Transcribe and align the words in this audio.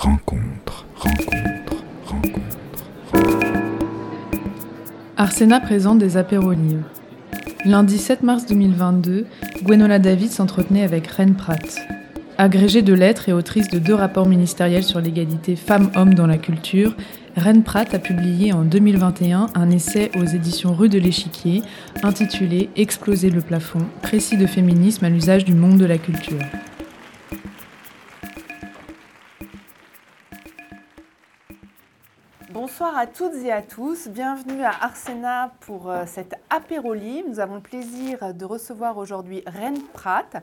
rencontre, 0.00 0.86
rencontre, 0.96 1.84
rencontre. 2.06 2.86
Arsena 5.18 5.60
présente 5.60 5.98
des 5.98 6.16
apéros 6.16 6.52
livres. 6.52 6.88
Lundi 7.66 7.98
7 7.98 8.22
mars 8.22 8.46
2022, 8.46 9.26
Gwenola 9.62 9.98
David 9.98 10.30
s'entretenait 10.30 10.84
avec 10.84 11.06
Ren 11.06 11.34
Pratt. 11.34 11.76
Agrégée 12.38 12.80
de 12.80 12.94
lettres 12.94 13.28
et 13.28 13.34
autrice 13.34 13.68
de 13.68 13.78
deux 13.78 13.92
rapports 13.92 14.26
ministériels 14.26 14.84
sur 14.84 15.02
l'égalité 15.02 15.54
femmes-hommes 15.54 16.14
dans 16.14 16.26
la 16.26 16.38
culture, 16.38 16.96
Ren 17.36 17.60
Pratt 17.60 17.92
a 17.92 17.98
publié 17.98 18.54
en 18.54 18.62
2021 18.62 19.48
un 19.54 19.70
essai 19.70 20.10
aux 20.18 20.24
éditions 20.24 20.72
Rue 20.72 20.88
de 20.88 20.98
l'Échiquier 20.98 21.60
intitulé 22.02 22.70
Exploser 22.74 23.28
le 23.28 23.42
plafond, 23.42 23.86
précis 24.00 24.38
de 24.38 24.46
féminisme 24.46 25.04
à 25.04 25.10
l'usage 25.10 25.44
du 25.44 25.52
monde 25.52 25.76
de 25.76 25.84
la 25.84 25.98
culture. 25.98 26.40
Bonsoir 32.80 32.98
à 32.98 33.06
toutes 33.06 33.34
et 33.44 33.52
à 33.52 33.60
tous, 33.60 34.08
bienvenue 34.08 34.62
à 34.62 34.70
Arsena 34.70 35.52
pour 35.60 35.90
euh, 35.90 36.04
cet 36.06 36.34
apéro 36.48 36.94
libre. 36.94 37.28
Nous 37.28 37.38
avons 37.38 37.56
le 37.56 37.60
plaisir 37.60 38.32
de 38.32 38.44
recevoir 38.46 38.96
aujourd'hui 38.96 39.42
Ren 39.46 39.74
Pratt, 39.92 40.42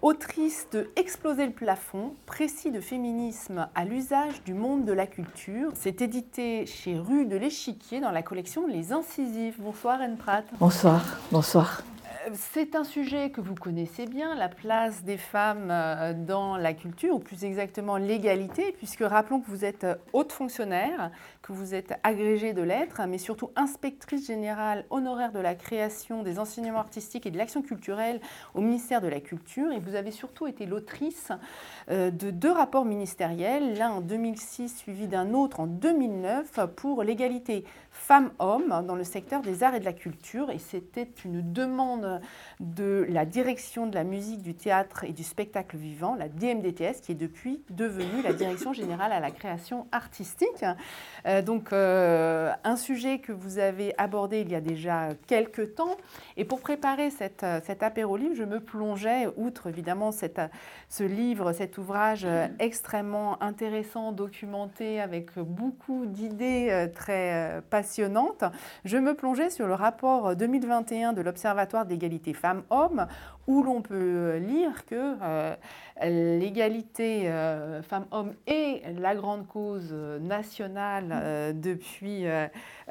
autrice 0.00 0.68
de 0.72 0.88
Exploser 0.96 1.44
le 1.44 1.52
plafond, 1.52 2.14
précis 2.24 2.70
de 2.70 2.80
féminisme 2.80 3.68
à 3.74 3.84
l'usage 3.84 4.42
du 4.44 4.54
monde 4.54 4.86
de 4.86 4.92
la 4.94 5.06
culture. 5.06 5.70
C'est 5.74 6.00
édité 6.00 6.64
chez 6.64 6.96
Rue 6.96 7.26
de 7.26 7.36
l'Échiquier 7.36 8.00
dans 8.00 8.10
la 8.10 8.22
collection 8.22 8.66
Les 8.66 8.92
Incisifs. 8.92 9.60
Bonsoir 9.60 9.98
Ren 9.98 10.16
Pratt. 10.16 10.46
Bonsoir, 10.58 11.04
bonsoir. 11.30 11.82
C'est 12.34 12.74
un 12.74 12.84
sujet 12.84 13.30
que 13.30 13.40
vous 13.40 13.54
connaissez 13.54 14.06
bien, 14.06 14.34
la 14.34 14.48
place 14.48 15.04
des 15.04 15.16
femmes 15.16 15.68
euh, 15.70 16.12
dans 16.12 16.56
la 16.56 16.74
culture, 16.74 17.14
ou 17.14 17.18
plus 17.18 17.44
exactement 17.44 17.96
l'égalité, 17.96 18.72
puisque 18.76 19.00
rappelons 19.00 19.40
que 19.40 19.48
vous 19.48 19.64
êtes 19.64 19.84
euh, 19.84 19.94
haute 20.12 20.32
fonctionnaire, 20.32 21.10
que 21.42 21.52
vous 21.52 21.74
êtes 21.74 21.94
agrégée 22.02 22.52
de 22.52 22.62
lettres, 22.62 23.00
mais 23.08 23.18
surtout 23.18 23.50
inspectrice 23.56 24.26
générale 24.26 24.84
honoraire 24.90 25.32
de 25.32 25.38
la 25.38 25.54
création, 25.54 26.22
des 26.22 26.38
enseignements 26.38 26.80
artistiques 26.80 27.26
et 27.26 27.30
de 27.30 27.38
l'action 27.38 27.62
culturelle 27.62 28.20
au 28.54 28.60
ministère 28.60 29.00
de 29.00 29.08
la 29.08 29.20
Culture. 29.20 29.72
Et 29.72 29.78
vous 29.78 29.94
avez 29.94 30.10
surtout 30.10 30.46
été 30.46 30.66
l'autrice 30.66 31.32
euh, 31.90 32.10
de 32.10 32.30
deux 32.30 32.52
rapports 32.52 32.84
ministériels, 32.84 33.78
l'un 33.78 33.90
en 33.90 34.00
2006 34.00 34.76
suivi 34.76 35.06
d'un 35.06 35.32
autre 35.32 35.60
en 35.60 35.66
2009 35.66 36.60
pour 36.76 37.02
l'égalité 37.02 37.64
femmes-hommes 38.10 38.84
dans 38.88 38.96
le 38.96 39.04
secteur 39.04 39.40
des 39.40 39.62
arts 39.62 39.76
et 39.76 39.78
de 39.78 39.84
la 39.84 39.92
culture. 39.92 40.50
Et 40.50 40.58
c'était 40.58 41.08
une 41.24 41.52
demande 41.52 42.20
de 42.58 43.06
la 43.08 43.24
direction 43.24 43.86
de 43.86 43.94
la 43.94 44.02
musique, 44.02 44.42
du 44.42 44.56
théâtre 44.56 45.04
et 45.04 45.12
du 45.12 45.22
spectacle 45.22 45.76
vivant, 45.76 46.16
la 46.16 46.28
DMDTS, 46.28 47.02
qui 47.02 47.12
est 47.12 47.14
depuis 47.14 47.62
devenue 47.70 48.20
la 48.24 48.32
direction 48.32 48.72
générale 48.72 49.12
à 49.12 49.20
la 49.20 49.30
création 49.30 49.86
artistique. 49.92 50.64
Euh, 51.24 51.40
donc 51.40 51.72
euh, 51.72 52.52
un 52.64 52.74
sujet 52.74 53.20
que 53.20 53.30
vous 53.30 53.58
avez 53.58 53.94
abordé 53.96 54.40
il 54.40 54.50
y 54.50 54.56
a 54.56 54.60
déjà 54.60 55.10
quelques 55.28 55.76
temps. 55.76 55.96
Et 56.36 56.44
pour 56.44 56.62
préparer 56.62 57.10
cette, 57.10 57.46
cet 57.62 57.84
apéro 57.84 58.16
livre, 58.16 58.34
je 58.34 58.42
me 58.42 58.58
plongeais, 58.58 59.28
outre 59.36 59.68
évidemment 59.68 60.10
cette, 60.10 60.40
ce 60.88 61.04
livre, 61.04 61.52
cet 61.52 61.78
ouvrage 61.78 62.26
extrêmement 62.58 63.40
intéressant, 63.40 64.10
documenté, 64.10 65.00
avec 65.00 65.38
beaucoup 65.38 66.06
d'idées 66.06 66.90
très 66.92 67.62
passionnantes, 67.70 67.99
je 68.84 68.98
me 68.98 69.14
plongeais 69.14 69.50
sur 69.50 69.66
le 69.66 69.74
rapport 69.74 70.36
2021 70.36 71.12
de 71.12 71.20
l'Observatoire 71.20 71.86
d'égalité 71.86 72.32
femmes-hommes, 72.32 73.06
où 73.50 73.62
l'on 73.62 73.82
peut 73.82 74.36
lire 74.36 74.86
que 74.86 75.16
euh, 75.20 75.56
l'égalité 76.02 77.28
euh, 77.28 77.82
femmes-hommes 77.82 78.34
est 78.46 78.82
la 78.98 79.14
grande 79.16 79.46
cause 79.48 79.92
nationale 79.92 81.08
euh, 81.10 81.52
depuis 81.52 82.26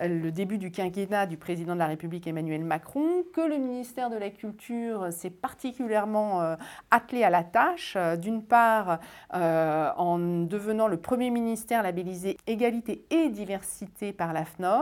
le 0.02 0.30
début 0.32 0.58
du 0.58 0.72
quinquennat 0.72 1.26
du 1.26 1.38
président 1.38 1.74
de 1.74 1.80
la 1.80 1.88
République 1.88 2.28
Emmanuel 2.28 2.64
Macron, 2.64 3.24
que 3.34 3.42
le 3.42 3.58
ministère 3.58 4.09
de 4.09 4.18
la 4.18 4.30
Culture 4.30 5.12
s'est 5.12 5.30
particulièrement 5.30 6.56
attelé 6.92 7.24
à 7.24 7.30
la 7.30 7.44
tâche, 7.44 7.98
d'une 8.18 8.44
part 8.44 9.00
en 9.34 10.19
devenant 10.19 10.88
le 10.88 10.98
premier 10.98 11.30
ministère 11.30 11.84
labellisé 11.84 12.38
égalité 12.48 13.06
et 13.09 13.30
diversité 13.30 14.14
par 14.14 14.34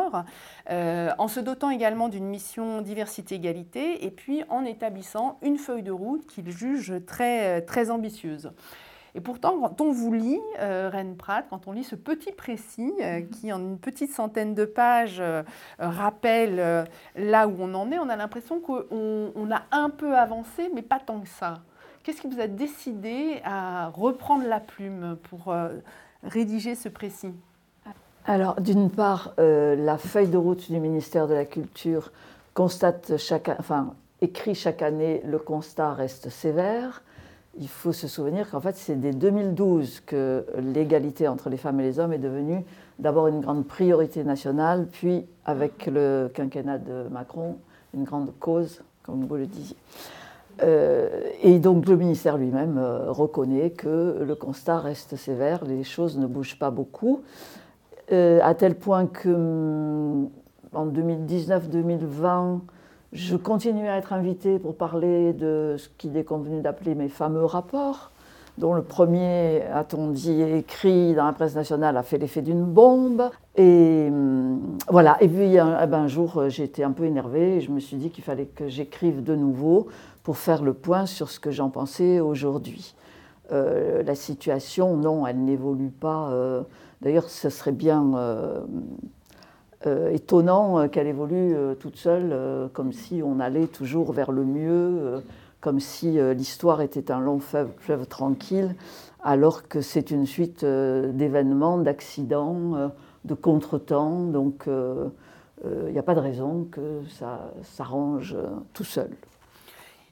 l'AFNOR, 0.07 1.15
en 1.17 1.27
se 1.27 1.39
dotant 1.39 1.69
également 1.69 2.09
d'une 2.09 2.25
mission 2.25 2.81
diversité-égalité, 2.81 4.05
et 4.05 4.11
puis 4.11 4.43
en 4.49 4.65
établissant 4.65 5.37
une 5.41 5.57
feuille 5.57 5.83
de 5.83 5.91
route 5.91 6.25
qu'il 6.25 6.49
juge 6.49 6.93
très, 7.05 7.61
très 7.61 7.89
ambitieuse. 7.89 8.51
Et 9.15 9.21
pourtant, 9.21 9.59
quand 9.59 9.81
on 9.81 9.91
vous 9.91 10.13
lit, 10.13 10.39
euh, 10.59 10.89
Rennes 10.91 11.17
Pratt, 11.17 11.43
quand 11.49 11.67
on 11.67 11.71
lit 11.71 11.83
ce 11.83 11.95
petit 11.95 12.31
précis 12.31 12.93
euh, 13.01 13.21
qui, 13.21 13.51
en 13.51 13.59
une 13.59 13.79
petite 13.79 14.11
centaine 14.11 14.53
de 14.53 14.63
pages, 14.63 15.19
euh, 15.19 15.41
rappelle 15.79 16.59
euh, 16.59 16.83
là 17.15 17.47
où 17.47 17.55
on 17.59 17.73
en 17.73 17.91
est, 17.91 17.97
on 17.97 18.09
a 18.09 18.15
l'impression 18.15 18.59
qu'on 18.59 18.83
on 18.91 19.51
a 19.51 19.63
un 19.71 19.89
peu 19.89 20.15
avancé, 20.15 20.69
mais 20.75 20.83
pas 20.83 20.99
tant 20.99 21.19
que 21.19 21.29
ça. 21.29 21.61
Qu'est-ce 22.03 22.21
qui 22.21 22.27
vous 22.27 22.39
a 22.39 22.47
décidé 22.47 23.41
à 23.43 23.87
reprendre 23.87 24.45
la 24.45 24.59
plume 24.59 25.17
pour 25.29 25.51
euh, 25.51 25.69
rédiger 26.21 26.75
ce 26.75 26.87
précis? 26.87 27.33
Alors, 28.29 28.59
d'une 28.59 28.89
part, 28.89 29.33
euh, 29.39 29.77
la 29.77 29.97
feuille 29.97 30.27
de 30.27 30.35
route 30.35 30.69
du 30.69 30.81
ministère 30.81 31.29
de 31.29 31.33
la 31.33 31.45
Culture 31.45 32.11
constate 32.53 33.15
chaque, 33.15 33.49
écrit 34.21 34.53
chaque 34.53 34.81
année 34.81 35.21
le 35.25 35.39
constat 35.39 35.93
reste 35.93 36.29
sévère. 36.29 37.03
Il 37.57 37.69
faut 37.69 37.93
se 37.93 38.09
souvenir 38.09 38.51
qu'en 38.51 38.59
fait, 38.59 38.75
c'est 38.75 38.99
dès 38.99 39.13
2012 39.13 40.01
que 40.05 40.45
l'égalité 40.57 41.29
entre 41.29 41.49
les 41.49 41.55
femmes 41.55 41.79
et 41.79 41.83
les 41.83 41.99
hommes 41.99 42.11
est 42.11 42.17
devenue 42.17 42.65
d'abord 42.99 43.27
une 43.27 43.39
grande 43.39 43.65
priorité 43.65 44.25
nationale, 44.25 44.87
puis 44.91 45.25
avec 45.45 45.85
le 45.85 46.29
quinquennat 46.33 46.79
de 46.79 47.07
Macron, 47.09 47.55
une 47.93 48.03
grande 48.03 48.33
cause, 48.41 48.81
comme 49.03 49.25
vous 49.25 49.35
le 49.37 49.47
disiez. 49.47 49.77
Euh, 50.63 51.07
et 51.43 51.59
donc 51.59 51.87
le 51.87 51.95
ministère 51.95 52.35
lui-même 52.35 52.77
euh, 52.77 53.09
reconnaît 53.09 53.69
que 53.69 54.21
le 54.27 54.35
constat 54.35 54.79
reste 54.79 55.15
sévère, 55.15 55.63
les 55.63 55.85
choses 55.85 56.17
ne 56.17 56.27
bougent 56.27 56.59
pas 56.59 56.71
beaucoup, 56.71 57.21
euh, 58.11 58.39
à 58.41 58.53
tel 58.53 58.75
point 58.75 59.05
que 59.05 59.29
hum, 59.29 60.29
en 60.73 60.87
2019-2020, 60.87 62.59
je 63.13 63.35
continue 63.35 63.87
à 63.87 63.97
être 63.97 64.13
invitée 64.13 64.59
pour 64.59 64.75
parler 64.75 65.33
de 65.33 65.75
ce 65.77 65.89
qu'il 65.97 66.15
est 66.17 66.23
convenu 66.23 66.61
d'appeler 66.61 66.95
mes 66.95 67.09
fameux 67.09 67.45
rapports, 67.45 68.11
dont 68.57 68.73
le 68.73 68.81
premier, 68.81 69.63
a-t-on 69.73 70.09
dit, 70.09 70.41
écrit 70.41 71.13
dans 71.15 71.25
la 71.25 71.33
presse 71.33 71.55
nationale, 71.55 71.95
a 71.95 72.03
fait 72.03 72.17
l'effet 72.17 72.41
d'une 72.41 72.63
bombe. 72.63 73.29
Et 73.55 74.07
hum, 74.09 74.77
voilà. 74.89 75.17
Et 75.21 75.27
puis 75.27 75.57
un, 75.57 75.77
eh 75.83 75.87
ben, 75.87 76.07
jour, 76.07 76.43
j'ai 76.49 76.63
été 76.63 76.83
un 76.83 76.91
peu 76.91 77.05
énervée 77.05 77.57
et 77.57 77.61
je 77.61 77.71
me 77.71 77.79
suis 77.79 77.97
dit 77.97 78.09
qu'il 78.09 78.23
fallait 78.23 78.45
que 78.45 78.67
j'écrive 78.67 79.23
de 79.23 79.35
nouveau 79.35 79.87
pour 80.23 80.37
faire 80.37 80.61
le 80.61 80.73
point 80.73 81.05
sur 81.05 81.29
ce 81.29 81.39
que 81.39 81.51
j'en 81.51 81.69
pensais 81.69 82.19
aujourd'hui. 82.19 82.93
Euh, 83.51 84.03
la 84.03 84.15
situation, 84.15 84.97
non, 84.97 85.25
elle 85.25 85.43
n'évolue 85.43 85.89
pas. 85.89 86.29
Euh, 86.31 86.63
D'ailleurs, 87.01 87.29
ce 87.29 87.49
serait 87.49 87.71
bien 87.71 88.13
euh, 88.15 88.61
euh, 89.85 90.09
étonnant 90.09 90.87
qu'elle 90.89 91.07
évolue 91.07 91.55
euh, 91.55 91.75
toute 91.75 91.97
seule, 91.97 92.29
euh, 92.31 92.67
comme 92.73 92.91
si 92.91 93.21
on 93.23 93.39
allait 93.39 93.67
toujours 93.67 94.11
vers 94.11 94.31
le 94.31 94.43
mieux, 94.43 94.69
euh, 94.71 95.19
comme 95.61 95.79
si 95.79 96.19
euh, 96.19 96.33
l'histoire 96.33 96.81
était 96.81 97.11
un 97.11 97.19
long 97.19 97.39
fleuve, 97.39 98.07
tranquille, 98.07 98.75
alors 99.23 99.67
que 99.67 99.81
c'est 99.81 100.11
une 100.11 100.25
suite 100.25 100.63
euh, 100.63 101.11
d'événements, 101.11 101.77
d'accidents, 101.77 102.75
euh, 102.75 102.87
de 103.25 103.33
contretemps. 103.33 104.23
Donc, 104.23 104.67
euh, 104.67 105.07
euh, 105.65 105.85
il 105.87 105.93
n'y 105.93 105.99
a 105.99 106.03
pas 106.03 106.15
de 106.15 106.19
raison 106.19 106.67
que 106.71 107.01
ça 107.09 107.51
s'arrange 107.63 108.35
euh, 108.37 108.47
tout 108.73 108.83
seul. 108.83 109.09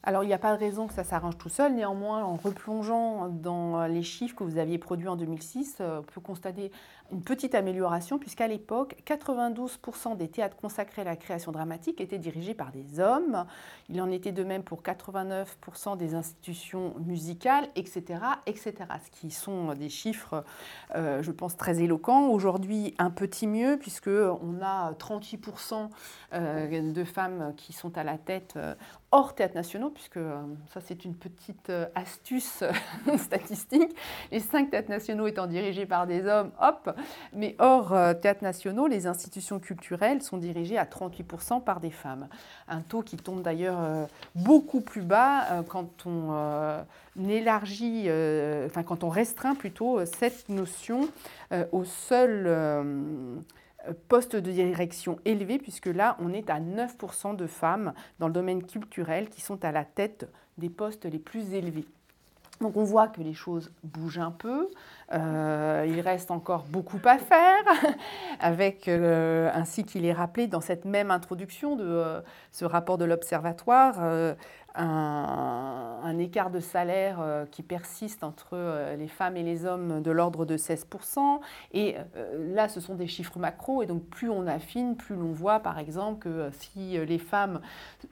Alors, 0.07 0.23
il 0.23 0.27
n'y 0.27 0.33
a 0.33 0.37
pas 0.37 0.53
de 0.55 0.59
raison 0.59 0.85
que 0.85 0.93
ça 0.93 1.03
s'arrange 1.03 1.35
tout 1.35 1.49
seul. 1.49 1.73
Néanmoins, 1.73 2.23
en 2.23 2.35
replongeant 2.35 3.27
dans 3.27 3.87
les 3.87 4.03
chiffres 4.03 4.35
que 4.35 4.43
vous 4.43 4.59
aviez 4.59 4.77
produits 4.77 5.07
en 5.07 5.15
2006, 5.15 5.77
euh, 5.79 5.99
on 5.99 6.03
peut 6.03 6.21
constater 6.21 6.71
une 7.11 7.21
petite 7.21 7.53
amélioration, 7.53 8.17
puisqu'à 8.17 8.47
l'époque, 8.47 8.95
92% 9.05 10.17
des 10.17 10.27
théâtres 10.27 10.55
consacrés 10.57 11.01
à 11.01 11.05
la 11.05 11.15
création 11.15 11.51
dramatique 11.51 12.01
étaient 12.01 12.17
dirigés 12.17 12.53
par 12.53 12.71
des 12.71 12.99
hommes. 12.99 13.45
Il 13.89 14.01
en 14.01 14.09
était 14.09 14.31
de 14.31 14.43
même 14.43 14.63
pour 14.63 14.81
89% 14.81 15.97
des 15.97 16.15
institutions 16.15 16.95
musicales, 17.05 17.67
etc., 17.75 18.19
etc. 18.47 18.73
Ce 19.05 19.19
qui 19.19 19.29
sont 19.29 19.73
des 19.73 19.89
chiffres, 19.89 20.43
euh, 20.95 21.21
je 21.21 21.31
pense, 21.31 21.57
très 21.57 21.81
éloquents. 21.81 22.29
Aujourd'hui, 22.29 22.95
un 22.97 23.11
petit 23.11 23.45
mieux, 23.47 23.77
puisqu'on 23.77 24.59
a 24.61 24.91
38% 24.93 25.89
euh, 26.33 26.91
de 26.91 27.03
femmes 27.03 27.53
qui 27.55 27.71
sont 27.71 27.97
à 27.97 28.03
la 28.03 28.17
tête 28.17 28.53
euh, 28.57 28.73
hors 29.15 29.33
théâtres 29.33 29.55
nationaux, 29.55 29.89
puisque 29.89 30.17
euh, 30.17 30.41
ça 30.73 30.81
c'est 30.81 31.05
une 31.05 31.15
petite 31.15 31.69
euh, 31.69 31.85
astuce 31.95 32.65
statistique, 33.17 33.95
les 34.29 34.41
cinq 34.41 34.71
théâtres 34.71 34.89
nationaux 34.89 35.25
étant 35.25 35.47
dirigés 35.47 35.85
par 35.85 36.05
des 36.05 36.25
hommes, 36.27 36.51
hop, 36.61 36.93
mais 37.31 37.55
hors 37.59 37.93
euh, 37.93 38.13
théâtres 38.13 38.43
nationaux, 38.43 38.87
les 38.87 39.07
institutions 39.07 39.59
culturelles 39.59 40.21
sont 40.21 40.35
dirigées 40.37 40.77
à 40.77 40.83
38% 40.83 41.63
par 41.63 41.79
des 41.79 41.91
femmes. 41.91 42.27
Un 42.67 42.81
taux 42.81 43.03
qui 43.03 43.15
tombe 43.15 43.41
d'ailleurs 43.41 44.07
beaucoup 44.35 44.81
plus 44.81 45.01
bas 45.01 45.63
quand 45.69 46.05
on 46.05 46.83
élargit, 47.29 48.09
enfin 48.65 48.83
quand 48.83 49.03
on 49.03 49.09
restreint 49.09 49.55
plutôt 49.55 50.03
cette 50.05 50.49
notion 50.49 51.07
au 51.71 51.85
seul 51.85 52.47
poste 54.07 54.35
de 54.35 54.51
direction 54.51 55.19
élevé, 55.25 55.57
puisque 55.57 55.87
là, 55.87 56.17
on 56.19 56.33
est 56.33 56.49
à 56.49 56.59
9% 56.59 57.35
de 57.35 57.47
femmes 57.47 57.93
dans 58.19 58.27
le 58.27 58.33
domaine 58.33 58.63
culturel 58.63 59.29
qui 59.29 59.41
sont 59.41 59.63
à 59.63 59.71
la 59.71 59.85
tête 59.85 60.29
des 60.57 60.69
postes 60.69 61.05
les 61.05 61.19
plus 61.19 61.53
élevés. 61.53 61.85
Donc 62.61 62.77
on 62.77 62.83
voit 62.83 63.07
que 63.07 63.21
les 63.21 63.33
choses 63.33 63.71
bougent 63.83 64.19
un 64.19 64.31
peu, 64.31 64.69
euh, 65.13 65.85
il 65.87 65.99
reste 66.01 66.31
encore 66.31 66.65
beaucoup 66.67 66.99
à 67.05 67.17
faire, 67.17 67.63
avec, 68.39 68.87
euh, 68.87 69.51
ainsi 69.53 69.83
qu'il 69.83 70.05
est 70.05 70.13
rappelé 70.13 70.47
dans 70.47 70.61
cette 70.61 70.85
même 70.85 71.11
introduction 71.11 71.75
de 71.75 71.85
euh, 71.85 72.21
ce 72.51 72.65
rapport 72.65 72.97
de 72.97 73.05
l'Observatoire, 73.05 73.99
un, 74.77 76.17
écart 76.17 76.49
de 76.49 76.59
salaire 76.59 77.45
qui 77.51 77.61
persiste 77.61 78.23
entre 78.23 78.57
les 78.97 79.07
femmes 79.07 79.37
et 79.37 79.43
les 79.43 79.65
hommes 79.65 80.01
de 80.01 80.11
l'ordre 80.11 80.45
de 80.45 80.57
16%. 80.57 81.39
Et 81.71 81.95
là, 82.53 82.67
ce 82.67 82.81
sont 82.81 82.95
des 82.95 83.07
chiffres 83.07 83.39
macro. 83.39 83.83
Et 83.83 83.85
donc, 83.85 84.03
plus 84.03 84.29
on 84.29 84.47
affine, 84.47 84.97
plus 84.97 85.15
l'on 85.15 85.31
voit, 85.31 85.59
par 85.59 85.79
exemple, 85.79 86.19
que 86.19 86.49
si 86.51 86.97
les 86.97 87.19
femmes 87.19 87.61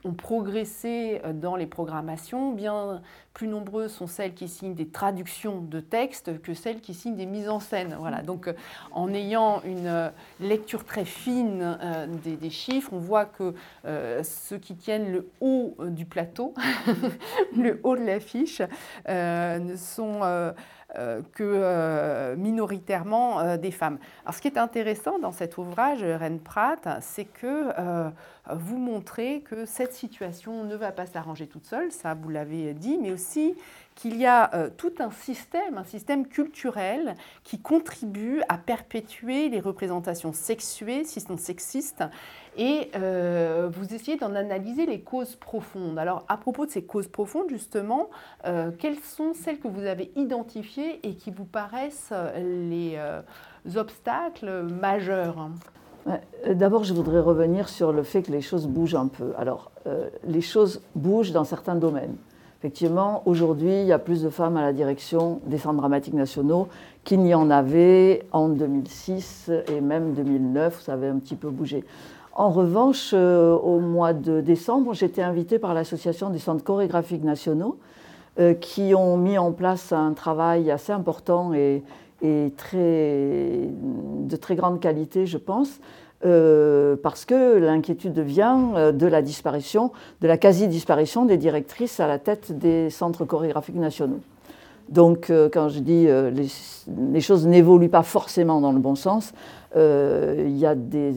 ont 0.04 0.14
progressé 0.14 1.20
dans 1.34 1.56
les 1.56 1.66
programmations, 1.66 2.52
bien 2.52 3.02
plus 3.34 3.48
nombreuses 3.48 3.92
sont 3.92 4.06
celles 4.06 4.32
qui 4.32 4.48
signent 4.48 4.74
des 4.74 4.88
traductions 4.88 5.60
de 5.60 5.80
textes 5.80 6.40
que 6.40 6.54
celles 6.54 6.80
qui 6.84 6.94
signent 6.94 7.16
des 7.16 7.26
mises 7.26 7.48
en 7.48 7.60
scène. 7.60 7.96
Voilà. 7.98 8.22
Donc, 8.22 8.48
en 8.92 9.12
ayant 9.12 9.62
une 9.64 10.12
lecture 10.40 10.84
très 10.84 11.04
fine 11.04 11.78
des, 12.24 12.36
des, 12.36 12.50
chiffres, 12.50 12.90
on 12.92 12.98
voit 12.98 13.24
que 13.24 13.54
ceux 14.22 14.58
qui 14.58 14.76
tiennent 14.76 15.10
le 15.10 15.28
haut 15.40 15.74
du 15.88 16.04
plateau 16.04 16.54
le 17.56 17.80
haut 17.82 17.96
de 17.96 18.04
l'affiche, 18.04 18.62
euh, 19.08 19.58
ne 19.58 19.76
sont 19.76 20.20
euh, 20.22 20.52
euh, 20.96 21.22
que 21.32 22.34
minoritairement 22.36 23.56
des 23.56 23.70
femmes. 23.70 23.98
Alors, 24.24 24.34
ce 24.34 24.40
qui 24.40 24.48
est 24.48 24.58
intéressant 24.58 25.18
dans 25.18 25.32
cet 25.32 25.58
ouvrage, 25.58 26.02
Rennes 26.02 26.40
Pratt, 26.40 26.88
c'est 27.00 27.24
que 27.24 27.72
vous 28.50 28.76
montrez 28.76 29.40
que 29.40 29.64
cette 29.64 29.94
situation 29.94 30.64
ne 30.64 30.76
va 30.76 30.92
pas 30.92 31.06
s'arranger 31.06 31.46
toute 31.46 31.64
seule, 31.64 31.90
ça 31.90 32.14
vous 32.14 32.28
l'avez 32.28 32.74
dit, 32.74 32.98
mais 33.00 33.10
aussi 33.10 33.54
qu'il 33.94 34.16
y 34.16 34.26
a 34.26 34.70
tout 34.76 34.92
un 34.98 35.10
système, 35.10 35.78
un 35.78 35.84
système 35.84 36.26
culturel 36.26 37.14
qui 37.44 37.60
contribue 37.60 38.42
à 38.48 38.58
perpétuer 38.58 39.48
les 39.48 39.60
représentations 39.60 40.32
sexuées, 40.32 41.04
si 41.04 41.20
ce 41.20 41.28
sont 41.28 41.36
sexistes, 41.36 42.04
et 42.56 42.90
euh, 42.94 43.68
vous 43.72 43.94
essayez 43.94 44.16
d'en 44.16 44.34
analyser 44.34 44.86
les 44.86 45.00
causes 45.00 45.36
profondes. 45.36 45.98
Alors, 45.98 46.24
à 46.28 46.36
propos 46.36 46.66
de 46.66 46.70
ces 46.70 46.84
causes 46.84 47.08
profondes, 47.08 47.48
justement, 47.48 48.10
euh, 48.46 48.70
quelles 48.78 48.98
sont 48.98 49.32
celles 49.34 49.58
que 49.58 49.68
vous 49.68 49.84
avez 49.84 50.12
identifiées 50.16 51.00
et 51.06 51.14
qui 51.14 51.30
vous 51.30 51.44
paraissent 51.44 52.10
euh, 52.12 52.68
les 52.68 53.76
obstacles 53.76 54.62
majeurs? 54.62 55.50
D'abord, 56.46 56.84
je 56.84 56.92
voudrais 56.92 57.20
revenir 57.20 57.68
sur 57.68 57.92
le 57.92 58.02
fait 58.02 58.22
que 58.22 58.30
les 58.30 58.42
choses 58.42 58.66
bougent 58.66 58.94
un 58.94 59.08
peu. 59.08 59.32
Alors, 59.38 59.72
les 60.22 60.42
choses 60.42 60.82
bougent 60.94 61.32
dans 61.32 61.44
certains 61.44 61.76
domaines. 61.76 62.16
Effectivement, 62.64 63.22
aujourd'hui, 63.26 63.82
il 63.82 63.86
y 63.86 63.92
a 63.92 63.98
plus 63.98 64.22
de 64.22 64.30
femmes 64.30 64.56
à 64.56 64.62
la 64.62 64.72
direction 64.72 65.42
des 65.44 65.58
centres 65.58 65.76
dramatiques 65.76 66.14
nationaux 66.14 66.68
qu'il 67.04 67.18
n'y 67.20 67.34
en 67.34 67.50
avait 67.50 68.22
en 68.32 68.48
2006 68.48 69.50
et 69.70 69.82
même 69.82 70.14
2009, 70.14 70.80
ça 70.80 70.94
avait 70.94 71.08
un 71.08 71.18
petit 71.18 71.34
peu 71.34 71.50
bougé. 71.50 71.84
En 72.32 72.48
revanche, 72.48 73.10
euh, 73.12 73.52
au 73.54 73.80
mois 73.80 74.14
de 74.14 74.40
décembre, 74.40 74.94
j'étais 74.94 75.20
invitée 75.20 75.58
par 75.58 75.74
l'Association 75.74 76.30
des 76.30 76.38
centres 76.38 76.64
chorégraphiques 76.64 77.22
nationaux 77.22 77.76
euh, 78.40 78.54
qui 78.54 78.94
ont 78.94 79.18
mis 79.18 79.36
en 79.36 79.52
place 79.52 79.92
un 79.92 80.14
travail 80.14 80.70
assez 80.70 80.92
important 80.92 81.52
et, 81.52 81.82
très, 82.56 83.68
de 84.22 84.36
très 84.36 84.56
grande 84.56 84.80
qualité, 84.80 85.26
je 85.26 85.36
pense, 85.36 85.80
euh, 86.24 86.96
parce 87.02 87.24
que 87.24 87.58
l'inquiétude 87.58 88.18
vient 88.18 88.92
de 88.92 89.06
la 89.06 89.22
disparition, 89.22 89.92
de 90.20 90.28
la 90.28 90.38
quasi-disparition 90.38 91.24
des 91.24 91.36
directrices 91.36 92.00
à 92.00 92.06
la 92.06 92.18
tête 92.18 92.58
des 92.58 92.90
centres 92.90 93.24
chorégraphiques 93.24 93.76
nationaux. 93.76 94.20
Donc, 94.90 95.32
quand 95.52 95.70
je 95.70 95.78
dis 95.78 96.04
les, 96.04 96.46
les 97.12 97.20
choses 97.22 97.46
n'évoluent 97.46 97.88
pas 97.88 98.02
forcément 98.02 98.60
dans 98.60 98.72
le 98.72 98.80
bon 98.80 98.94
sens, 98.94 99.32
euh, 99.76 100.44
il 100.46 100.56
y 100.56 100.66
a 100.66 100.74
des, 100.74 101.12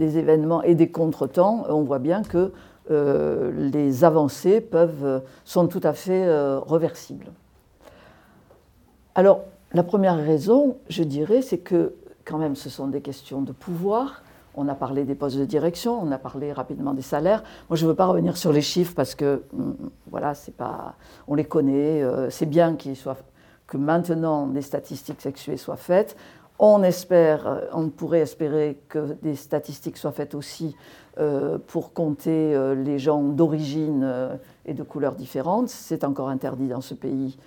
événements 0.00 0.62
et 0.62 0.74
des 0.74 0.90
contretemps, 0.90 1.64
on 1.68 1.82
voit 1.82 1.98
bien 1.98 2.22
que 2.22 2.52
euh, 2.90 3.50
les 3.72 4.04
avancées 4.04 4.60
peuvent, 4.60 5.22
sont 5.44 5.66
tout 5.66 5.80
à 5.82 5.92
fait 5.92 6.24
euh, 6.24 6.60
reversibles. 6.60 7.26
Alors, 9.14 9.40
la 9.72 9.82
première 9.82 10.16
raison, 10.16 10.76
je 10.88 11.02
dirais, 11.02 11.42
c'est 11.42 11.58
que 11.58 11.94
quand 12.28 12.38
même 12.38 12.56
ce 12.56 12.70
sont 12.70 12.88
des 12.88 13.00
questions 13.00 13.42
de 13.42 13.52
pouvoir. 13.52 14.22
On 14.54 14.68
a 14.68 14.74
parlé 14.74 15.04
des 15.04 15.14
postes 15.14 15.38
de 15.38 15.44
direction, 15.44 16.00
on 16.02 16.10
a 16.10 16.18
parlé 16.18 16.52
rapidement 16.52 16.92
des 16.92 17.02
salaires. 17.02 17.44
Moi, 17.70 17.76
je 17.76 17.84
ne 17.84 17.90
veux 17.90 17.94
pas 17.94 18.06
revenir 18.06 18.36
sur 18.36 18.52
les 18.52 18.62
chiffres 18.62 18.92
parce 18.94 19.14
que, 19.14 19.42
hum, 19.52 19.76
voilà, 20.10 20.34
c'est 20.34 20.56
pas, 20.56 20.96
on 21.28 21.34
les 21.34 21.44
connaît. 21.44 22.02
c'est 22.30 22.46
bien 22.46 22.74
qu'il 22.74 22.96
soit, 22.96 23.16
que 23.68 23.76
maintenant 23.76 24.46
des 24.48 24.62
statistiques 24.62 25.20
sexuées 25.20 25.56
soient 25.58 25.76
faites. 25.76 26.16
On 26.58 26.82
espère, 26.82 27.46
euh, 27.46 27.60
on 27.72 27.88
pourrait 27.88 28.20
espérer 28.20 28.80
que 28.88 29.12
des 29.22 29.36
statistiques 29.36 29.96
soient 29.96 30.10
faites 30.10 30.34
aussi 30.34 30.74
euh, 31.18 31.58
pour 31.68 31.92
compter 31.92 32.54
euh, 32.54 32.74
les 32.74 32.98
gens 32.98 33.22
d'origine 33.22 34.30
et 34.66 34.74
de 34.74 34.82
couleurs 34.82 35.14
différentes. 35.14 35.68
C'est 35.68 36.02
encore 36.02 36.28
interdit 36.28 36.66
dans 36.66 36.80
ce 36.80 36.94
pays 36.94 37.38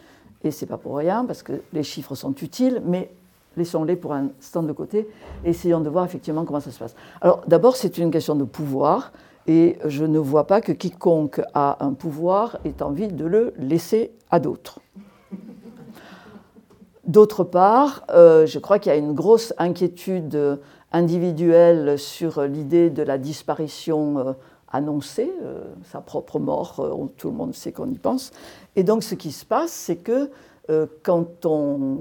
et 0.43 0.51
c'est 0.51 0.65
pas 0.65 0.77
pour 0.77 0.95
rien 0.95 1.25
parce 1.25 1.43
que 1.43 1.61
les 1.73 1.83
chiffres 1.83 2.15
sont 2.15 2.33
utiles, 2.35 2.81
mais 2.85 3.11
laissons-les 3.57 3.95
pour 3.95 4.13
un 4.13 4.29
stand 4.39 4.67
de 4.67 4.73
côté 4.73 5.07
et 5.43 5.49
essayons 5.49 5.81
de 5.81 5.89
voir 5.89 6.05
effectivement 6.05 6.45
comment 6.45 6.59
ça 6.59 6.71
se 6.71 6.79
passe. 6.79 6.95
Alors 7.21 7.41
d'abord, 7.47 7.75
c'est 7.75 7.97
une 7.97 8.11
question 8.11 8.35
de 8.35 8.43
pouvoir 8.43 9.11
et 9.47 9.77
je 9.85 10.05
ne 10.05 10.19
vois 10.19 10.47
pas 10.47 10.61
que 10.61 10.71
quiconque 10.71 11.41
a 11.53 11.83
un 11.83 11.93
pouvoir 11.93 12.57
ait 12.63 12.81
envie 12.81 13.07
de 13.07 13.25
le 13.25 13.53
laisser 13.57 14.11
à 14.29 14.39
d'autres. 14.39 14.79
D'autre 17.05 17.43
part, 17.43 18.03
euh, 18.11 18.45
je 18.45 18.59
crois 18.59 18.77
qu'il 18.77 18.91
y 18.91 18.95
a 18.95 18.97
une 18.97 19.13
grosse 19.13 19.53
inquiétude 19.57 20.59
individuelle 20.91 21.97
sur 21.97 22.43
l'idée 22.43 22.89
de 22.89 23.01
la 23.01 23.17
disparition 23.17 24.19
euh, 24.19 24.33
annoncée, 24.71 25.33
euh, 25.41 25.63
sa 25.83 25.99
propre 25.99 26.39
mort, 26.39 27.09
tout 27.17 27.29
le 27.29 27.35
monde 27.35 27.55
sait 27.55 27.71
qu'on 27.71 27.89
y 27.89 27.97
pense. 27.97 28.31
Et 28.75 28.83
donc 28.83 29.03
ce 29.03 29.15
qui 29.15 29.31
se 29.31 29.45
passe, 29.45 29.71
c'est 29.71 29.97
que 29.97 30.29
quand 31.03 31.45
on 31.45 31.97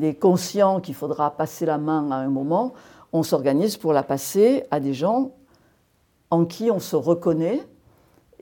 est 0.00 0.14
conscient 0.14 0.80
qu'il 0.80 0.94
faudra 0.94 1.32
passer 1.32 1.66
la 1.66 1.76
main 1.76 2.10
à 2.10 2.16
un 2.16 2.28
moment, 2.28 2.72
on 3.12 3.22
s'organise 3.22 3.76
pour 3.76 3.92
la 3.92 4.02
passer 4.02 4.64
à 4.70 4.80
des 4.80 4.94
gens 4.94 5.32
en 6.30 6.46
qui 6.46 6.70
on 6.70 6.78
se 6.78 6.96
reconnaît 6.96 7.60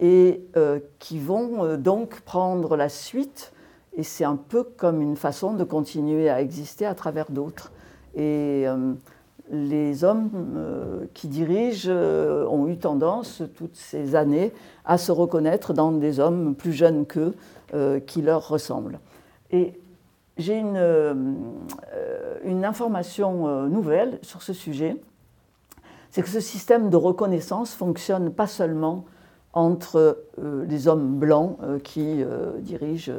et 0.00 0.44
qui 1.00 1.18
vont 1.18 1.76
donc 1.76 2.20
prendre 2.20 2.76
la 2.76 2.88
suite 2.88 3.52
et 3.96 4.02
c'est 4.02 4.24
un 4.24 4.36
peu 4.36 4.64
comme 4.64 5.00
une 5.00 5.16
façon 5.16 5.54
de 5.54 5.64
continuer 5.64 6.28
à 6.28 6.40
exister 6.40 6.84
à 6.84 6.94
travers 6.94 7.30
d'autres. 7.30 7.70
Et 8.16 8.64
euh, 8.66 8.92
les 9.50 10.02
hommes 10.02 10.30
euh, 10.56 11.04
qui 11.14 11.28
dirigent 11.28 11.88
euh, 11.90 12.44
ont 12.46 12.66
eu 12.66 12.76
tendance, 12.76 13.42
toutes 13.56 13.76
ces 13.76 14.16
années, 14.16 14.52
à 14.84 14.98
se 14.98 15.12
reconnaître 15.12 15.72
dans 15.74 15.92
des 15.92 16.18
hommes 16.18 16.54
plus 16.54 16.72
jeunes 16.72 17.06
qu'eux, 17.06 17.34
qui 18.06 18.22
leur 18.22 18.46
ressemblent. 18.46 19.00
Et 19.54 19.72
j'ai 20.36 20.58
une, 20.58 21.36
une, 22.44 22.64
information 22.64 23.68
nouvelle 23.68 24.18
sur 24.22 24.42
ce 24.42 24.52
sujet, 24.52 24.96
c'est 26.10 26.22
que 26.22 26.28
ce 26.28 26.40
système 26.40 26.90
de 26.90 26.96
reconnaissance 26.96 27.72
fonctionne 27.72 28.32
pas 28.32 28.48
seulement 28.48 29.04
entre 29.52 30.24
les 30.42 30.88
hommes 30.88 31.20
blancs 31.20 31.56
qui 31.84 32.24
dirigent 32.58 33.12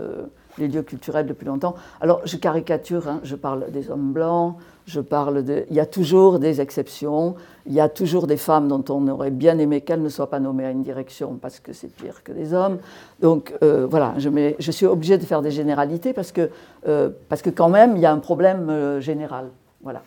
les 0.57 0.67
lieux 0.67 0.83
culturels 0.83 1.25
depuis 1.25 1.45
longtemps. 1.45 1.75
Alors, 2.01 2.19
je 2.25 2.35
caricature, 2.35 3.07
hein, 3.07 3.21
je 3.23 3.37
parle 3.37 3.71
des 3.71 3.89
hommes 3.89 4.11
blancs, 4.11 4.57
je 4.85 4.99
parle 4.99 5.43
de... 5.43 5.65
Il 5.69 5.75
y 5.75 5.79
a 5.79 5.85
toujours 5.85 6.39
des 6.39 6.61
exceptions, 6.61 7.35
il 7.65 7.73
y 7.73 7.79
a 7.79 7.89
toujours 7.89 8.27
des 8.27 8.37
femmes 8.37 8.67
dont 8.67 8.83
on 8.89 9.07
aurait 9.07 9.31
bien 9.31 9.57
aimé 9.57 9.81
qu'elles 9.81 10.01
ne 10.01 10.09
soient 10.09 10.29
pas 10.29 10.39
nommées 10.39 10.65
à 10.65 10.71
une 10.71 10.83
direction 10.83 11.37
parce 11.41 11.59
que 11.59 11.73
c'est 11.73 11.87
pire 11.87 12.23
que 12.23 12.31
des 12.31 12.53
hommes. 12.53 12.77
Donc, 13.19 13.53
euh, 13.63 13.87
voilà, 13.89 14.13
je, 14.17 14.29
je, 14.59 14.71
suis 14.71 14.85
obligée 14.85 15.17
de 15.17 15.25
faire 15.25 15.41
des 15.41 15.51
généralités 15.51 16.13
parce 16.13 16.31
que, 16.31 16.49
euh, 16.87 17.09
parce 17.29 17.41
que 17.41 17.49
quand 17.49 17.69
même, 17.69 17.95
il 17.95 18.01
y 18.01 18.05
a 18.05 18.11
un 18.11 18.19
problème 18.19 18.69
euh, 18.69 19.01
général. 19.01 19.49
Voilà. 19.81 20.01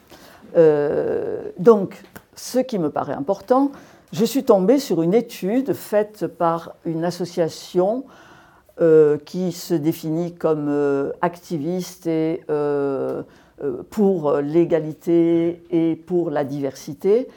donc, 1.59 2.03
ce 2.35 2.59
qui 2.59 2.79
me 2.81 2.91
paraît 2.91 3.13
important, 3.13 3.71
je 4.13 4.25
suis 4.25 4.43
tombée 4.43 4.81
sur 4.81 5.03
une 5.03 5.15
étude 5.15 5.73
faite 5.73 6.27
par 6.27 6.75
une 6.85 7.05
association 7.05 8.05
qui 9.25 9.53
se 9.53 9.75
définit 9.75 10.35
comme 10.35 11.13
activiste 11.21 12.09
et 12.09 12.43
pour 13.91 14.37
l'égalité 14.37 15.63
et 15.71 15.97
pour 15.97 16.31
la 16.31 16.45
diversité, 16.45 17.29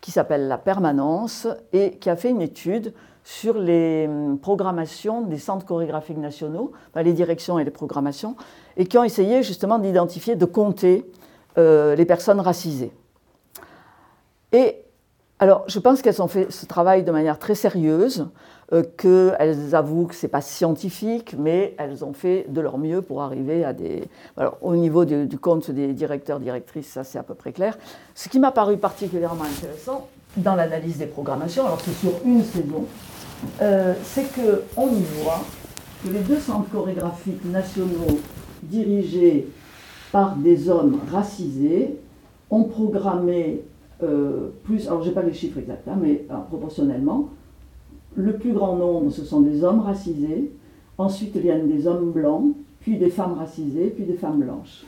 qui 0.00 0.10
s'appelle 0.10 0.48
La 0.48 0.58
Permanence, 0.58 1.46
et 1.72 1.92
qui 1.98 2.10
a 2.10 2.16
fait 2.16 2.30
une 2.30 2.42
étude 2.42 2.92
sur 3.24 3.58
les 3.58 4.06
hum, 4.08 4.38
programmations 4.38 5.22
des 5.22 5.38
centres 5.38 5.66
chorégraphiques 5.66 6.18
nationaux, 6.18 6.72
les 6.96 7.12
directions 7.12 7.58
et 7.58 7.64
les 7.64 7.70
programmations, 7.70 8.36
et 8.76 8.86
qui 8.86 8.98
ont 8.98 9.04
essayé 9.04 9.42
justement 9.42 9.78
d'identifier, 9.78 10.36
de 10.36 10.44
compter 10.44 11.04
les 11.56 12.04
personnes 12.04 12.38
racisées. 12.38 12.92
Et 14.52 14.76
alors, 15.40 15.64
je 15.68 15.78
pense 15.78 16.02
qu'elles 16.02 16.20
ont 16.20 16.28
fait 16.28 16.50
ce 16.50 16.66
travail 16.66 17.04
de 17.04 17.12
manière 17.12 17.38
très 17.38 17.54
sérieuse, 17.54 18.28
euh, 18.72 18.82
qu'elles 18.98 19.74
avouent 19.74 20.06
que 20.06 20.14
ce 20.14 20.26
n'est 20.26 20.30
pas 20.30 20.42
scientifique, 20.42 21.34
mais 21.38 21.74
elles 21.78 22.04
ont 22.04 22.12
fait 22.12 22.44
de 22.50 22.60
leur 22.60 22.76
mieux 22.76 23.00
pour 23.00 23.22
arriver 23.22 23.64
à 23.64 23.72
des... 23.72 24.04
Alors, 24.36 24.58
au 24.60 24.76
niveau 24.76 25.06
du, 25.06 25.38
compte 25.38 25.70
des 25.70 25.94
directeurs, 25.94 26.38
directrices, 26.38 26.88
ça 26.88 27.02
c'est 27.02 27.18
à 27.18 27.22
peu 27.22 27.32
près 27.34 27.52
clair. 27.52 27.78
Ce 28.14 28.28
qui 28.28 28.38
m'a 28.38 28.52
paru 28.52 28.76
particulièrement 28.76 29.44
intéressant 29.44 30.08
dans 30.36 30.54
l'analyse 30.54 30.98
des 30.98 31.06
programmations, 31.06 31.64
alors 31.64 31.80
c'est 31.80 31.94
sur 31.94 32.12
une 32.26 32.44
saison, 32.44 32.84
euh, 33.62 33.94
c'est 34.04 34.26
qu'on 34.34 34.88
y 34.88 35.02
voit 35.22 35.40
que 36.04 36.12
les 36.12 36.20
deux 36.20 36.38
centres 36.38 36.70
chorégraphiques 36.70 37.46
nationaux 37.46 38.20
dirigés 38.62 39.48
par 40.12 40.36
des 40.36 40.68
hommes 40.68 41.00
racisés 41.10 41.96
ont 42.50 42.64
programmé 42.64 43.62
euh, 44.02 44.50
plus, 44.64 44.86
alors 44.86 45.02
je 45.02 45.08
n'ai 45.08 45.14
pas 45.14 45.22
les 45.22 45.32
chiffres 45.32 45.58
exacts, 45.58 45.88
hein, 45.88 45.98
mais 45.98 46.26
proportionnellement, 46.48 47.30
le 48.18 48.36
plus 48.36 48.52
grand 48.52 48.76
nombre, 48.76 49.10
ce 49.10 49.24
sont 49.24 49.40
des 49.42 49.62
hommes 49.62 49.80
racisés, 49.80 50.50
ensuite 50.98 51.36
viennent 51.36 51.68
des 51.68 51.86
hommes 51.86 52.10
blancs, 52.10 52.52
puis 52.80 52.98
des 52.98 53.10
femmes 53.10 53.34
racisées, 53.34 53.92
puis 53.94 54.04
des 54.04 54.14
femmes 54.14 54.40
blanches. 54.40 54.84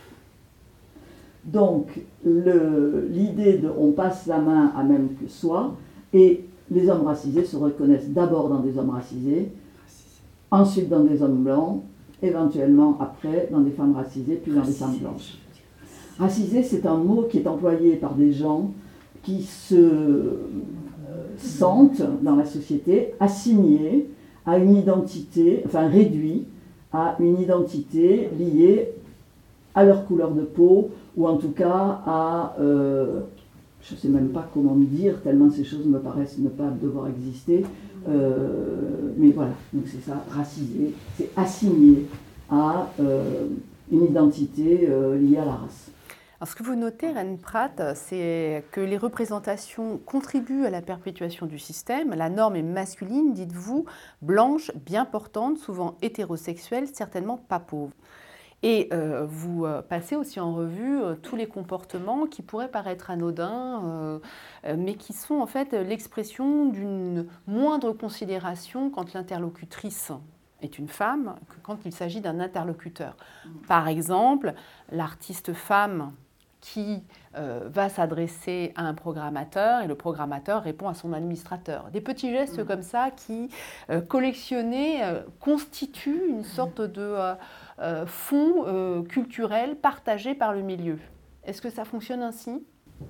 Donc 1.45 2.01
l'idée 2.25 3.59
de 3.59 3.71
on 3.79 3.93
passe 3.93 4.27
la 4.27 4.39
main 4.39 4.73
à 4.77 4.83
même 4.83 5.11
que 5.21 5.29
soi, 5.29 5.77
et 6.13 6.45
les 6.71 6.91
hommes 6.91 7.05
racisés 7.05 7.45
se 7.45 7.57
reconnaissent 7.57 8.11
d'abord 8.11 8.49
dans 8.49 8.59
des 8.61 8.77
hommes 8.77 8.91
racisés, 8.91 9.53
ensuite 10.51 10.89
dans 10.89 11.05
des 11.05 11.23
hommes 11.23 11.45
blancs, 11.45 11.83
éventuellement 12.23 12.99
après 13.01 13.49
dans 13.53 13.61
des 13.61 13.71
femmes 13.71 13.95
racisées, 13.95 14.41
puis 14.43 14.53
dans 14.53 14.63
des 14.63 14.73
femmes 14.73 14.97
blanches. 14.97 15.39
Racisé, 16.19 16.65
c'est 16.65 16.85
un 16.85 16.97
mot 16.97 17.23
qui 17.31 17.39
est 17.39 17.47
employé 17.47 17.95
par 17.95 18.15
des 18.15 18.33
gens 18.33 18.73
qui 19.23 19.43
se 19.43 20.39
sentent 21.39 22.03
dans 22.23 22.37
la 22.37 22.45
société 22.45 23.15
assignés 23.21 24.07
à 24.47 24.59
une 24.59 24.77
identité, 24.77 25.63
enfin 25.67 25.89
réduits 25.89 26.45
à 26.93 27.17
une 27.21 27.41
identité 27.41 28.29
liée 28.39 28.93
à 29.75 29.85
leur 29.85 30.07
couleur 30.07 30.33
de 30.33 30.43
peau 30.43 30.91
ou 31.17 31.27
en 31.27 31.37
tout 31.37 31.51
cas 31.51 32.01
à, 32.07 32.57
euh, 32.61 33.21
je 33.83 33.95
ne 33.95 33.99
sais 33.99 34.09
même 34.09 34.29
pas 34.29 34.49
comment 34.53 34.75
dire, 34.77 35.21
tellement 35.23 35.51
ces 35.51 35.65
choses 35.65 35.87
me 35.87 35.99
paraissent 35.99 36.39
ne 36.39 36.49
pas 36.49 36.71
devoir 36.83 37.09
exister, 37.09 37.65
euh, 38.09 38.49
mais 39.17 39.31
voilà, 39.31 39.53
donc 39.73 39.85
c'est 39.87 40.03
ça, 40.03 40.25
racisé, 40.31 40.95
c'est 41.17 41.31
assigné 41.37 42.07
à 42.51 42.89
une 43.93 44.05
identité 44.05 44.89
liée 45.21 45.37
à 45.37 45.45
la 45.45 45.53
race 45.53 45.91
ce 46.47 46.55
que 46.55 46.63
vous 46.63 46.75
notez, 46.75 47.11
Rennes 47.11 47.39
Pratt, 47.39 47.95
c'est 47.95 48.65
que 48.73 48.81
les 48.81 48.97
représentations 48.97 49.99
contribuent 49.99 50.65
à 50.65 50.71
la 50.71 50.81
perpétuation 50.81 51.45
du 51.45 51.59
système. 51.59 52.15
La 52.15 52.31
norme 52.31 52.57
est 52.57 52.63
masculine, 52.63 53.35
dites-vous, 53.35 53.85
blanche, 54.23 54.71
bien 54.75 55.05
portante, 55.05 55.59
souvent 55.59 55.97
hétérosexuelle, 56.01 56.89
certainement 56.89 57.37
pas 57.37 57.61
pauvre. 57.61 57.93
Et 58.63 58.89
euh, 58.93 59.27
vous 59.27 59.65
euh, 59.65 59.83
passez 59.83 60.17
aussi 60.17 60.39
en 60.39 60.55
revue 60.55 61.03
euh, 61.03 61.15
tous 61.15 61.37
les 61.37 61.47
comportements 61.47 62.27
qui 62.27 62.43
pourraient 62.43 62.71
paraître 62.71 63.11
anodins, 63.11 64.21
mais 64.77 64.95
qui 64.95 65.13
sont 65.13 65.37
en 65.37 65.47
fait 65.47 65.73
l'expression 65.73 66.67
d'une 66.67 67.27
moindre 67.47 67.93
considération 67.93 68.91
quand 68.91 69.15
l'interlocutrice 69.15 70.13
est 70.63 70.79
une 70.79 70.89
femme 70.89 71.37
que 71.49 71.57
quand 71.63 71.79
il 71.87 71.93
s'agit 71.93 72.21
d'un 72.21 72.41
interlocuteur. 72.41 73.17
Par 73.67 73.89
exemple, 73.89 74.55
l'artiste 74.91 75.55
femme 75.55 76.13
qui 76.61 77.03
euh, 77.37 77.69
va 77.73 77.89
s'adresser 77.89 78.73
à 78.75 78.87
un 78.87 78.95
programmateur 78.95 79.83
et 79.83 79.87
le 79.87 79.95
programmateur 79.95 80.63
répond 80.63 80.89
à 80.89 80.95
son 80.95 81.13
administrateur. 81.13 81.91
Des 81.93 82.01
petits 82.01 82.31
gestes 82.31 82.61
mm. 82.61 82.65
comme 82.65 82.83
ça 82.83 83.11
qui, 83.11 83.49
euh, 83.91 84.01
collectionnés, 84.01 85.03
euh, 85.05 85.23
constituent 85.41 86.29
une 86.29 86.45
sorte 86.45 86.81
de 86.81 87.15
fonds 88.07 89.05
culturel 89.09 89.77
partagé 89.77 90.35
par 90.35 90.53
le 90.53 90.61
milieu. 90.61 90.99
Est-ce 91.45 91.63
que 91.63 91.71
ça 91.71 91.85
fonctionne 91.85 92.21
ainsi? 92.21 92.63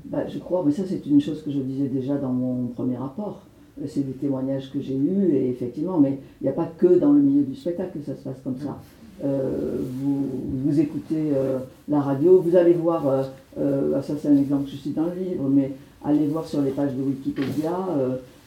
Bah, 0.04 0.28
Je 0.28 0.38
crois, 0.38 0.62
mais 0.64 0.70
ça 0.70 0.82
c'est 0.86 1.04
une 1.06 1.20
chose 1.20 1.42
que 1.42 1.50
je 1.50 1.58
disais 1.58 1.88
déjà 1.88 2.16
dans 2.16 2.32
mon 2.32 2.68
premier 2.68 2.96
rapport. 2.96 3.42
C'est 3.86 4.06
des 4.06 4.12
témoignages 4.12 4.70
que 4.70 4.80
j'ai 4.80 4.94
eus, 4.94 5.30
et 5.32 5.48
effectivement, 5.50 5.98
mais 5.98 6.20
il 6.40 6.44
n'y 6.44 6.50
a 6.50 6.52
pas 6.52 6.66
que 6.66 6.98
dans 6.98 7.12
le 7.12 7.20
milieu 7.20 7.42
du 7.42 7.54
spectacle 7.54 7.98
que 7.98 8.04
ça 8.04 8.14
se 8.14 8.22
passe 8.22 8.40
comme 8.42 8.58
ça. 8.58 8.78
Euh, 9.24 9.76
vous, 10.02 10.80
écoutez 10.80 11.32
euh, 11.34 11.58
la 11.88 12.00
radio, 12.00 12.40
vous 12.40 12.56
allez 12.56 12.72
voir, 12.72 13.04
euh, 13.58 14.00
ça 14.02 14.14
c'est 14.20 14.28
un 14.28 14.36
exemple 14.36 14.64
que 14.64 14.70
je 14.70 14.76
cite 14.76 14.94
dans 14.94 15.06
le 15.06 15.20
livre, 15.20 15.44
mais 15.50 15.72
allez 16.04 16.26
voir 16.26 16.46
sur 16.46 16.62
les 16.62 16.70
pages 16.70 16.94
de 16.94 17.02
Wikipédia, 17.02 17.76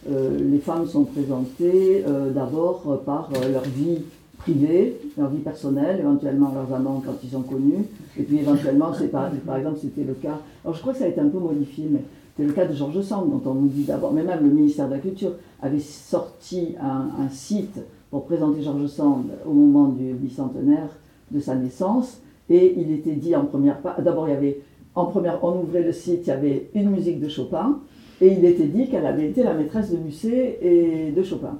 les 0.10 0.58
femmes 0.60 0.88
sont 0.88 1.04
présentées 1.04 2.04
d'abord 2.34 3.02
par 3.06 3.30
leur 3.52 3.64
vie 3.64 4.00
privée, 4.38 5.00
leur 5.18 5.30
vie 5.30 5.40
personnelle, 5.40 6.00
éventuellement 6.00 6.52
leurs 6.54 6.76
amants 6.76 7.04
quand 7.06 7.16
ils 7.24 7.30
sont 7.30 7.42
connus, 7.42 7.86
et 8.18 8.24
puis 8.24 8.40
éventuellement, 8.40 8.94
c'est 8.94 9.10
par, 9.10 9.30
exemple, 9.58 9.80
c'était 9.82 10.04
le 10.04 10.14
cas, 10.14 10.40
alors 10.64 10.76
je 10.76 10.82
crois 10.82 10.94
que 10.94 11.00
ça 11.00 11.06
a 11.06 11.10
été 11.10 11.20
un 11.20 11.30
peu 11.30 11.40
modifié, 11.40 11.88
mais 11.92 12.02
c'était 12.36 12.48
le 12.48 12.54
cas 12.54 12.66
de 12.66 12.74
Georges 12.74 13.02
Sand, 13.02 13.30
dont 13.30 13.42
on 13.50 13.54
nous 13.54 13.68
dit 13.68 13.84
d'abord, 13.84 14.12
mais 14.12 14.24
même 14.24 14.42
le 14.42 14.50
ministère 14.50 14.88
de 14.88 14.94
la 14.94 15.00
Culture 15.00 15.34
avait 15.62 15.80
sorti 15.80 16.76
un 16.82 17.30
site 17.30 17.80
pour 18.14 18.26
présenter 18.26 18.62
Georges 18.62 18.86
Sand 18.86 19.26
au 19.44 19.54
moment 19.54 19.88
du 19.88 20.14
bicentenaire 20.14 20.90
de 21.32 21.40
sa 21.40 21.56
naissance. 21.56 22.22
Et 22.48 22.76
il 22.78 22.92
était 22.92 23.16
dit 23.16 23.36
en 23.36 23.46
première 23.46 23.80
d'abord 23.98 24.28
il 24.28 24.34
y 24.34 24.36
avait, 24.36 24.60
en 24.94 25.06
première, 25.06 25.44
on 25.44 25.64
ouvrait 25.64 25.82
le 25.82 25.92
site, 25.92 26.20
il 26.26 26.28
y 26.28 26.32
avait 26.32 26.70
une 26.76 26.92
musique 26.92 27.20
de 27.20 27.28
Chopin, 27.28 27.80
et 28.22 28.34
il 28.34 28.46
était 28.46 28.68
dit 28.68 28.88
qu'elle 28.88 29.08
avait 29.08 29.30
été 29.30 29.42
la 29.42 29.56
maîtresse 29.56 29.92
de 29.92 29.98
Musset 29.98 30.60
et 30.62 31.12
de 31.12 31.24
Chopin. 31.24 31.58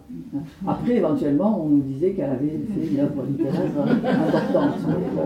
Après, 0.68 0.98
éventuellement, 0.98 1.60
on 1.66 1.70
nous 1.70 1.82
disait 1.82 2.12
qu'elle 2.12 2.30
avait 2.30 2.50
fait 2.50 2.88
une 2.94 3.00
œuvre 3.00 3.24
littéraire 3.28 3.72
importante. 4.28 4.76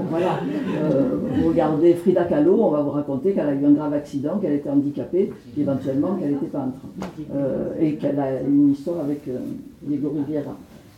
voilà. 0.10 0.39
Euh, 0.81 1.17
vous 1.41 1.50
regardez 1.50 1.93
Frida 1.96 2.24
Kahlo, 2.24 2.57
on 2.62 2.69
va 2.69 2.81
vous 2.81 2.91
raconter 2.91 3.34
qu'elle 3.34 3.48
a 3.48 3.53
eu 3.53 3.65
un 3.65 3.72
grave 3.72 3.93
accident, 3.93 4.38
qu'elle 4.38 4.53
était 4.53 4.69
handicapée, 4.69 5.34
et 5.57 5.60
éventuellement 5.60 6.15
qu'elle 6.15 6.31
était 6.31 6.46
peintre. 6.46 6.79
Euh, 7.36 7.74
et 7.81 7.96
qu'elle 7.96 8.17
a 8.17 8.41
une 8.41 8.72
histoire 8.72 9.01
avec 9.01 9.27
euh, 9.27 9.39
Diego 9.81 10.13
Riviera. 10.15 10.55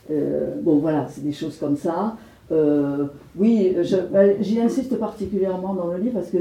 Euh, 0.09 0.55
bon, 0.61 0.77
voilà, 0.77 1.07
c'est 1.09 1.23
des 1.23 1.31
choses 1.31 1.57
comme 1.57 1.77
ça. 1.77 2.17
Euh, 2.51 3.05
oui, 3.37 3.75
ben, 4.11 4.35
j'y 4.41 4.59
insiste 4.59 4.97
particulièrement 4.97 5.73
dans 5.73 5.87
le 5.87 5.97
livre 5.97 6.15
parce 6.15 6.31
que 6.31 6.37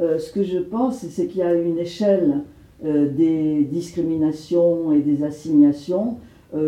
euh, 0.00 0.18
ce 0.18 0.32
que 0.32 0.42
je 0.42 0.58
pense, 0.58 0.98
c'est 0.98 1.26
qu'il 1.26 1.38
y 1.38 1.42
a 1.42 1.54
une 1.54 1.78
échelle 1.78 2.42
des 2.82 3.64
discriminations 3.64 4.92
et 4.92 4.98
des 4.98 5.24
assignations 5.24 6.18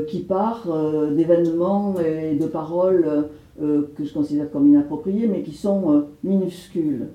qui 0.06 0.20
part 0.20 0.66
d'événements 1.14 1.96
et 2.00 2.36
de 2.36 2.46
paroles 2.46 3.26
que 3.60 4.02
je 4.02 4.14
considère 4.14 4.50
comme 4.50 4.66
inappropriées, 4.66 5.26
mais 5.26 5.42
qui 5.42 5.52
sont 5.52 6.04
minuscules. 6.24 7.08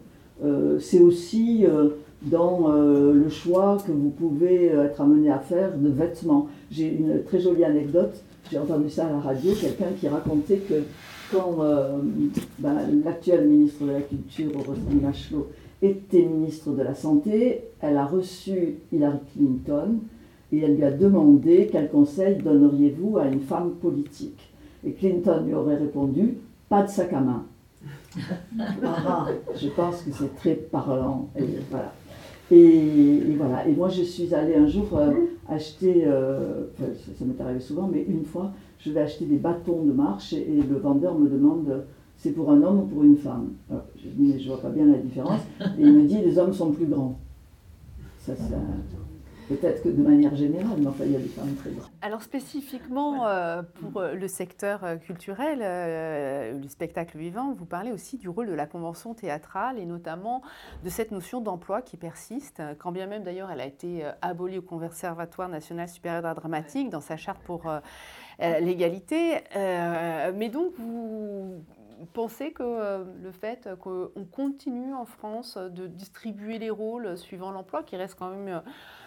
c'est 0.78 1.00
aussi 1.00 1.66
dans 2.22 2.68
le 2.72 3.30
choix 3.30 3.78
que 3.88 3.92
vous 3.92 4.12
pouvez 4.12 4.66
être 4.66 5.02
amené 5.02 5.32
à 5.32 5.40
faire 5.40 5.76
de 5.76 5.90
vêtements. 5.90 6.48
J'ai 6.70 6.94
une 6.94 7.24
très 7.24 7.40
jolie 7.40 7.64
anecdote 7.64 8.22
j'ai 8.50 8.58
entendu 8.58 8.90
ça 8.90 9.08
à 9.08 9.12
la 9.12 9.20
radio, 9.20 9.54
quelqu'un 9.60 9.92
qui 10.00 10.08
racontait 10.08 10.58
que 10.58 10.84
quand 11.32 11.58
euh, 11.60 12.00
ben, 12.60 12.78
l'actuelle 13.04 13.48
ministre 13.48 13.86
de 13.86 13.92
la 13.92 14.02
Culture, 14.02 14.52
Roselyne 14.66 15.00
Bachelot, 15.00 15.50
était 15.82 16.24
ministre 16.24 16.72
de 16.72 16.84
la 16.84 16.94
Santé, 16.94 17.64
elle 17.80 17.98
a 17.98 18.06
reçu 18.06 18.76
Hillary 18.92 19.20
Clinton 19.34 20.00
et 20.52 20.60
elle 20.60 20.76
lui 20.76 20.84
a 20.84 20.92
demandé 20.92 21.70
quel 21.72 21.90
conseil 21.90 22.36
donneriez-vous 22.36 23.18
à 23.18 23.26
une 23.26 23.40
femme 23.40 23.72
politique. 23.82 24.52
Et 24.86 24.92
Clinton 24.92 25.44
lui 25.46 25.54
aurait 25.54 25.78
répondu 25.78 26.38
pas 26.70 26.84
de 26.84 26.90
sac 26.90 27.14
à 27.14 27.22
main. 27.22 27.46
Ah, 28.84 29.28
je 29.56 29.70
pense 29.70 30.02
que 30.02 30.12
c'est 30.12 30.36
très 30.36 30.54
parlant. 30.54 31.30
Et 31.38 31.46
voilà. 31.70 31.94
Et, 32.52 33.36
voilà. 33.38 33.68
Et 33.68 33.74
moi, 33.74 33.90
je 33.90 34.04
suis 34.04 34.34
allée 34.34 34.56
un 34.56 34.68
jour 34.68 34.88
euh, 34.94 35.12
acheter, 35.48 36.04
euh, 36.06 36.66
ça, 36.78 37.26
m'est 37.26 37.42
arrivé 37.42 37.60
souvent, 37.60 37.90
mais 37.92 38.06
une 38.08 38.26
fois, 38.26 38.52
je 38.80 38.92
vais 38.92 39.02
acheter 39.02 39.26
des 39.26 39.38
bâtons 39.38 39.84
de 39.84 39.94
marche 39.94 40.34
et, 40.34 40.62
le 40.70 40.78
vendeur 40.78 41.18
me 41.18 41.30
demande 41.30 41.86
c'est 42.18 42.32
pour 42.32 42.52
un 42.52 42.62
homme 42.62 42.82
ou 42.82 42.84
pour 42.84 43.04
une 43.04 43.18
femme 43.18 43.50
Je 43.96 44.10
dis 44.10 44.34
mais 44.34 44.40
je 44.40 44.48
vois 44.48 44.62
pas 44.62 44.70
bien 44.70 44.86
la 44.86 45.00
différence. 45.00 45.42
Et 45.80 45.82
il 45.82 45.92
me 45.92 46.04
dit 46.04 46.20
les 46.20 46.38
hommes 46.38 46.54
sont 46.54 46.72
plus 46.72 46.86
grands. 46.86 47.18
Ça, 48.20 48.34
Peut-être 49.52 49.84
que 49.84 49.90
de 49.90 50.02
manière 50.02 50.34
générale, 50.34 50.78
mais 50.80 50.88
enfin, 50.88 51.04
il 51.06 51.12
y 51.12 51.16
a 51.16 51.20
des 51.20 51.28
femmes 51.28 51.54
très 51.56 51.72
grandes. 51.72 51.90
Alors 52.02 52.22
spécifiquement 52.24 53.28
euh, 53.28 53.62
pour 53.64 54.00
euh, 54.00 54.14
le 54.14 54.28
secteur 54.30 54.86
euh, 54.86 54.96
culturel, 54.96 55.60
euh, 55.62 56.58
le 56.58 56.68
spectacle 56.70 57.18
vivant, 57.18 57.52
vous 57.52 57.66
parlez 57.66 57.92
aussi 57.92 58.18
du 58.18 58.30
rôle 58.30 58.48
de 58.48 58.54
la 58.54 58.66
convention 58.66 59.14
théâtrale 59.14 59.78
et 59.78 59.86
notamment 59.86 60.42
de 60.86 60.90
cette 60.90 61.12
notion 61.12 61.42
d'emploi 61.42 61.82
qui 61.82 61.98
persiste, 61.98 62.62
quand 62.80 62.94
bien 62.94 63.08
même 63.08 63.24
d'ailleurs 63.24 63.52
elle 63.52 63.60
a 63.60 63.66
été 63.66 64.06
abolie 64.22 64.60
au 64.60 64.62
Conservatoire 64.62 65.50
national 65.50 65.90
supérieur 65.90 66.22
d'art 66.22 66.36
dramatique 66.36 66.90
dans 66.90 67.02
sa 67.02 67.18
charte 67.18 67.42
pour 67.44 67.68
euh, 67.68 67.80
l'égalité. 68.60 69.42
Mais 69.54 70.50
donc 70.50 70.74
vous 70.78 71.62
pensez 72.14 72.52
que 72.52 72.64
euh, 72.64 73.04
le 73.22 73.32
fait 73.32 73.70
qu'on 73.80 74.26
continue 74.32 74.94
en 74.94 75.06
France 75.06 75.58
de 75.58 75.88
distribuer 75.88 76.58
les 76.58 76.70
rôles 76.70 77.18
suivant 77.18 77.52
l'emploi, 77.52 77.84
qui 77.84 77.96
reste 77.96 78.16
quand 78.18 78.30
même 78.30 78.62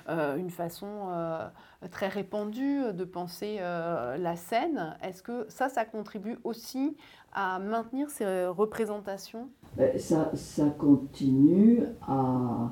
une 0.08 0.50
façon 0.50 1.08
euh, 1.10 1.46
très 1.90 2.08
répandue 2.08 2.92
de 2.92 3.04
penser 3.04 3.58
euh, 3.60 4.16
la 4.16 4.36
scène, 4.36 4.96
est-ce 5.02 5.22
que 5.22 5.46
ça, 5.48 5.68
ça 5.68 5.84
contribue 5.84 6.38
aussi 6.44 6.96
à 7.32 7.58
maintenir 7.58 8.10
ces 8.10 8.46
représentations? 8.46 9.48
Ben, 9.76 9.98
Ça, 9.98 10.30
ça 10.34 10.66
continue 10.78 11.82
à, 12.06 12.70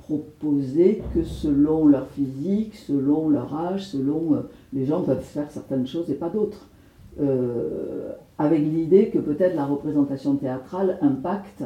proposer 0.00 1.02
que 1.14 1.24
selon 1.24 1.86
leur 1.86 2.06
physique, 2.08 2.74
selon 2.76 3.30
leur 3.30 3.54
âge, 3.54 3.86
selon. 3.86 4.34
euh, 4.34 4.42
les 4.72 4.84
gens 4.84 5.02
peuvent 5.02 5.22
faire 5.22 5.50
certaines 5.50 5.86
choses 5.86 6.10
et 6.10 6.14
pas 6.14 6.28
d'autres. 6.28 6.68
Euh, 7.20 8.12
avec 8.38 8.60
l'idée 8.60 9.10
que 9.10 9.18
peut-être 9.18 9.54
la 9.54 9.66
représentation 9.66 10.36
théâtrale 10.36 10.98
impacte 11.02 11.62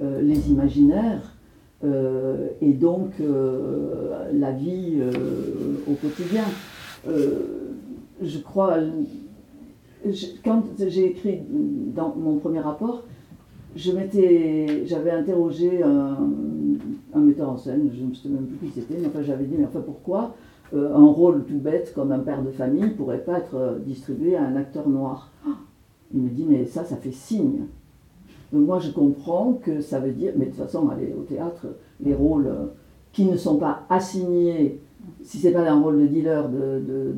euh, 0.00 0.20
les 0.22 0.50
imaginaires 0.50 1.35
euh, 1.84 2.48
et 2.62 2.72
donc 2.72 3.12
euh, 3.20 4.30
la 4.32 4.50
vie 4.52 4.96
euh, 4.98 5.12
au 5.88 5.94
quotidien. 5.94 6.44
Je 8.22 8.38
crois, 8.38 8.78
quand 10.42 10.62
j'ai 10.78 11.04
écrit 11.04 11.42
dans 11.94 12.14
mon 12.16 12.38
premier 12.38 12.60
rapport, 12.60 13.04
j'avais 13.76 15.10
interrogé 15.10 15.82
un, 15.82 16.16
metteur 17.14 17.50
en 17.50 17.56
scène, 17.56 17.90
je 17.94 18.04
ne 18.04 18.14
sais 18.14 18.28
même 18.28 18.46
plus 18.46 18.68
qui 18.68 18.72
c'était, 18.72 18.96
mais 18.98 19.06
enfin 19.06 19.22
j'avais 19.22 19.44
dit, 19.44 19.56
mais 19.58 19.66
enfin 19.66 19.82
pourquoi 19.84 20.34
un 20.74 21.04
rôle 21.04 21.44
tout 21.44 21.58
bête 21.58 21.92
comme 21.94 22.10
un 22.10 22.18
père 22.20 22.42
de 22.42 22.50
famille 22.50 22.88
pourrait 22.90 23.22
pas 23.22 23.38
être 23.38 23.78
distribué 23.84 24.34
à 24.36 24.44
un 24.44 24.56
acteur 24.56 24.88
noir? 24.88 25.30
Il 26.14 26.20
me 26.22 26.30
dit, 26.30 26.46
mais 26.48 26.64
ça, 26.64 26.84
ça 26.84 26.96
fait 26.96 27.12
signe. 27.12 27.66
Donc 28.52 28.66
moi 28.66 28.78
je 28.78 28.90
comprends 28.90 29.54
que 29.62 29.80
ça 29.80 29.98
veut 29.98 30.12
dire, 30.12 30.32
mais 30.36 30.46
de 30.46 30.50
toute 30.50 30.60
façon, 30.60 30.88
aller 30.88 31.14
au 31.18 31.22
théâtre, 31.22 31.66
les 32.00 32.14
rôles 32.14 32.46
euh, 32.46 32.66
qui 33.12 33.24
ne 33.24 33.36
sont 33.36 33.56
pas 33.56 33.82
assignés, 33.90 34.78
si 35.22 35.38
c'est 35.38 35.50
pas 35.52 35.68
un 35.68 35.80
rôle 35.80 36.00
de 36.00 36.06
dealer, 36.06 36.48
de, 36.48 36.80
de, 36.80 37.12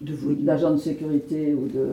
de- 0.00 0.34
d'agent 0.44 0.72
de 0.72 0.76
sécurité 0.78 1.54
ou 1.54 1.66
de 1.66 1.86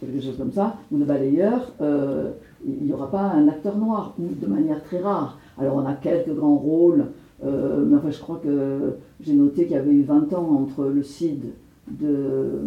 quelque 0.00 0.22
chose 0.22 0.36
comme 0.36 0.52
ça, 0.52 0.76
ou 0.90 0.98
de 0.98 1.04
balayeur, 1.04 1.72
euh, 1.80 2.30
il 2.66 2.84
n'y 2.86 2.92
aura 2.92 3.10
pas 3.10 3.22
un 3.22 3.48
acteur 3.48 3.76
noir, 3.76 4.14
ou 4.18 4.24
de 4.34 4.46
manière 4.46 4.82
très 4.82 5.00
rare. 5.00 5.38
Alors 5.58 5.76
on 5.76 5.86
a 5.86 5.92
quelques 5.94 6.34
grands 6.34 6.56
rôles, 6.56 7.06
euh, 7.44 7.84
mais 7.86 7.96
enfin 7.96 8.10
je 8.10 8.20
crois 8.20 8.40
que 8.42 8.94
j'ai 9.22 9.34
noté 9.34 9.64
qu'il 9.64 9.72
y 9.72 9.78
avait 9.78 9.92
eu 9.92 10.02
20 10.02 10.32
ans 10.34 10.48
entre 10.62 10.86
le 10.86 11.02
Cid 11.02 11.44
de... 11.90 12.60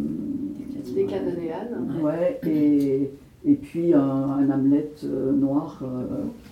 Des 0.95 1.05
Canonéanes. 1.05 1.93
Ouais, 2.03 2.39
et, 2.47 3.11
et 3.45 3.55
puis 3.55 3.93
un, 3.93 3.99
un 3.99 4.49
Hamlet 4.49 4.91
euh, 5.03 5.31
noir 5.33 5.81
euh, 5.83 6.05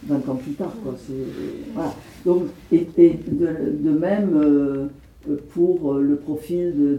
20 0.08 0.30
ans 0.30 0.36
plus 0.36 0.54
tard. 0.54 0.74
Quoi. 0.84 0.94
Voilà. 1.74 1.94
Donc, 2.26 2.44
et, 2.72 2.88
de, 3.32 3.90
même 3.90 4.32
euh, 4.36 4.88
pour 5.54 5.94
le 5.96 6.16
profil 6.16 6.74
de, 6.78 6.98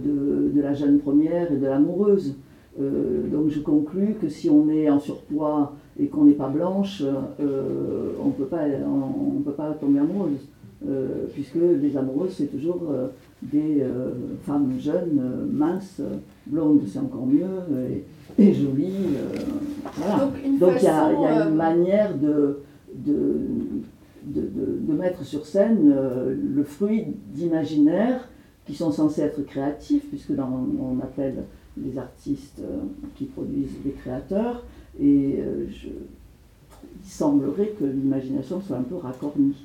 de- 0.54 0.60
la 0.60 0.74
jeune 0.74 0.98
première 0.98 1.52
et 1.52 1.56
de 1.56 1.66
l'amoureuse. 1.66 2.34
Euh, 2.80 3.28
donc 3.30 3.50
je 3.50 3.60
conclus 3.60 4.14
que 4.20 4.28
si 4.28 4.48
on 4.48 4.70
est 4.70 4.88
en 4.88 4.98
surpoids 4.98 5.74
et 6.00 6.06
qu'on 6.06 6.24
n'est 6.24 6.32
pas 6.32 6.48
blanche, 6.48 7.02
euh, 7.40 8.12
on 8.22 8.28
ne 8.28 8.32
peut 8.32 9.52
pas 9.52 9.72
tomber 9.80 9.98
amoureuse. 9.98 10.46
Euh, 10.88 11.26
puisque 11.32 11.54
les 11.80 11.96
amoureuses, 11.96 12.32
c'est 12.38 12.46
toujours 12.50 12.80
euh, 12.90 13.06
des 13.42 13.82
euh, 13.82 14.10
femmes 14.42 14.72
jeunes, 14.80 15.20
euh, 15.20 15.46
minces, 15.48 15.98
euh, 16.00 16.16
blondes, 16.46 16.80
c'est 16.88 16.98
encore 16.98 17.24
mieux, 17.26 17.44
et 18.38 18.52
jolies. 18.54 19.16
euh, 19.16 19.38
voilà. 19.96 20.24
Donc 20.24 20.34
une 20.44 20.54
il 20.54 20.60
y 20.60 20.64
a, 20.64 20.70
façon, 20.70 21.14
il 21.16 21.22
y 21.22 21.26
a 21.26 21.40
euh, 21.44 21.48
une 21.50 21.54
manière 21.56 22.16
de, 22.16 22.60
de, 22.94 23.24
de, 24.24 24.92
mettre 24.92 25.24
sur 25.24 25.44
scène 25.46 25.92
euh, 25.94 26.34
le 26.54 26.62
fruit 26.64 27.06
d'imaginaires 27.34 28.28
qui 28.66 28.74
sont 28.74 28.92
censés 28.92 29.22
être 29.22 29.42
créatifs, 29.44 30.08
puisque 30.08 30.32
dans, 30.32 30.48
on 30.80 30.98
appelle 31.02 31.44
les 31.82 31.98
artistes 31.98 32.62
qui 33.16 33.24
produisent 33.24 33.78
des 33.84 33.90
créateurs, 33.92 34.62
et 35.00 35.42
je- 35.70 35.88
il 37.04 37.10
semblerait 37.10 37.72
que 37.80 37.84
l'imagination 37.84 38.60
soit 38.60 38.76
un 38.76 38.82
peu 38.82 38.96
racornie. 38.96 39.56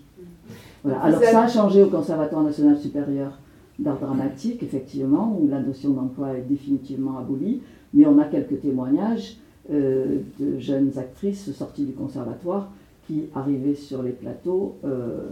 Voilà. 0.84 1.00
Alors 1.02 1.22
ça 1.22 1.42
a 1.44 1.48
changé 1.48 1.84
au 1.84 1.88
Conservatoire 1.90 2.44
national 2.44 2.78
supérieur 2.80 3.38
d'art 3.78 4.00
dramatique, 4.00 4.64
effectivement, 4.64 5.38
où 5.40 5.48
la 5.48 5.60
notion 5.60 5.92
d'emploi 5.92 6.34
est 6.38 6.42
définitivement 6.50 7.20
abolie, 7.20 7.62
mais 7.98 8.06
on 8.06 8.20
a 8.20 8.26
quelques 8.26 8.62
témoignages 8.62 9.38
euh, 9.74 10.20
de 10.40 10.60
jeunes 10.60 10.92
actrices 10.98 11.52
sorties 11.52 11.84
du 11.84 11.94
conservatoire 11.94 12.72
qui, 13.08 13.24
arrivées 13.36 13.74
sur 13.76 14.04
les 14.04 14.12
plateaux, 14.12 14.76
euh, 14.86 15.30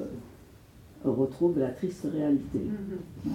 retrouvent 1.04 1.60
la 1.60 1.70
triste 1.70 2.08
réalité. 2.12 2.58
Mhm. 2.58 3.32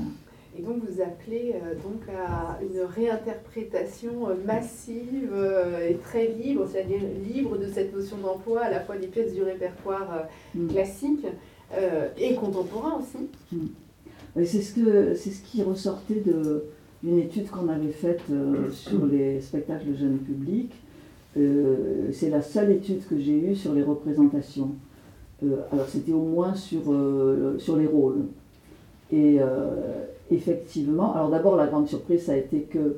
Et 0.59 0.63
donc 0.63 0.79
vous 0.85 1.01
appelez 1.01 1.55
euh, 1.55 1.75
donc 1.75 2.03
à 2.13 2.59
une 2.61 2.81
réinterprétation 2.81 4.29
massive 4.45 5.33
et 5.89 5.95
très 5.95 6.27
libre, 6.27 6.67
c'est-à-dire 6.71 7.01
libre 7.33 7.57
de 7.57 7.67
cette 7.69 7.95
notion 7.95 8.17
d'emploi, 8.19 8.63
à 8.63 8.71
la 8.71 8.81
fois 8.81 8.97
des 8.97 9.07
pièces 9.07 9.33
du 9.33 9.43
répertoire 9.45 10.25
Mm. 10.55 10.67
classique 10.67 11.25
et 12.19 12.35
contemporain 12.35 12.99
aussi. 13.01 13.29
Et 14.37 14.45
C'est 14.45 14.61
ce, 14.63 14.75
que- 14.75 15.15
c'est 15.15 15.31
ce 15.31 15.43
qui 15.45 15.63
ressortait 15.63 16.21
de- 16.27 16.65
d'une 17.03 17.19
étude 17.19 17.49
qu'on 17.49 17.69
avait 17.69 17.93
faite 17.93 18.23
euh, 18.31 18.71
sur 18.71 19.07
les 19.07 19.41
spectacles 19.41 19.97
jeunes 19.99 20.19
publics. 20.19 20.75
Euh, 21.37 22.11
c'est 22.13 22.31
la 22.31 22.43
seule 22.43 22.73
étude 22.73 23.07
que 23.09 23.19
j'ai 23.19 23.39
eue 23.39 23.55
sur 23.55 23.73
les 23.73 23.83
représentations. 23.83 24.73
Euh, 25.43 25.57
alors 25.73 25.87
c'était 25.89 26.13
au 26.13 26.23
moins 26.23 26.55
sur, 26.55 26.83
euh, 26.89 27.57
sur 27.59 27.77
les 27.77 27.87
rôles. 27.87 28.27
Et 29.13 29.39
euh, 29.41 30.05
effectivement, 30.31 31.15
alors 31.15 31.31
d'abord 31.31 31.57
la 31.57 31.67
grande 31.67 31.89
surprise 31.89 32.25
ça 32.25 32.33
a 32.33 32.37
été 32.37 32.63
que 32.63 32.97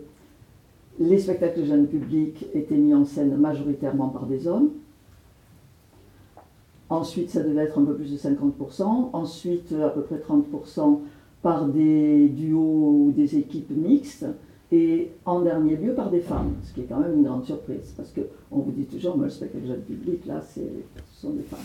les 0.98 1.18
spectacles 1.18 1.64
jeunes 1.64 1.86
publics 1.86 2.46
étaient 2.54 2.76
mis 2.76 2.94
en 2.94 3.04
scène 3.04 3.36
majoritairement 3.36 4.08
par 4.08 4.26
des 4.26 4.46
hommes. 4.46 4.70
Ensuite, 6.90 7.30
ça 7.30 7.42
devait 7.42 7.62
être 7.62 7.78
un 7.78 7.84
peu 7.84 7.94
plus 7.94 8.12
de 8.12 8.18
50%. 8.18 9.08
Ensuite, 9.14 9.72
à 9.72 9.88
peu 9.88 10.02
près 10.02 10.16
30% 10.16 10.98
par 11.42 11.66
des 11.66 12.28
duos 12.28 13.06
ou 13.08 13.12
des 13.14 13.36
équipes 13.36 13.70
mixtes. 13.70 14.26
Et 14.70 15.10
en 15.26 15.42
dernier 15.42 15.76
lieu, 15.76 15.92
par 15.92 16.10
des 16.10 16.20
femmes, 16.20 16.52
ce 16.64 16.72
qui 16.72 16.80
est 16.80 16.84
quand 16.84 17.00
même 17.00 17.14
une 17.16 17.24
grande 17.24 17.44
surprise. 17.44 17.92
Parce 17.96 18.10
qu'on 18.12 18.58
vous 18.58 18.70
dit 18.70 18.84
toujours, 18.84 19.16
moi, 19.16 19.26
le 19.26 19.30
spectacle 19.30 19.66
jeune 19.66 19.82
public, 19.82 20.24
là, 20.24 20.40
ce 20.40 20.60
sont 21.12 21.30
des 21.30 21.42
femmes. 21.42 21.58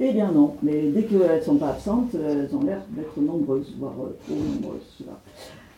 Eh 0.00 0.12
bien 0.12 0.30
non, 0.30 0.54
mais 0.62 0.90
dès 0.90 1.04
qu'elles 1.04 1.38
ne 1.38 1.42
sont 1.42 1.56
pas 1.56 1.70
absentes, 1.70 2.14
elles 2.14 2.54
ont 2.54 2.62
l'air 2.62 2.82
d'être 2.90 3.18
nombreuses, 3.18 3.74
voire 3.78 3.94
euh, 4.00 4.16
trop 4.26 4.34
nombreuses. 4.34 5.06
là. 5.06 5.20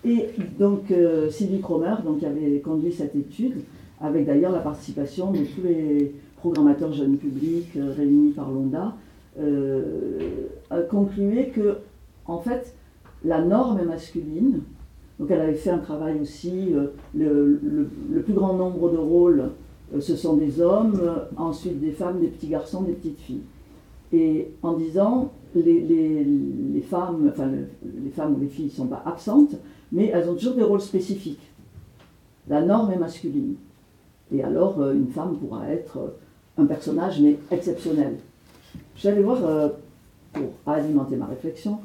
Et 0.04 0.30
donc, 0.58 0.90
euh, 0.90 1.30
Sylvie 1.30 1.61
Cromer, 1.61 1.94
donc, 2.04 2.20
qui 2.20 2.26
avait 2.26 2.61
conduit 2.61 2.92
cette 2.92 3.16
étude, 3.16 3.62
avec 4.00 4.26
d'ailleurs 4.26 4.52
la 4.52 4.61
participation 4.61 5.32
de 5.32 5.38
tous 5.38 5.62
les 5.64 6.14
programmateurs 6.37 6.92
jeunes 6.92 7.16
publics 7.16 7.70
euh, 7.76 7.92
réunis 7.96 8.30
par 8.30 8.50
l'ONDA, 8.50 8.94
euh, 9.40 10.46
a 10.70 10.80
conclué 10.80 11.48
que, 11.48 11.78
en 12.26 12.38
fait, 12.38 12.74
la 13.24 13.42
norme 13.42 13.83
masculine. 13.85 14.61
Donc 15.18 15.31
elle 15.31 15.40
avait 15.40 15.54
fait 15.54 15.70
un 15.70 15.78
travail 15.78 16.20
aussi, 16.20 16.72
euh, 16.74 16.87
le, 17.14 18.20
plus 18.22 18.33
grand 18.35 18.54
nombre 18.54 18.90
de 18.90 18.96
rôles, 18.96 19.50
euh, 19.94 20.00
ce 20.00 20.14
sont 20.14 20.37
des 20.37 20.61
hommes, 20.61 21.00
euh, 21.02 21.16
ensuite 21.37 21.81
des 21.81 21.90
femmes, 21.90 22.20
des 22.20 22.28
petits 22.28 22.46
garçons, 22.48 22.83
des 22.83 22.92
petites 22.92 23.18
filles. 23.20 23.42
Et 24.12 24.48
en 24.62 24.74
disant, 24.74 25.33
les, 25.54 25.81
les- 25.81 26.81
femmes, 26.83 27.28
enfin 27.31 27.46
le- 27.46 27.66
les 28.04 28.11
femmes 28.11 28.35
ou 28.37 28.40
les 28.40 28.46
filles 28.48 28.66
ne 28.66 28.70
sont 28.70 28.87
pas 28.87 29.02
absentes, 29.04 29.57
mais 29.92 30.11
elles 30.14 30.28
ont 30.31 30.35
toujours 30.35 30.54
des 30.54 30.62
rôles 30.62 30.81
spécifiques. 30.81 31.50
La 32.48 32.62
norme 32.62 32.92
est 32.92 32.96
masculine. 32.98 33.57
Et 34.33 34.42
alors, 34.42 34.81
une 34.92 35.09
femme 35.09 35.37
pourra 35.37 35.68
être 35.68 36.14
un 36.57 36.64
personnage, 36.66 37.20
mais 37.20 37.37
exceptionnel. 37.50 38.16
J'allais 38.96 39.22
voir, 39.22 39.38
pour 40.33 40.48
alimenter 40.66 41.16
ma 41.16 41.26
réflexion, 41.26 41.78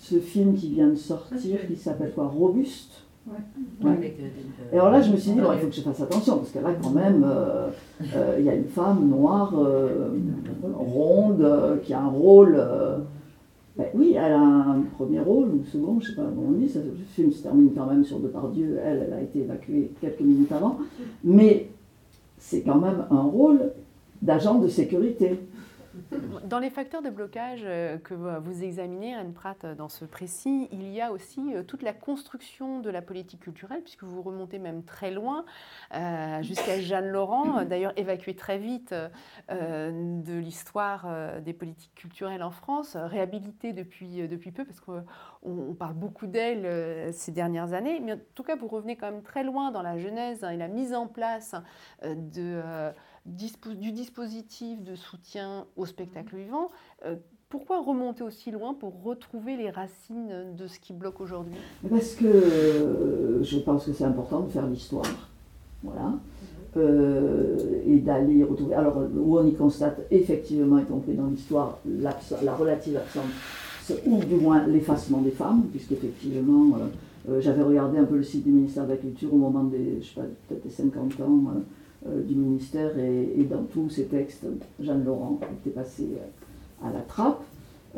ce 0.00 0.16
film 0.18 0.54
qui 0.54 0.70
vient 0.70 0.88
de 0.88 0.94
sortir, 0.94 1.66
qui 1.68 1.76
s'appelle 1.76 2.12
quoi 2.14 2.26
Robuste 2.26 3.02
Ouais. 3.84 3.92
Et 4.72 4.76
alors 4.78 4.90
là, 4.90 5.00
je 5.02 5.12
me 5.12 5.16
suis 5.18 5.32
dit, 5.32 5.40
bon, 5.40 5.52
il 5.52 5.58
faut 5.60 5.66
que 5.68 5.74
je 5.74 5.82
fasse 5.82 6.00
attention, 6.00 6.38
parce 6.38 6.50
que 6.50 6.58
là, 6.58 6.70
quand 6.82 6.90
même, 6.90 7.22
euh, 7.24 7.68
euh, 8.16 8.36
il 8.38 8.44
y 8.46 8.48
a 8.48 8.54
une 8.54 8.64
femme 8.64 9.08
noire, 9.08 9.52
euh, 9.58 10.08
ronde, 10.74 11.42
euh, 11.42 11.76
qui 11.84 11.92
a 11.92 12.00
un 12.00 12.08
rôle. 12.08 12.56
euh, 12.58 12.96
Ben 13.76 13.86
oui, 13.94 14.14
elle 14.16 14.32
a 14.32 14.40
un 14.40 14.82
premier 14.96 15.20
rôle, 15.20 15.48
ou 15.50 15.64
second, 15.64 16.00
je 16.00 16.08
sais 16.08 16.16
pas 16.16 16.22
comment 16.22 16.48
on 16.48 16.52
dit, 16.52 16.68
ça, 16.68 16.80
le 16.80 16.92
film 17.14 17.30
se 17.30 17.42
termine 17.42 17.70
quand 17.76 17.86
même 17.86 18.04
sur 18.04 18.18
Depardieu, 18.20 18.78
elle, 18.82 19.04
elle 19.06 19.12
a 19.12 19.20
été 19.20 19.40
évacuée 19.40 19.92
quelques 20.00 20.20
minutes 20.22 20.50
avant, 20.52 20.78
mais 21.22 21.68
c'est 22.38 22.62
quand 22.62 22.78
même 22.78 23.04
un 23.10 23.22
rôle 23.22 23.72
d'agent 24.22 24.58
de 24.58 24.68
sécurité. 24.68 25.38
Dans 26.44 26.58
les 26.58 26.70
facteurs 26.70 27.02
de 27.02 27.10
blocage 27.10 27.60
euh, 27.64 27.96
que 27.98 28.14
vous 28.14 28.64
examinez, 28.64 29.14
Anne 29.14 29.32
Pratt, 29.32 29.64
euh, 29.64 29.74
dans 29.76 29.88
ce 29.88 30.04
précis, 30.04 30.68
il 30.72 30.88
y 30.90 31.00
a 31.00 31.12
aussi 31.12 31.54
euh, 31.54 31.62
toute 31.62 31.82
la 31.82 31.92
construction 31.92 32.80
de 32.80 32.90
la 32.90 33.00
politique 33.00 33.40
culturelle, 33.40 33.82
puisque 33.82 34.02
vous 34.02 34.20
remontez 34.20 34.58
même 34.58 34.82
très 34.82 35.12
loin, 35.12 35.44
jusqu'à 36.40 36.80
Jeanne 36.80 37.08
Laurent, 37.08 37.64
d'ailleurs 37.64 37.92
évacuée 37.96 38.34
très 38.34 38.58
vite 38.58 38.94
de 39.50 40.38
l'histoire 40.38 41.06
des 41.40 41.52
politiques 41.52 41.94
culturelles 41.94 42.42
en 42.42 42.50
France, 42.50 42.96
réhabilitée 42.96 43.72
depuis, 43.72 44.26
depuis 44.28 44.50
peu, 44.50 44.64
parce 44.64 44.80
qu'on 44.80 45.74
parle 45.78 45.94
beaucoup 45.94 46.26
d'elle 46.26 47.12
ces 47.12 47.32
dernières 47.32 47.72
années. 47.72 48.00
Mais 48.00 48.14
en 48.14 48.18
tout 48.34 48.42
cas, 48.42 48.56
vous 48.56 48.68
revenez 48.68 48.96
quand 48.96 49.10
même 49.10 49.22
très 49.22 49.42
loin 49.42 49.70
dans 49.70 49.82
la 49.82 49.98
genèse 49.98 50.44
hein, 50.44 50.50
et 50.50 50.56
la 50.56 50.68
mise 50.68 50.94
en 50.94 51.06
place 51.06 51.54
de 52.04 52.62
du 53.30 53.92
dispositif 53.92 54.82
de 54.82 54.94
soutien 54.94 55.66
au 55.76 55.86
spectacle 55.86 56.36
vivant. 56.36 56.68
Euh, 57.04 57.16
pourquoi 57.48 57.82
remonter 57.82 58.22
aussi 58.22 58.50
loin 58.50 58.74
pour 58.74 59.02
retrouver 59.02 59.56
les 59.56 59.70
racines 59.70 60.54
de 60.56 60.66
ce 60.66 60.78
qui 60.78 60.92
bloque 60.92 61.20
aujourd'hui? 61.20 61.56
Parce 61.88 62.14
que 62.14 62.26
euh, 62.26 63.42
je 63.42 63.58
pense 63.58 63.86
que 63.86 63.92
c'est 63.92 64.04
important 64.04 64.40
de 64.40 64.50
faire 64.50 64.66
l'histoire. 64.66 65.06
Voilà. 65.82 66.14
Euh, 66.76 67.82
et 67.84 67.98
d'aller 67.98 68.44
retrouver. 68.44 68.74
Alors, 68.74 69.02
où 69.16 69.38
on 69.38 69.46
y 69.46 69.54
constate 69.54 70.00
effectivement, 70.12 70.78
y 70.78 70.84
compris 70.84 71.14
dans 71.14 71.26
l'histoire, 71.26 71.78
la 71.84 72.54
relative 72.54 72.96
absence, 72.96 73.96
ou 74.06 74.22
du 74.22 74.36
moins 74.36 74.64
l'effacement 74.68 75.20
des 75.20 75.32
femmes, 75.32 75.64
puisqu'effectivement, 75.72 76.78
j'avais 77.40 77.62
regardé 77.62 77.98
un 77.98 78.04
peu 78.04 78.16
le 78.16 78.22
site 78.22 78.44
du 78.44 78.50
ministère 78.50 78.84
de 78.84 78.90
la 78.90 78.96
Culture 78.96 79.32
au 79.34 79.36
moment 79.36 79.64
des, 79.64 80.00
je 80.00 80.08
sais 80.08 80.14
pas, 80.14 80.26
peut-être 80.48 80.62
des 80.62 80.70
50 80.70 81.20
ans 81.20 81.44
euh, 81.54 81.60
du 82.06 82.34
ministère 82.34 82.98
et, 82.98 83.44
dans 83.44 83.62
tous 83.64 83.90
ces 83.90 84.04
textes, 84.04 84.46
Jeanne 84.80 85.04
Laurent 85.04 85.38
était 85.60 85.70
passée 85.70 86.08
euh, 86.16 86.88
à 86.88 86.92
la 86.92 87.00
trappe, 87.00 87.42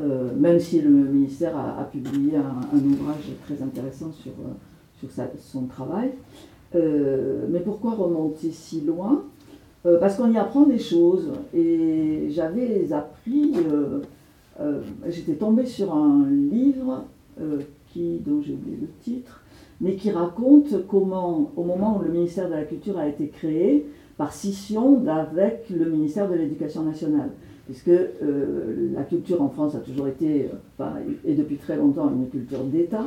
euh, 0.01 0.31
même 0.37 0.59
si 0.59 0.81
le 0.81 0.91
ministère 0.91 1.57
a, 1.57 1.85
publié 1.85 2.37
un, 2.37 2.79
ouvrage 2.79 3.31
très 3.45 3.63
intéressant 3.63 4.11
sur, 4.13 4.33
sur 4.99 5.09
son 5.39 5.67
travail. 5.67 6.11
mais 6.75 7.61
pourquoi 7.65 7.93
remonter 7.93 8.51
si 8.51 8.81
loin? 8.81 9.25
Parce 9.83 10.17
qu'on 10.17 10.31
y 10.31 10.39
apprend 10.39 10.63
des 10.63 10.79
choses. 10.79 11.33
Et 11.53 12.29
j'avais 12.31 12.93
appris, 12.93 13.53
j'étais 15.09 15.35
tombée 15.35 15.67
sur 15.67 15.93
un 15.93 16.27
livre 16.29 17.05
qui, 17.93 18.21
dont 18.25 18.41
j'ai 18.41 18.55
oublié 18.55 18.79
le 18.81 18.89
titre, 19.03 19.42
mais 19.83 19.97
qui 19.97 20.11
raconte 20.11 20.87
comment, 20.87 21.51
au 21.57 21.65
moment 21.65 21.99
où 21.99 22.03
le 22.03 22.11
ministère 22.11 22.49
de 22.49 22.55
la 22.55 22.63
Culture 22.63 22.97
a 22.99 23.09
été 23.09 23.29
créé, 23.29 23.87
par 24.17 24.33
scission 24.33 25.05
avec 25.09 25.69
le 25.71 25.91
ministère 25.91 26.31
de 26.31 26.37
l'Éducation 26.37 26.85
nationale. 26.85 27.31
Puisque 27.67 27.89
euh, 27.89 28.93
la 28.95 29.03
culture 29.03 29.43
en 29.43 29.49
France 29.49 29.75
a 29.75 29.79
toujours 29.79 30.07
été, 30.07 30.49
et 31.25 31.35
depuis 31.35 31.57
très 31.57 31.77
longtemps, 31.77 32.11
une 32.11 32.29
culture 32.29 32.63
d'État, 32.65 33.05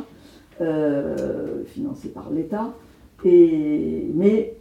euh, 0.62 1.64
financée 1.66 2.10
par 2.10 2.30
l'État. 2.32 2.74
mais 3.24 4.56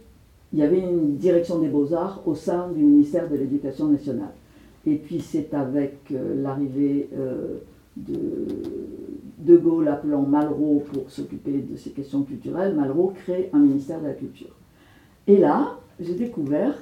il 0.53 0.59
y 0.59 0.63
avait 0.63 0.79
une 0.79 1.17
direction 1.17 1.59
des 1.59 1.67
beaux-arts 1.67 2.21
au 2.25 2.35
sein 2.35 2.69
du 2.69 2.83
ministère 2.83 3.29
de 3.29 3.35
l'Éducation 3.35 3.87
nationale. 3.87 4.33
Et 4.85 4.95
puis 4.95 5.19
c'est 5.19 5.53
avec 5.53 5.97
euh, 6.11 6.41
l'arrivée 6.41 7.09
de 7.97 8.13
De 9.37 9.57
Gaulle 9.57 9.87
appelant 9.87 10.21
Malraux 10.21 10.83
pour 10.93 11.11
s'occuper 11.11 11.59
de 11.59 11.75
ces 11.75 11.91
questions 11.91 12.23
culturelles, 12.23 12.75
Malraux 12.75 13.13
crée 13.15 13.49
un 13.53 13.59
ministère 13.59 14.01
de 14.01 14.07
la 14.07 14.13
Culture. 14.13 14.55
Et 15.27 15.37
là, 15.37 15.79
j'ai 15.99 16.13
découvert 16.13 16.75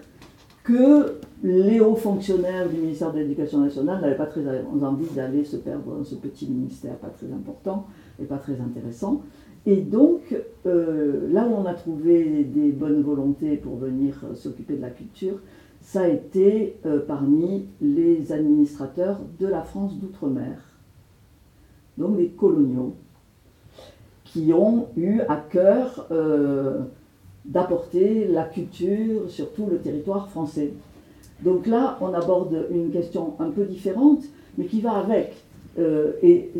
que 0.63 1.19
les 1.43 1.81
hauts 1.81 1.95
fonctionnaires 1.95 2.69
du 2.69 2.77
ministère 2.77 3.11
de 3.11 3.19
l'Éducation 3.19 3.59
nationale 3.59 4.01
n'avaient 4.01 4.15
pas 4.15 4.27
très 4.27 4.41
envie 4.81 5.09
d'aller 5.13 5.43
se 5.43 5.57
perdre 5.57 5.97
dans 5.97 6.03
ce 6.03 6.15
petit 6.15 6.49
ministère 6.49 6.95
pas 6.95 7.09
très 7.09 7.31
important 7.33 7.87
et 8.21 8.25
pas 8.25 8.37
très 8.37 8.59
intéressant. 8.61 9.21
Et 9.65 9.77
donc, 9.77 10.35
euh, 10.65 11.31
là 11.31 11.47
où 11.47 11.53
on 11.53 11.65
a 11.65 11.73
trouvé 11.73 12.43
des 12.43 12.71
bonnes 12.71 13.01
volontés 13.01 13.57
pour 13.57 13.77
venir 13.77 14.25
s'occuper 14.35 14.75
de 14.75 14.81
la 14.81 14.89
culture, 14.89 15.39
ça 15.81 16.01
a 16.03 16.07
été 16.07 16.77
euh, 16.85 16.99
parmi 17.05 17.67
les 17.81 18.31
administrateurs 18.31 19.19
de 19.39 19.47
la 19.47 19.61
France 19.61 19.99
d'outre-mer, 19.99 20.72
donc 21.97 22.17
les 22.17 22.29
coloniaux, 22.29 22.93
qui 24.33 24.51
ont 24.51 24.87
eu 24.97 25.21
à 25.29 25.35
cœur 25.37 26.07
euh, 26.11 26.79
d'apporter 27.45 28.27
la 28.27 28.43
culture 28.43 29.29
sur 29.29 29.51
tout 29.53 29.67
le 29.69 29.77
territoire 29.77 30.29
français. 30.29 30.73
Donc 31.41 31.67
là, 31.67 31.97
on 32.01 32.13
aborde 32.13 32.67
une 32.71 32.89
question 32.89 33.35
un 33.39 33.51
peu 33.51 33.65
différente, 33.65 34.23
mais 34.57 34.65
qui 34.65 34.81
va 34.81 34.93
avec. 34.93 35.33
Euh, 35.77 36.13
et 36.21 36.51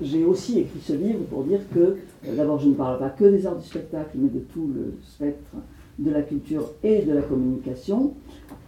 j'ai 0.00 0.24
aussi 0.24 0.60
écrit 0.60 0.80
ce 0.80 0.92
livre 0.92 1.24
pour 1.30 1.44
dire 1.44 1.60
que, 1.72 1.96
euh, 2.26 2.36
d'abord, 2.36 2.58
je 2.58 2.68
ne 2.68 2.74
parle 2.74 2.98
pas 2.98 3.10
que 3.10 3.24
des 3.24 3.46
arts 3.46 3.56
du 3.56 3.66
spectacle, 3.66 4.10
mais 4.16 4.28
de 4.28 4.40
tout 4.40 4.70
le 4.74 4.94
spectre 5.06 5.56
de 5.98 6.10
la 6.10 6.22
culture 6.22 6.72
et 6.82 7.02
de 7.02 7.12
la 7.12 7.22
communication. 7.22 8.14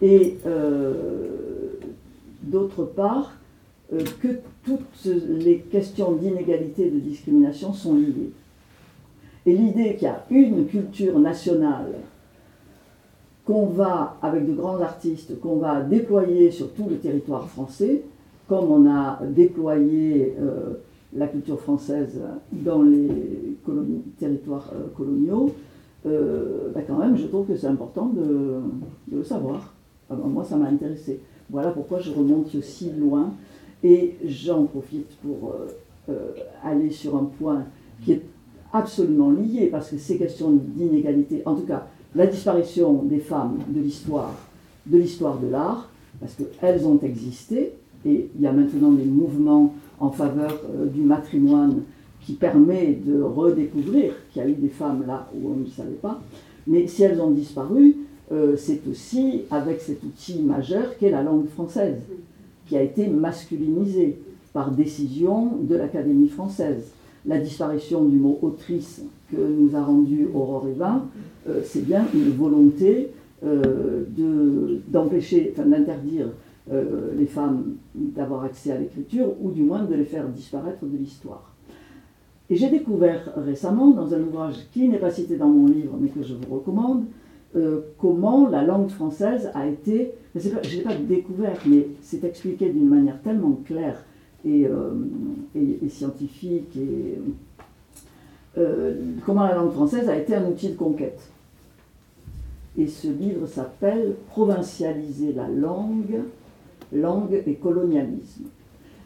Et 0.01 0.38
d'autre 2.42 2.85
part, 2.85 3.38
que 3.90 4.29
toutes 4.64 5.05
les 5.05 5.61
questions 5.61 6.12
d'inégalité 6.12 6.87
et 6.87 6.90
de 6.90 6.98
discrimination 6.98 7.72
sont 7.72 7.94
liées. 7.94 8.33
Et 9.46 9.53
l'idée 9.55 9.94
qu'il 9.94 10.03
y 10.03 10.07
a 10.07 10.24
une 10.31 10.66
culture 10.66 11.18
nationale 11.18 11.94
qu'on 13.46 13.64
va, 13.64 14.18
avec 14.20 14.46
de 14.46 14.53
grands 14.53 14.79
artistes, 14.83 15.40
qu'on 15.40 15.57
va 15.57 15.81
déployer 15.81 16.51
sur 16.51 16.70
tout 16.74 16.87
le 16.87 16.96
territoire 16.96 17.48
français, 17.48 18.03
comme 18.46 18.70
on 18.70 18.87
a 18.90 19.20
déployé 19.24 20.35
euh, 20.38 20.74
la 21.16 21.29
culture 21.29 21.59
française 21.59 22.20
dans 22.53 22.83
les 22.83 23.09
territoires 24.18 24.70
euh, 24.74 24.88
coloniaux, 24.94 25.55
euh, 26.05 26.70
ben 26.74 26.85
quand 26.87 26.98
même, 26.98 27.16
je 27.16 27.27
trouve 27.27 27.46
que 27.46 27.57
c'est 27.57 27.66
important 27.66 28.12
de, 28.14 28.61
le 29.11 29.24
savoir. 29.24 29.72
moi, 30.11 30.44
ça 30.44 30.57
m'a 30.57 30.66
intéressé. 30.66 31.20
Voilà 31.48 31.70
pourquoi 31.70 32.01
je 32.01 32.12
remonte 32.12 32.55
aussi 32.55 32.90
loin. 32.92 33.33
Et 33.85 34.17
j'en 34.25 34.64
profite 34.64 35.17
pour 35.23 35.55
aller 36.64 36.91
sur 36.91 37.17
un 37.17 37.25
point 37.38 37.64
qui 38.05 38.12
est 38.12 38.23
absolument 38.73 39.31
liées, 39.31 39.69
parce 39.71 39.91
que 39.91 39.99
ces 39.99 40.19
questions 40.19 40.51
d'inégalité, 40.51 41.43
en 41.47 41.55
tout 41.55 41.67
cas 41.67 41.87
la 42.14 42.27
disparition 42.27 43.03
des 43.03 43.19
femmes 43.19 43.59
de 43.69 43.81
l'histoire, 43.81 44.35
de 44.87 44.99
l'histoire 44.99 45.38
de 45.38 45.49
l'art, 45.49 45.91
parce 46.21 46.35
qu'elles 46.35 46.87
ont 46.87 46.99
existé, 47.03 47.73
et 48.05 48.31
il 48.35 48.41
y 48.41 48.47
a 48.47 48.53
maintenant 48.53 48.93
des 48.93 49.05
mouvements 49.05 49.75
en 50.01 50.11
faveur 50.11 50.61
euh, 50.71 50.87
du 50.87 51.03
matrimoine 51.03 51.83
qui 52.21 52.35
permet 52.35 52.99
de 53.05 53.21
redécouvrir 53.21 54.14
qu'il 54.33 54.43
y 54.43 54.45
a 54.45 54.49
eu 54.49 54.55
des 54.55 54.69
femmes 54.69 55.05
là 55.07 55.29
où 55.35 55.51
on 55.51 55.57
ne 55.57 55.67
savait 55.67 55.91
pas, 55.93 56.21
mais 56.67 56.87
si 56.87 57.03
elles 57.03 57.21
ont 57.21 57.31
disparu, 57.31 57.97
euh, 58.31 58.57
c'est 58.57 58.81
aussi 58.91 59.43
avec 59.51 59.81
cet 59.81 60.03
outil 60.03 60.43
majeur 60.43 60.97
qu'est 60.99 61.11
la 61.11 61.23
langue 61.23 61.49
française, 61.49 61.99
qui 62.69 62.77
a 62.77 62.83
été 62.83 63.09
masculinisée 63.09 64.19
par 64.53 64.71
décision 64.71 65.59
de 65.63 65.75
l'Académie 65.75 66.29
française 66.29 66.93
la 67.27 67.39
disparition 67.39 68.05
du 68.05 68.17
mot 68.17 68.39
autrice 68.43 69.03
que 69.31 69.37
nous 69.37 69.77
a 69.77 69.83
rendu 69.83 70.29
Aurore 70.33 70.69
Evin, 70.69 71.07
euh, 71.49 71.61
c'est 71.65 71.85
bien 71.85 72.07
une 72.15 72.31
volonté 72.31 73.11
euh, 73.45 74.05
d'empêcher, 74.89 75.55
d'interdire 75.57 76.29
euh, 76.73 77.13
les 77.17 77.27
femmes 77.27 77.77
d'avoir 77.95 78.45
accès 78.45 78.73
à 78.73 78.79
l'écriture, 78.79 79.29
ou 79.43 79.51
du 79.51 79.63
moins 79.63 79.85
de 79.85 79.95
les 79.95 80.05
faire 80.05 80.27
disparaître 80.29 80.85
de 80.85 80.97
l'histoire. 80.97 81.55
Et 82.51 82.57
j'ai 82.57 82.71
découvert 82.71 83.33
récemment, 83.37 83.91
dans 83.91 84.15
un 84.15 84.23
ouvrage 84.23 84.67
qui 84.73 84.89
n'est 84.89 84.99
pas 84.99 85.11
cité 85.11 85.37
dans 85.37 85.49
mon 85.49 85.67
livre, 85.67 85.99
mais 86.01 86.09
que 86.09 86.23
je 86.23 86.35
vous 86.35 86.55
recommande, 86.55 87.05
comment 87.99 88.49
la 88.49 88.63
langue 88.63 88.91
française 88.91 89.51
a 89.55 89.67
été, 89.67 90.13
je 90.35 90.49
n'ai 90.49 90.83
pas 90.83 90.95
découvert, 90.95 91.59
mais 91.67 91.87
c'est 92.03 92.25
expliqué 92.25 92.71
d'une 92.71 92.89
manière 92.89 93.21
tellement 93.23 93.59
claire 93.65 94.05
euh, 94.47 94.93
et, 95.55 95.89
scientifique, 95.89 96.77
et 96.77 97.19
euh, 98.57 98.95
comment 99.27 99.45
la 99.45 99.55
langue 99.55 99.73
française 99.73 100.09
a 100.09 100.17
été 100.17 100.35
un 100.35 100.47
outil 100.47 100.69
de 100.69 100.77
conquête. 100.77 101.21
Et 102.77 102.87
ce 102.87 103.09
livre 103.09 103.47
s'appelle 103.47 104.15
Provincialiser 104.31 105.33
la 105.33 105.49
langue, 105.49 106.21
langue 106.93 107.43
et 107.47 107.55
colonialisme. 107.55 108.45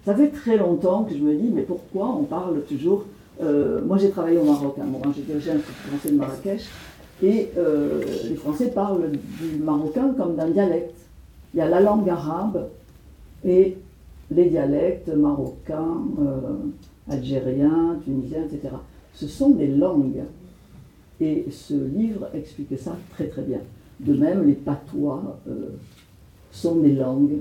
Ça 0.04 0.14
fait 0.14 0.28
très 0.28 0.58
longtemps 0.58 1.04
que 1.04 1.14
je 1.14 1.20
me 1.20 1.34
dis, 1.34 1.48
mais 1.48 1.62
pourquoi 1.62 2.08
on 2.08 2.24
parle 2.24 2.62
toujours... 2.64 3.04
Euh, 3.40 3.80
moi 3.82 3.96
j'ai 3.96 4.10
travaillé 4.10 4.36
au 4.36 4.44
Maroc, 4.44 4.76
hein, 4.78 4.84
moi 4.84 5.00
j'ai 5.16 5.22
dirigé 5.22 5.52
un 5.52 5.58
français 5.58 6.10
de 6.10 6.16
Marrakech, 6.16 6.68
et 7.22 7.50
les 8.28 8.34
Français 8.34 8.70
parlent 8.70 9.10
du 9.10 9.62
marocain 9.62 10.12
comme 10.16 10.36
d'un 10.36 10.48
dialecte. 10.48 10.98
Il 11.54 11.58
y 11.58 11.60
a 11.60 11.68
la 11.68 11.80
langue 11.80 12.08
arabe 12.08 12.68
et 13.44 13.76
les 14.30 14.46
dialectes 14.46 15.08
marocains, 15.08 15.98
euh, 16.20 17.10
algériens, 17.10 17.98
tunisiens, 18.04 18.44
etc. 18.44 18.74
Ce 19.14 19.26
sont 19.26 19.50
des 19.50 19.66
langues. 19.66 20.22
Et 21.20 21.46
ce 21.50 21.74
livre 21.74 22.28
explique 22.34 22.76
ça 22.78 22.96
très 23.10 23.28
très 23.28 23.42
bien. 23.42 23.60
De 24.00 24.14
même, 24.14 24.46
les 24.46 24.54
patois 24.54 25.38
euh, 25.48 25.76
sont 26.50 26.76
des 26.76 26.94
langues 26.94 27.38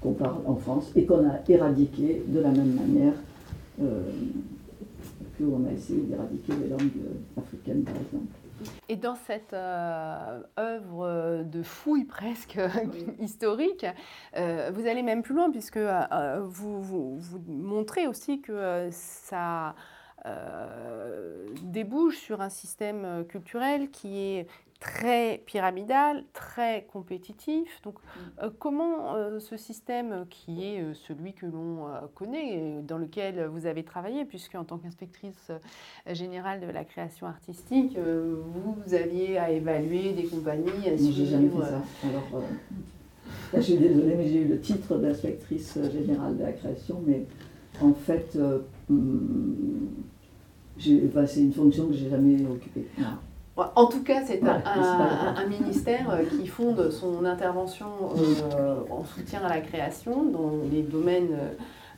qu'on 0.00 0.12
parle 0.12 0.36
en 0.46 0.54
France 0.54 0.92
et 0.94 1.04
qu'on 1.04 1.26
a 1.26 1.40
éradiquées 1.48 2.22
de 2.28 2.40
la 2.40 2.50
même 2.50 2.74
manière 2.74 3.14
euh, 3.82 4.02
qu'on 5.36 5.66
a 5.68 5.72
essayé 5.72 6.02
d'éradiquer 6.02 6.52
les 6.62 6.68
langues 6.68 6.90
africaines, 7.36 7.82
par 7.82 7.94
exemple. 7.96 8.37
Et 8.88 8.96
dans 8.96 9.14
cette 9.14 9.52
euh, 9.52 10.42
œuvre 10.58 11.42
de 11.44 11.62
fouille 11.62 12.04
presque 12.04 12.58
historique, 13.20 13.86
euh, 14.36 14.70
vous 14.74 14.86
allez 14.86 15.02
même 15.02 15.22
plus 15.22 15.34
loin 15.34 15.50
puisque 15.50 15.76
euh, 15.76 16.40
vous, 16.42 16.82
vous, 16.82 17.18
vous, 17.18 17.40
montrez 17.46 18.06
aussi 18.06 18.40
que 18.40 18.88
ça 18.90 19.74
débouche 21.62 22.18
sur 22.18 22.40
un 22.42 22.50
système 22.50 23.24
culturel 23.28 23.88
qui 23.88 24.18
est 24.18 24.46
très 24.80 25.42
pyramidal, 25.44 26.24
très 26.32 26.86
compétitif. 26.92 27.82
Donc, 27.82 27.94
mm. 27.94 28.44
euh, 28.44 28.50
comment 28.58 29.14
euh, 29.14 29.40
ce 29.40 29.56
système 29.56 30.26
qui 30.30 30.64
est 30.64 30.80
euh, 30.80 30.94
celui 30.94 31.32
que 31.32 31.46
l'on 31.46 31.86
connaît, 32.14 32.80
dans 32.86 32.98
lequel 32.98 33.46
vous 33.46 33.66
avez 33.66 33.82
travaillé, 33.82 34.24
puisque 34.24 34.54
en 34.54 34.64
tant 34.64 34.78
qu'inspectrice 34.78 35.50
générale 36.06 36.60
de 36.60 36.70
la 36.70 36.84
création 36.84 37.26
artistique, 37.26 37.96
vous 37.98 38.94
aviez 38.94 39.38
à 39.38 39.50
évaluer 39.50 40.12
des 40.12 40.24
compagnies, 40.24 40.88
à 40.88 40.96
suivre. 40.96 41.14
J'ai 41.14 41.26
jamais 41.26 41.48
fait 41.48 41.62
ça. 41.62 41.82
Alors, 42.08 42.42
je 43.54 43.60
suis 43.60 43.76
désolée, 43.76 44.14
mais 44.14 44.28
j'ai 44.28 44.42
eu 44.42 44.48
le 44.48 44.60
titre 44.60 44.96
d'inspectrice 44.96 45.78
générale 45.92 46.36
de 46.36 46.42
la 46.42 46.52
création, 46.52 47.02
mais 47.06 47.26
en 47.80 47.94
fait, 47.94 48.38
hmm, 48.88 49.86
c'est 50.78 51.40
une 51.40 51.52
fonction 51.52 51.88
que 51.88 51.94
j'ai 51.94 52.10
jamais 52.10 52.44
occupée. 52.46 52.86
En 53.74 53.86
tout 53.86 54.02
cas, 54.02 54.22
c'est 54.24 54.40
un, 54.44 55.46
ministère 55.46 56.10
euh, 56.10 56.22
qui 56.24 56.46
fonde 56.46 56.90
son 56.90 57.24
intervention 57.24 57.86
euh, 58.16 58.76
en 58.90 59.04
soutien 59.04 59.40
à 59.44 59.48
la 59.48 59.60
création 59.60 60.22
dans 60.24 60.52
les 60.70 60.82
domaines, 60.82 61.36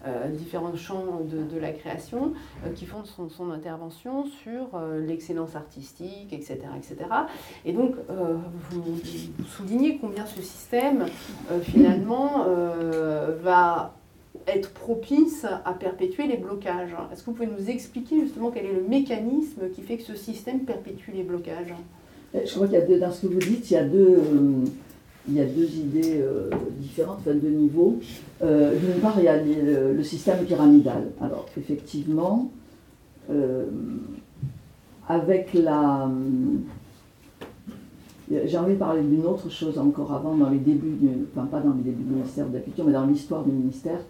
euh, 0.06 0.28
différents 0.28 0.74
champs 0.74 1.20
de, 1.22 1.58
la 1.58 1.72
création, 1.72 2.32
qui 2.74 2.86
fonde 2.86 3.06
son, 3.06 3.50
intervention 3.50 4.24
sur 4.24 4.68
l'excellence 5.06 5.54
artistique, 5.54 6.32
etc., 6.32 6.60
etc. 6.76 6.96
Et 7.66 7.72
donc, 7.72 7.96
vous, 8.70 8.82
vous, 8.82 9.44
soulignez 9.46 9.98
combien 10.00 10.24
ce 10.24 10.40
système, 10.40 11.04
finalement, 11.62 12.46
va 13.42 13.92
être 14.46 14.70
propice 14.72 15.44
à 15.64 15.72
perpétuer 15.72 16.26
les 16.26 16.36
blocages. 16.36 16.94
Est-ce 17.12 17.20
que 17.20 17.26
vous 17.26 17.32
pouvez 17.32 17.48
nous 17.48 17.70
expliquer 17.70 18.20
justement 18.20 18.50
quel 18.50 18.66
est 18.66 18.72
le 18.72 18.82
mécanisme 18.82 19.70
qui 19.74 19.82
fait 19.82 19.96
que 19.96 20.02
ce 20.02 20.14
système 20.14 20.60
perpétue 20.60 21.10
les 21.14 21.22
blocages? 21.22 21.74
Eh, 22.34 22.46
Je 22.46 22.54
crois 22.54 22.66
qu'il 22.66 22.78
y 22.78 22.82
a 22.82 22.86
deux, 22.86 22.98
dans 22.98 23.10
ce 23.10 23.26
que 23.26 23.32
vous 23.32 23.38
dites, 23.38 23.70
il 23.70 23.74
y 23.74 23.76
a 23.76 23.84
deux, 23.84 24.18
euh, 24.18 24.64
il 25.28 25.34
y 25.34 25.40
a 25.40 25.44
deux 25.44 25.68
idées 25.76 26.20
euh, 26.20 26.50
différentes, 26.78 27.18
enfin 27.20 27.34
deux 27.34 27.50
niveaux. 27.50 27.98
Euh, 28.42 28.76
d'une 28.76 29.00
part, 29.00 29.14
il 29.18 29.24
y 29.24 29.28
a 29.28 29.36
le, 29.36 30.02
système 30.02 30.44
pyramidal. 30.44 31.08
Alors, 31.20 31.46
effectivement, 31.58 32.50
avec 35.08 35.54
la, 35.54 36.10
j'ai 38.30 38.58
envie 38.58 38.74
de 38.74 38.78
parler 38.78 39.02
d'une 39.02 39.26
autre 39.26 39.50
chose 39.50 39.78
encore 39.78 40.12
avant, 40.12 40.34
dans 40.34 40.50
les 40.50 40.58
débuts, 40.58 40.96
enfin 41.34 41.46
pas 41.46 41.60
dans 41.60 41.74
les 41.74 41.82
débuts 41.82 42.04
du 42.04 42.14
ministère 42.14 42.48
de 42.48 42.54
la 42.54 42.60
Culture, 42.60 42.84
mais 42.84 42.92
dans 42.92 43.06
l'histoire 43.06 43.42
du 43.44 43.50
ministère. 43.50 44.00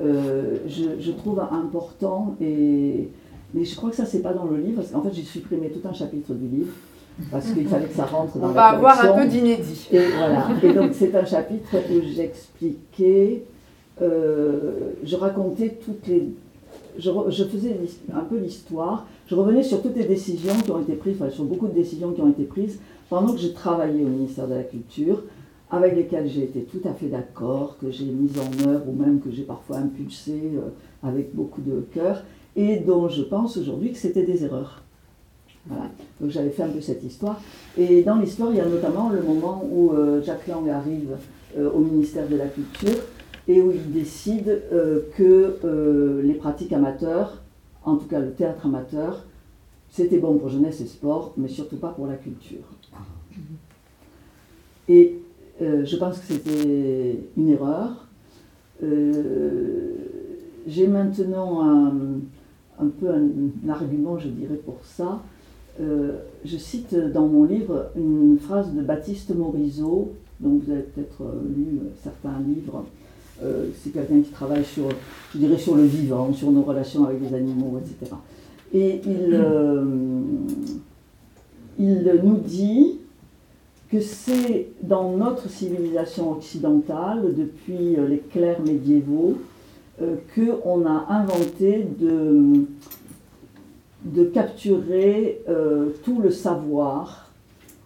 Euh, 0.00 0.58
je, 0.66 1.10
trouve 1.12 1.40
important, 1.40 2.36
et, 2.40 3.08
mais 3.54 3.64
je 3.64 3.76
crois 3.76 3.90
que 3.90 3.96
ça 3.96 4.04
c'est 4.04 4.22
pas 4.22 4.32
dans 4.32 4.44
le 4.44 4.56
livre, 4.56 4.76
parce 4.76 4.90
qu'en 4.90 5.02
fait 5.02 5.12
j'ai 5.12 5.22
supprimé 5.22 5.70
tout 5.70 5.86
un 5.88 5.92
chapitre 5.92 6.34
du 6.34 6.48
livre, 6.48 6.72
parce 7.30 7.50
qu'il 7.50 7.66
fallait 7.66 7.86
que 7.86 7.94
ça 7.94 8.04
rentre 8.04 8.38
dans 8.38 8.46
On 8.46 8.48
la 8.48 8.54
va 8.54 8.64
avoir 8.66 9.04
un 9.04 9.12
peu 9.12 9.26
d'inédit. 9.26 9.88
Et 9.92 10.06
voilà. 10.16 10.46
Et 10.62 10.72
donc 10.72 10.90
c'est 10.92 11.14
un 11.14 11.24
chapitre 11.24 11.76
où 11.90 12.00
j'expliquais, 12.14 13.44
euh, 14.02 14.92
je 15.04 15.16
racontais 15.16 15.78
toutes 15.84 16.06
les 16.08 16.28
je, 16.98 17.10
je, 17.28 17.44
faisais 17.44 17.76
un 18.12 18.20
peu 18.20 18.38
l'histoire, 18.38 19.06
je 19.28 19.34
revenais 19.34 19.62
sur 19.62 19.82
toutes 19.82 19.96
les 19.96 20.04
décisions 20.04 20.54
qui 20.64 20.70
ont 20.70 20.80
été 20.80 20.94
prises, 20.94 21.16
enfin 21.20 21.30
sur 21.30 21.44
beaucoup 21.44 21.68
de 21.68 21.72
décisions 21.72 22.12
qui 22.12 22.20
ont 22.20 22.28
été 22.28 22.42
prises 22.42 22.80
pendant 23.08 23.32
que 23.32 23.38
j'ai 23.38 23.52
travaillé 23.52 24.04
au 24.04 24.08
ministère 24.08 24.48
de 24.48 24.54
la 24.54 24.64
Culture, 24.64 25.22
avec 25.70 25.94
lesquelles 25.96 26.28
j'ai 26.28 26.44
été 26.44 26.62
tout 26.62 26.80
à 26.88 26.94
fait 26.94 27.06
d'accord, 27.06 27.76
que 27.78 27.90
j'ai 27.90 28.06
mis 28.06 28.30
en 28.38 28.68
œuvre 28.68 28.88
ou 28.88 28.92
même 28.92 29.20
que 29.20 29.30
j'ai 29.30 29.42
parfois 29.42 29.78
impulsé 29.78 30.40
euh, 30.54 30.70
avec 31.02 31.34
beaucoup 31.34 31.60
de 31.60 31.86
cœur, 31.92 32.22
et 32.56 32.76
dont 32.76 33.08
je 33.08 33.22
pense 33.22 33.56
aujourd'hui 33.56 33.92
que 33.92 33.98
c'était 33.98 34.24
des 34.24 34.44
erreurs. 34.44 34.82
Voilà. 35.66 35.90
Donc 36.20 36.30
j'avais 36.30 36.50
fait 36.50 36.62
un 36.62 36.70
peu 36.70 36.80
cette 36.80 37.04
histoire. 37.04 37.40
Et 37.76 38.02
dans 38.02 38.16
l'histoire, 38.16 38.50
il 38.50 38.56
y 38.56 38.60
a 38.60 38.66
notamment 38.66 39.10
le 39.10 39.22
moment 39.22 39.62
où 39.70 39.92
euh, 39.92 40.22
Jacques 40.22 40.46
Lang 40.46 40.68
arrive 40.68 41.16
euh, 41.58 41.70
au 41.70 41.80
ministère 41.80 42.26
de 42.28 42.36
la 42.36 42.46
Culture 42.46 42.98
et 43.46 43.60
où 43.60 43.70
il 43.70 43.92
décide 43.92 44.62
que 45.16 46.20
les 46.22 46.34
pratiques 46.34 46.74
amateurs, 46.74 47.40
en 47.82 47.96
tout 47.96 48.06
cas 48.06 48.18
le 48.18 48.32
théâtre 48.32 48.66
amateur, 48.66 49.24
c'était 49.88 50.18
bon 50.18 50.36
pour 50.36 50.50
jeunesse 50.50 50.82
et 50.82 50.86
sport, 50.86 51.32
mais 51.38 51.48
surtout 51.48 51.78
pas 51.78 51.88
pour 51.88 52.06
la 52.06 52.16
culture. 52.16 52.77
Et 54.88 55.18
euh, 55.60 55.84
je 55.84 55.96
pense 55.96 56.18
que 56.18 56.34
c'était 56.34 57.20
une 57.36 57.48
erreur. 57.50 58.06
Euh, 58.82 59.94
j'ai 60.66 60.86
maintenant 60.86 61.62
un, 62.78 62.86
peu 63.00 63.08
un, 63.08 63.70
argument, 63.70 64.18
je 64.18 64.28
dirais, 64.28 64.60
pour 64.64 64.78
ça. 64.84 65.22
Euh, 65.80 66.18
je 66.44 66.56
cite 66.56 66.94
dans 67.12 67.26
mon 67.26 67.44
livre 67.44 67.90
une 67.96 68.38
phrase 68.38 68.72
de 68.72 68.82
Baptiste 68.82 69.34
Morisot, 69.34 70.12
dont 70.40 70.60
vous 70.64 70.72
avez 70.72 70.82
peut-être 70.82 71.22
lu 71.56 71.80
certains 72.02 72.38
livres. 72.46 72.84
C'est 73.80 73.92
quelqu'un 73.92 74.20
qui 74.20 74.32
travaille 74.32 74.64
sur, 74.64 74.88
je 75.32 75.38
dirais, 75.38 75.58
sur 75.58 75.76
le 75.76 75.84
vivant, 75.84 76.32
sur 76.32 76.50
nos 76.50 76.62
relations 76.62 77.04
avec 77.04 77.20
les 77.20 77.36
animaux, 77.36 77.78
etc. 77.80 78.16
Et 78.74 79.00
il, 79.06 79.40
il 81.78 82.20
nous 82.24 82.38
dit 82.38 82.98
que 83.90 84.00
c'est 84.00 84.68
dans 84.82 85.12
notre 85.12 85.48
civilisation 85.48 86.32
occidentale, 86.32 87.34
depuis 87.34 87.96
euh, 87.96 88.06
les 88.06 88.18
clercs 88.18 88.60
médiévaux, 88.60 89.38
euh, 90.02 90.16
qu'on 90.34 90.86
a 90.86 91.06
inventé 91.08 91.86
de, 91.98 92.66
de 94.04 94.24
capturer 94.24 95.40
euh, 95.48 95.90
tout 96.04 96.20
le 96.20 96.30
savoir 96.30 97.30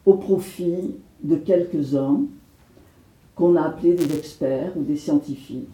au 0.04 0.14
profit 0.14 0.96
de 1.22 1.36
quelques-uns 1.36 2.22
qu'on 3.36 3.56
a 3.56 3.62
appelés 3.62 3.94
des 3.94 4.14
experts 4.16 4.72
ou 4.76 4.82
des 4.82 4.96
scientifiques. 4.96 5.68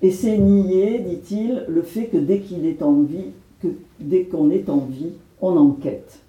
Et 0.00 0.12
c'est 0.12 0.38
nier, 0.38 1.00
dit-il, 1.00 1.64
le 1.68 1.82
fait 1.82 2.06
que 2.06 2.16
dès 2.16 2.38
qu'il 2.38 2.64
est 2.64 2.82
en 2.82 3.02
vie, 3.02 3.32
que 3.60 3.68
dès 3.98 4.24
qu'on 4.24 4.48
est 4.50 4.70
en 4.70 4.78
vie, 4.78 5.12
on 5.42 5.56
enquête. 5.56 6.20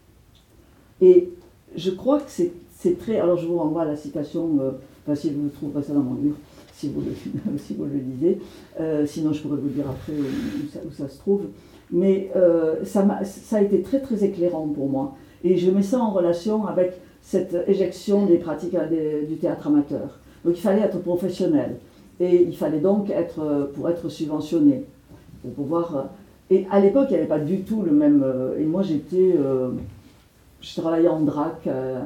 Et 0.99 1.29
je 1.75 1.91
crois 1.91 2.19
que 2.19 2.29
c'est 2.29 2.99
très. 2.99 3.19
Alors 3.19 3.37
je 3.37 3.47
vous 3.47 3.57
renvoie 3.57 3.83
à 3.83 3.85
la 3.85 3.95
citation, 3.95 4.57
euh, 4.59 4.71
enfin 5.03 5.15
si 5.15 5.31
vous 5.31 5.49
trouverez 5.49 5.83
ça 5.83 5.93
dans 5.93 6.01
mon 6.01 6.15
livre, 6.15 6.35
si 6.73 6.89
vous 6.89 7.01
le, 7.01 7.57
si 7.57 7.73
vous 7.75 7.85
le 7.85 7.99
lisez. 7.99 8.39
Euh, 8.79 9.05
sinon 9.05 9.33
je 9.33 9.41
pourrais 9.41 9.57
vous 9.57 9.69
dire 9.69 9.85
après 9.89 10.13
où, 10.13 10.91
ça, 10.91 11.07
se 11.07 11.17
trouve. 11.19 11.43
Mais 11.91 12.31
euh, 12.35 12.83
ça 12.83 13.05
a 13.51 13.61
été 13.61 13.81
très 13.81 13.99
très 13.99 14.23
éclairant 14.23 14.67
pour 14.67 14.89
moi. 14.89 15.15
Et 15.43 15.57
je 15.57 15.71
mets 15.71 15.81
ça 15.81 15.99
en 15.99 16.11
relation 16.11 16.67
avec 16.67 16.93
cette 17.21 17.55
éjection 17.67 18.25
des 18.25 18.37
pratiques 18.37 18.75
du 19.27 19.35
théâtre 19.37 19.67
amateur. 19.67 20.19
Donc 20.45 20.57
il 20.57 20.61
fallait 20.61 20.81
être 20.81 20.99
professionnel. 20.99 21.77
Et 22.19 22.43
il 22.43 22.55
fallait 22.55 22.79
donc 22.79 23.09
être, 23.09 23.71
pour 23.73 23.89
être 23.89 24.07
subventionné, 24.09 24.85
pour 25.41 25.51
pouvoir... 25.51 26.09
Et 26.51 26.67
à 26.69 26.79
l'époque, 26.79 27.07
il 27.09 27.13
n'y 27.13 27.19
avait 27.19 27.27
pas 27.27 27.39
du 27.39 27.61
tout 27.61 27.81
le 27.81 27.91
même... 27.91 28.23
Et 28.59 28.63
moi, 28.63 28.83
j'étais 28.83 29.33
je 30.61 30.79
travaillais 30.79 31.07
en 31.07 31.21
drac 31.21 31.65
euh, 31.67 31.99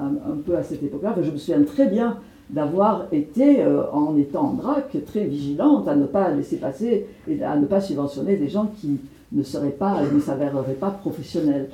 un, 0.00 0.36
peu 0.44 0.56
à 0.56 0.62
cette 0.62 0.82
époque-là. 0.82 1.14
je 1.20 1.30
me 1.30 1.38
souviens 1.38 1.62
très 1.62 1.86
bien 1.86 2.18
d'avoir 2.50 3.06
été, 3.10 3.62
euh, 3.62 3.90
en 3.90 4.16
étant 4.16 4.50
en 4.50 4.52
drac, 4.52 4.96
très 5.06 5.24
vigilante 5.24 5.88
à 5.88 5.96
ne 5.96 6.06
pas 6.06 6.30
laisser 6.30 6.58
passer 6.58 7.06
et 7.26 7.42
à 7.42 7.56
ne 7.56 7.66
pas 7.66 7.80
subventionner 7.80 8.36
des 8.36 8.48
gens 8.48 8.70
qui 8.80 9.00
ne 9.32 9.42
seraient 9.42 9.70
pas, 9.70 10.02
ne 10.02 10.20
s'avéreraient 10.20 10.74
pas 10.74 10.90
professionnels. 10.90 11.70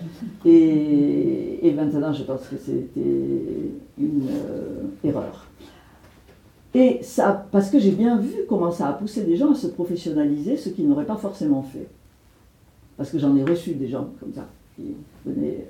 Et, 0.46 1.72
maintenant, 1.76 2.12
je 2.12 2.22
pense 2.22 2.46
que 2.48 2.56
c'était 2.56 3.72
une 3.98 4.28
euh, 4.30 5.08
erreur. 5.08 5.46
Et 6.74 7.00
ça, 7.02 7.46
parce 7.52 7.68
que 7.68 7.78
j'ai 7.78 7.90
bien 7.90 8.16
vu 8.16 8.32
comment 8.48 8.70
ça 8.70 8.88
a 8.88 8.92
poussé 8.94 9.24
des 9.24 9.37
gens 9.37 9.52
à 9.52 9.54
se 9.54 9.66
professionnaliser, 9.66 10.56
ce 10.56 10.70
qu'ils 10.70 10.88
n'auraient 10.88 11.04
pas 11.04 11.16
forcément 11.16 11.62
fait. 11.62 11.88
Parce 12.96 13.11
que 13.11 13.18
j'en 13.18 13.37
ai 13.37 13.44
reçu 13.44 13.74
des 13.74 13.88
gens 13.88 14.08
comme 14.20 14.32
ça, 14.32 14.46
qui 14.82 15.30
venaient 15.30 15.66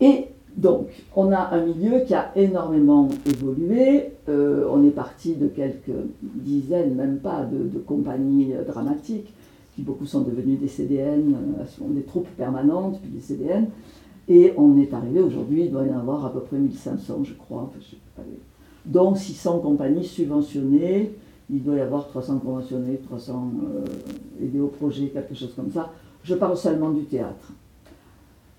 et 0.00 0.26
Donc, 0.56 0.88
on 1.14 1.30
a 1.32 1.50
un 1.54 1.66
milieu 1.66 2.00
qui 2.00 2.14
a 2.14 2.32
énormément 2.36 3.08
évolué. 3.26 4.12
Euh, 4.28 4.66
on 4.70 4.84
est 4.84 4.90
parti 4.90 5.34
de 5.34 5.46
quelques 5.46 5.98
dizaines, 6.22 6.94
même 6.94 7.18
pas, 7.18 7.44
de, 7.44 7.78
compagnies 7.78 8.54
euh, 8.54 8.64
dramatiques, 8.64 9.32
qui 9.74 9.82
beaucoup 9.82 10.06
sont 10.06 10.22
devenues 10.22 10.56
des 10.56 10.66
CDN, 10.66 11.36
euh, 11.60 11.84
des 11.90 12.02
troupes 12.02 12.28
permanentes, 12.36 13.00
puis 13.00 13.10
des 13.10 13.20
CDN. 13.20 13.68
Et 14.28 14.52
on 14.56 14.78
est 14.78 14.92
arrivé 14.92 15.20
aujourd'hui, 15.20 15.64
il 15.64 15.70
doit 15.70 15.84
y 15.84 15.90
en 15.90 16.00
avoir 16.00 16.26
à 16.26 16.32
peu 16.32 16.40
près 16.40 16.58
1500, 16.58 17.24
je 17.24 17.34
crois, 17.34 17.70
dont 18.84 19.14
600 19.14 19.60
compagnies 19.60 20.04
subventionnées. 20.04 21.12
Il 21.50 21.62
doit 21.62 21.76
y 21.76 21.80
avoir 21.80 22.08
300 22.08 22.40
conventionnés, 22.40 22.98
300 23.04 23.52
euh, 23.62 23.84
aidés 24.44 24.60
au 24.60 24.66
projet, 24.66 25.06
quelque 25.06 25.34
chose 25.34 25.54
comme 25.54 25.70
ça. 25.70 25.92
Je 26.24 26.34
parle 26.34 26.56
seulement 26.56 26.90
du 26.90 27.04
théâtre. 27.04 27.52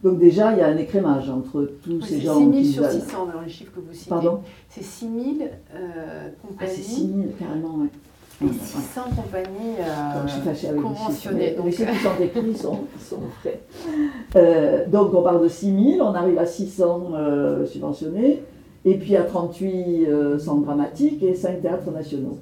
Donc 0.03 0.17
déjà, 0.17 0.53
il 0.53 0.59
y 0.59 0.61
a 0.61 0.67
un 0.67 0.77
écrémage 0.77 1.29
entre 1.29 1.69
tous 1.83 1.91
Oui, 1.91 2.01
ces 2.01 2.15
c'est 2.15 2.21
gens 2.21 2.35
6 2.37 2.39
000 2.43 2.51
qui 2.53 2.65
sur 2.65 2.83
veulent- 2.83 2.91
600 3.01 3.25
dans 3.33 3.41
les 3.41 3.49
chiffres 3.49 3.71
que 3.75 3.79
vous 3.81 3.93
citez. 3.93 4.09
Pardon 4.09 4.39
C'est 4.69 4.83
6 4.83 5.05
000 5.39 5.49
euh, 5.75 6.29
Ah, 6.57 6.63
c'est 6.67 6.81
6 6.81 7.01
compagnies 7.01 7.23
000, 7.23 7.33
carrément, 7.37 7.75
ouais. 7.79 7.87
et 8.41 8.45
Ouais, 8.45 8.51
ouais. 8.51 8.57
600 8.57 9.01
compagnies 9.13 9.75
Donc, 9.75 10.23
je 10.27 10.31
suis 10.31 10.39
euh, 10.39 10.43
fâchée 10.43 10.67
avec 10.69 10.79
les 10.81 10.87
chiffres, 10.87 10.99
conventionnées. 11.03 11.37
mais- 11.37 11.51
mais 11.57 11.63
Donc, 11.63 11.73
ceux 11.73 11.85
qui 11.85 11.95
sont 11.97 12.23
écrits 12.23 12.55
sont, 12.57 12.77
sont 13.09 13.19
vrais. 13.41 13.59
Euh, 14.37 14.87
donc 14.87 15.13
on 15.13 15.21
parle 15.21 15.43
de 15.43 15.49
6 15.49 15.95
000, 15.97 16.07
on 16.07 16.13
arrive 16.13 16.37
à 16.39 16.45
600 16.45 17.09
euh, 17.15 17.65
subventionnés, 17.65 18.41
et 18.85 18.97
puis 18.97 19.17
à 19.17 19.23
38 19.23 20.05
euh, 20.07 20.39
centres 20.39 20.63
dramatiques 20.63 21.21
et 21.23 21.35
5 21.35 21.61
théâtres 21.61 21.91
nationaux. 21.91 22.37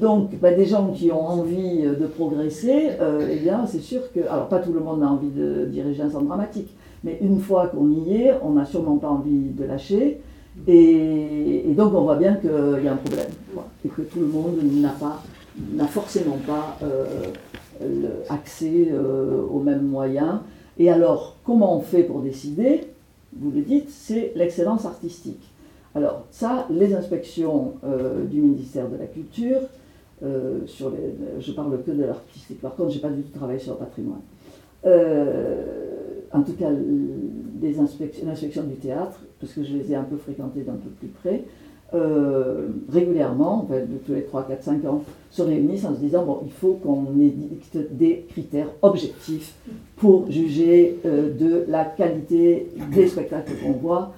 Donc 0.00 0.40
bah, 0.40 0.52
des 0.52 0.64
gens 0.64 0.92
qui 0.92 1.12
ont 1.12 1.26
envie 1.26 1.82
euh, 1.84 1.94
de 1.94 2.06
progresser, 2.06 2.92
euh, 3.00 3.28
eh 3.30 3.36
bien 3.36 3.66
c'est 3.66 3.80
sûr 3.80 4.10
que, 4.12 4.20
alors 4.20 4.48
pas 4.48 4.58
tout 4.58 4.72
le 4.72 4.80
monde 4.80 5.02
a 5.02 5.06
envie 5.06 5.28
de 5.28 5.66
diriger 5.66 6.02
un 6.02 6.10
centre 6.10 6.24
dramatique, 6.24 6.74
mais 7.04 7.18
une 7.20 7.38
fois 7.38 7.66
qu'on 7.66 7.90
y 7.90 8.22
est, 8.22 8.34
on 8.42 8.52
n'a 8.52 8.64
sûrement 8.64 8.96
pas 8.96 9.08
envie 9.08 9.50
de 9.50 9.64
lâcher. 9.64 10.20
Et, 10.66 11.64
donc 11.76 11.94
on 11.94 12.02
voit 12.02 12.16
bien 12.16 12.34
qu'il 12.34 12.50
y 12.84 12.88
a 12.88 12.92
un 12.92 12.96
problème 12.96 13.30
et 13.84 13.88
que 13.88 14.02
tout 14.02 14.20
le 14.20 14.26
monde 14.26 14.56
n'a 14.62 14.90
pas 14.90 15.22
n'a 15.72 15.86
forcément 15.86 16.38
pas 16.46 16.78
euh, 16.82 17.26
accès 18.28 18.88
aux 19.50 19.60
mêmes 19.60 19.86
moyens. 19.86 20.40
Et 20.78 20.90
alors, 20.90 21.36
comment 21.44 21.76
on 21.76 21.80
fait 21.80 22.04
pour 22.04 22.20
décider? 22.20 22.84
Vous 23.36 23.50
le 23.50 23.60
dites, 23.60 23.90
c'est 23.90 24.32
l'excellence 24.36 24.86
artistique. 24.86 25.42
Alors 25.94 26.24
ça, 26.30 26.66
les 26.70 26.94
inspections 26.94 27.74
du 28.30 28.40
ministère 28.40 28.88
de 28.88 28.96
la 28.96 29.06
Culture, 29.06 29.60
euh, 30.22 30.66
sur 30.66 30.90
les, 30.90 31.40
je 31.40 31.52
parle 31.52 31.82
que 31.82 31.90
de 31.90 32.04
l'artistique, 32.04 32.60
par 32.60 32.74
contre, 32.74 32.90
je 32.90 32.96
n'ai 32.96 33.02
pas 33.02 33.08
du 33.08 33.22
tout 33.22 33.36
travaillé 33.36 33.58
sur 33.58 33.72
le 33.74 33.78
patrimoine. 33.78 34.20
Euh, 34.86 35.62
en 36.32 36.42
tout 36.42 36.52
cas, 36.52 36.70
l'inspection 38.24 38.62
du 38.64 38.76
théâtre, 38.76 39.20
parce 39.40 39.52
que 39.52 39.64
je 39.64 39.76
les 39.76 39.92
ai 39.92 39.96
un 39.96 40.04
peu 40.04 40.16
fréquentées 40.16 40.62
d'un 40.62 40.74
peu 40.74 40.90
plus 40.90 41.08
près, 41.08 41.44
euh, 41.92 42.68
régulièrement, 42.88 43.68
de 43.68 43.96
tous 44.06 44.12
les 44.12 44.22
3, 44.22 44.44
4, 44.44 44.62
5 44.62 44.84
ans, 44.84 45.02
se 45.30 45.42
réunissent 45.42 45.84
en 45.84 45.94
se 45.94 46.00
disant 46.00 46.24
bon, 46.24 46.42
il 46.44 46.52
faut 46.52 46.74
qu'on 46.74 47.18
édicte 47.20 47.76
des 47.90 48.26
critères 48.28 48.68
objectifs 48.82 49.54
pour 49.96 50.30
juger 50.30 51.00
euh, 51.04 51.34
de 51.36 51.64
la 51.68 51.84
qualité 51.84 52.68
des 52.94 53.08
spectacles 53.08 53.52
qu'on 53.62 53.72
voit, 53.72 54.12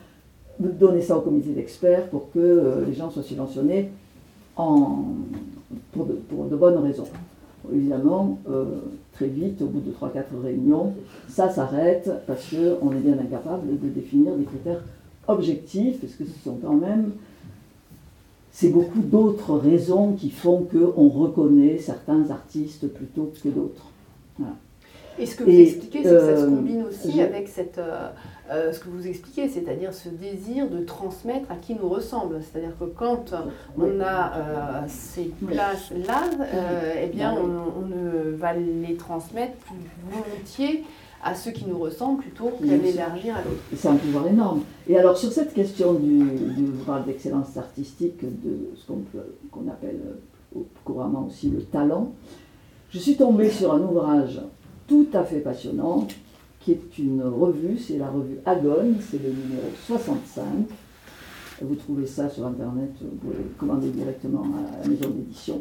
donner 0.59 1.01
ça 1.01 1.17
au 1.17 1.23
comité 1.23 1.51
d'experts 1.51 2.09
pour 2.11 2.31
que 2.31 2.85
les 2.87 2.93
gens 2.93 3.11
soient 3.11 3.23
subventionnés 3.23 3.89
en, 4.57 5.07
pour, 5.93 6.07
de, 6.07 6.13
pour 6.15 6.45
de 6.47 6.57
bonnes 6.57 6.79
raisons. 6.79 7.07
Évidemment, 7.73 8.39
euh, 8.51 8.65
très 9.13 9.29
vite, 9.29 9.63
au 9.63 9.67
bout 9.67 9.81
de 9.81 9.93
3-4 9.93 10.25
réunions, 10.43 10.95
ça 11.29 11.49
s'arrête 11.49 12.11
parce 12.27 12.51
qu'on 12.51 12.91
est 12.93 13.01
bien 13.01 13.17
incapable 13.19 13.79
de 13.81 13.89
définir 13.89 14.35
des 14.35 14.45
critères 14.45 14.83
objectifs, 15.29 16.01
parce 16.01 16.15
que 16.15 16.25
ce 16.25 16.39
sont 16.45 16.57
quand 16.63 16.75
même 16.75 17.13
c'est 18.55 18.69
beaucoup 18.69 19.01
d'autres 19.01 19.57
raisons 19.57 20.13
qui 20.13 20.29
font 20.31 20.67
qu'on 20.71 21.09
reconnaît 21.09 21.79
certains 21.79 22.31
artistes 22.31 22.87
plutôt 22.89 23.33
que 23.43 23.49
d'autres. 23.49 23.87
Et 25.19 25.25
ce 25.25 25.37
que 25.37 25.45
vous 25.45 25.51
Et, 25.51 25.63
expliquez, 25.63 26.03
c'est 26.03 26.09
que 26.11 26.21
ça 26.21 26.37
se 26.37 26.43
euh, 26.43 26.47
combine 26.51 26.83
aussi 26.85 27.13
je- 27.13 27.21
avec 27.23 27.49
cette, 27.49 27.79
euh, 27.79 28.09
euh, 28.51 28.73
ce 28.73 28.81
que 28.81 28.89
vous 28.89 29.07
expliquez, 29.07 29.49
c'est-à-dire 29.49 29.95
ce 29.95 30.09
désir 30.09 30.69
de 30.69 30.85
transmettre 30.85 31.51
à 31.51 31.57
qui 31.57 31.75
nous 31.75 31.89
ressemble. 31.89 32.41
C'est-à-dire 32.43 32.77
que 32.79 32.85
quand 32.85 33.35
on 33.79 34.01
a 34.01 34.33
euh, 34.37 34.81
ces 34.89 35.31
places-là, 35.47 36.23
euh, 36.41 36.95
eh 37.03 37.07
bien, 37.07 37.35
on, 37.35 37.83
on 37.83 37.87
ne 37.87 38.35
va 38.35 38.53
les 38.55 38.95
transmettre 38.97 39.55
plus 39.59 39.77
volontiers 40.11 40.85
à 41.25 41.35
ceux 41.37 41.53
qui 41.53 41.67
nous 41.67 41.79
ressemblent 41.79 42.21
plutôt 42.21 42.51
qu'à 42.59 42.77
l'élargir 42.77 43.37
à 43.37 43.43
d'autres. 43.43 43.63
C'est 43.77 43.89
un 43.89 43.95
pouvoir 43.95 44.27
énorme. 44.27 44.63
Et 44.89 44.99
alors 44.99 45.17
sur 45.17 45.31
cette 45.31 45.55
question 45.55 45.95
du, 45.95 46.19
du 46.19 46.67
vous 46.67 46.85
parlez 46.85 47.05
d'excellence 47.05 47.57
artistique, 47.57 48.21
de 48.23 48.71
ce 48.75 48.87
qu'on 48.87 49.69
appelle 49.69 50.01
couramment 50.85 51.27
aussi 51.29 51.49
le 51.51 51.63
talent, 51.63 52.13
je 52.91 52.99
suis 52.99 53.17
tombée 53.17 53.51
sur 53.51 53.73
un 53.73 53.81
ouvrage 53.81 54.41
tout 54.89 55.07
à 55.15 55.25
fait 55.25 55.39
passionnant, 55.39 56.07
qui 56.63 56.73
est 56.73 56.99
une 56.99 57.23
revue, 57.23 57.77
c'est 57.79 57.99
la 57.99 58.09
revue 58.09 58.39
Agone, 58.47 58.97
c'est 59.01 59.23
le 59.23 59.31
numéro 59.31 59.69
65. 59.87 60.45
Vous 61.61 61.75
trouvez 61.75 62.07
ça 62.07 62.29
sur 62.29 62.47
Internet, 62.47 62.91
vous 63.01 63.17
pouvez 63.17 63.45
commander 63.59 63.89
directement 63.89 64.43
à 64.43 64.83
la 64.83 64.89
maison 64.89 65.11
d'édition, 65.11 65.61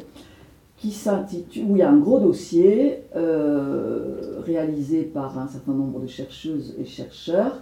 qui 0.77 0.91
s'intitule, 0.91 1.65
où 1.69 1.75
il 1.75 1.79
y 1.79 1.83
a 1.83 1.89
un 1.89 1.97
gros 1.97 2.19
dossier 2.19 3.03
euh, 3.15 4.39
réalisé 4.45 5.03
par 5.03 5.37
un 5.37 5.47
certain 5.47 5.73
nombre 5.73 5.99
de 5.99 6.07
chercheuses 6.07 6.75
et 6.79 6.85
chercheurs 6.85 7.61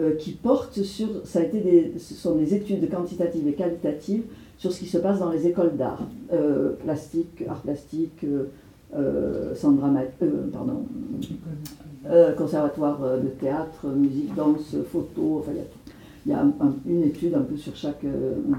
euh, 0.00 0.14
qui 0.16 0.32
porte 0.32 0.82
sur, 0.82 1.08
ça 1.24 1.40
a 1.40 1.42
été 1.42 1.60
des, 1.60 1.94
ce 1.98 2.14
sont 2.14 2.36
des 2.36 2.54
études 2.54 2.88
quantitatives 2.88 3.46
et 3.48 3.54
qualitatives 3.54 4.24
sur 4.58 4.72
ce 4.72 4.78
qui 4.78 4.86
se 4.86 4.98
passe 4.98 5.18
dans 5.18 5.30
les 5.30 5.46
écoles 5.46 5.76
d'art, 5.76 6.08
euh, 6.32 6.74
plastique, 6.84 7.44
art 7.48 7.62
plastique, 7.62 8.24
euh, 8.94 9.54
euh, 9.54 9.96
euh, 10.22 10.50
pardon, 10.52 10.84
euh, 12.10 12.32
conservatoire 12.34 13.00
de 13.22 13.28
théâtre, 13.28 13.86
musique, 13.88 14.34
danse, 14.34 14.76
photo, 14.92 15.38
enfin 15.40 15.52
il 16.26 16.30
y 16.30 16.34
a, 16.34 16.36
y 16.36 16.38
a 16.38 16.42
un- 16.42 16.66
un- 16.66 16.74
une 16.86 17.02
étude 17.04 17.34
un 17.34 17.42
peu 17.42 17.56
sur 17.56 17.74
chaque 17.76 18.04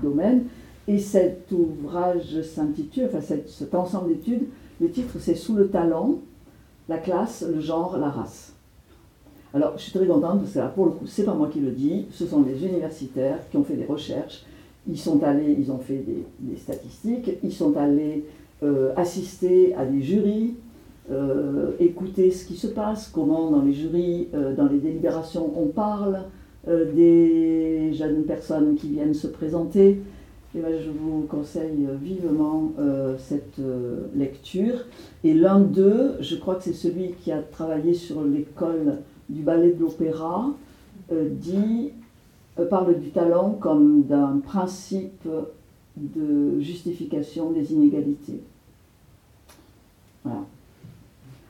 domaine. 0.02 0.46
Et 0.88 1.00
cet 1.00 1.50
ouvrage 1.52 2.42
s'intitule, 2.42 3.06
enfin 3.06 3.22
cet, 3.22 3.74
ensemble 3.74 4.10
d'études, 4.10 4.44
le 4.82 4.90
titre 4.90 5.16
c'est 5.20 5.36
Sous 5.36 5.56
le 5.56 5.70
talent, 5.70 6.20
la 6.90 6.98
classe, 6.98 7.46
le 7.50 7.62
genre, 7.62 7.98
la 7.98 8.10
race. 8.10 8.54
Alors 9.54 9.74
je 9.78 9.84
suis 9.84 9.92
très 9.94 10.08
contente 10.08 10.40
parce 10.40 10.54
que 10.54 10.60
là, 10.60 10.68
pour 10.68 10.86
le 10.86 10.92
coup, 10.92 11.06
c'est 11.06 11.24
pas 11.24 11.34
moi 11.36 11.48
qui 11.52 11.60
le 11.60 11.72
dis, 11.72 12.08
ce 12.12 12.26
sont 12.26 12.42
des 12.42 12.66
universitaires 12.66 13.40
qui 13.50 13.58
ont 13.58 13.64
fait 13.64 13.76
des 13.76 13.86
recherches. 13.86 14.44
Ils 14.88 14.98
sont 14.98 15.24
allés, 15.24 15.56
ils 15.58 15.72
ont 15.72 15.78
fait 15.78 16.04
des, 16.40 16.58
statistiques, 16.58 17.32
ils 17.42 17.54
sont 17.54 17.78
allés 17.78 18.26
assister 18.96 19.74
à 19.76 19.86
des 19.86 20.02
jurys, 20.02 20.56
euh, 21.12 21.72
écouter 21.80 22.32
ce 22.32 22.46
qui 22.46 22.56
se 22.56 22.68
passe, 22.68 23.10
comment 23.14 23.52
dans 23.52 23.62
les 23.62 23.74
jurys, 23.74 24.30
euh, 24.34 24.56
dans 24.56 24.68
les 24.68 24.78
délibérations, 24.78 25.52
on 25.60 25.68
parle 25.68 26.22
euh, 26.68 26.94
des 26.94 27.94
jeunes 27.94 28.24
personnes 28.24 28.76
qui 28.76 28.90
viennent 28.90 29.14
se 29.14 29.28
présenter. 29.28 30.00
Et 30.56 30.60
ben, 30.60 30.72
je 30.80 30.92
vous 30.92 31.24
conseille 31.24 31.88
vivement 32.02 32.72
euh, 32.80 33.16
cette 33.18 33.60
euh, 33.60 34.08
lecture. 34.16 34.86
Et 35.24 35.34
l'un 35.34 35.60
d'eux, 35.60 36.14
je 36.22 36.36
crois 36.36 36.56
que 36.56 36.64
c'est 36.64 36.74
celui 36.74 37.14
qui 37.22 37.32
a 37.32 37.40
travaillé 37.40 37.94
sur 37.94 38.24
l'école 38.24 39.00
du 39.30 39.42
ballet 39.42 39.72
de 39.72 39.82
l'opéra, 39.82 40.52
euh, 41.12 41.28
dit, 41.30 41.92
euh, 42.60 42.68
parle 42.68 42.98
du 43.00 43.10
talent 43.10 43.58
comme 43.60 44.04
d'un 44.04 44.40
principe 44.44 45.28
de 45.98 46.60
justification 46.60 47.52
des 47.52 47.74
inégalités. 47.74 48.42
Voilà. 50.24 50.42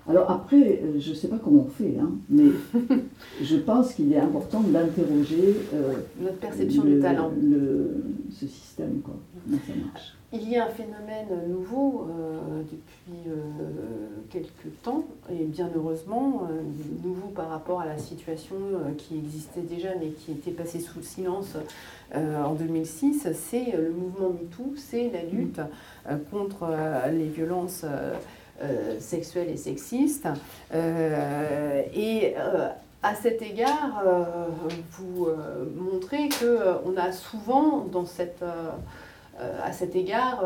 Alors 0.09 0.29
après, 0.29 0.81
euh, 0.83 0.99
je 0.99 1.11
ne 1.11 1.15
sais 1.15 1.29
pas 1.29 1.37
comment 1.41 1.61
on 1.65 1.69
fait, 1.69 1.95
hein, 1.97 2.11
mais 2.29 2.49
je 3.41 3.55
pense 3.55 3.93
qu'il 3.93 4.11
est 4.11 4.19
important 4.19 4.59
d'interroger 4.59 5.55
euh, 5.73 5.93
Notre 6.19 6.37
perception 6.39 6.83
le- 6.83 6.95
du 6.95 6.99
talent. 6.99 7.31
le- 7.41 8.03
ce 8.29 8.45
système, 8.45 8.99
quoi. 9.01 9.13
Comment 9.45 9.59
ça 9.65 9.73
marche. 9.85 10.13
Il 10.33 10.49
y 10.49 10.57
a 10.57 10.65
un 10.65 10.69
phénomène 10.69 11.47
nouveau 11.49 12.07
euh, 12.09 12.63
depuis 12.63 13.29
euh, 13.29 13.33
quelques 14.29 14.81
temps, 14.81 15.05
et 15.31 15.45
bien 15.45 15.69
heureusement, 15.73 16.49
nouveau 17.03 17.27
par 17.27 17.49
rapport 17.49 17.79
à 17.79 17.85
la 17.85 17.97
situation 17.97 18.55
qui 18.97 19.15
existait 19.15 19.61
déjà, 19.61 19.89
mais 19.99 20.07
qui 20.09 20.31
était 20.31 20.51
passée 20.51 20.79
sous 20.79 20.97
le 20.97 21.03
silence 21.05 21.55
en 22.15 22.53
2006, 22.55 23.27
c'est 23.33 23.71
le 23.77 23.91
mouvement 23.91 24.29
MeToo, 24.31 24.73
c'est 24.75 25.11
la 25.11 25.23
lutte 25.23 25.61
contre 26.31 26.65
les 27.11 27.27
violences 27.27 27.85
euh, 28.61 28.99
sexuelles 28.99 29.49
et 29.49 29.57
sexistes. 29.57 30.27
Euh, 30.73 31.81
et 31.93 32.35
euh, 32.37 32.69
à 33.01 33.15
cet 33.15 33.41
égard, 33.41 34.03
vous 34.91 35.27
montrez 35.75 36.29
qu'on 36.29 36.95
a 36.95 37.11
souvent 37.11 37.85
à 39.61 39.73
cet 39.73 39.95
égard, 39.95 40.41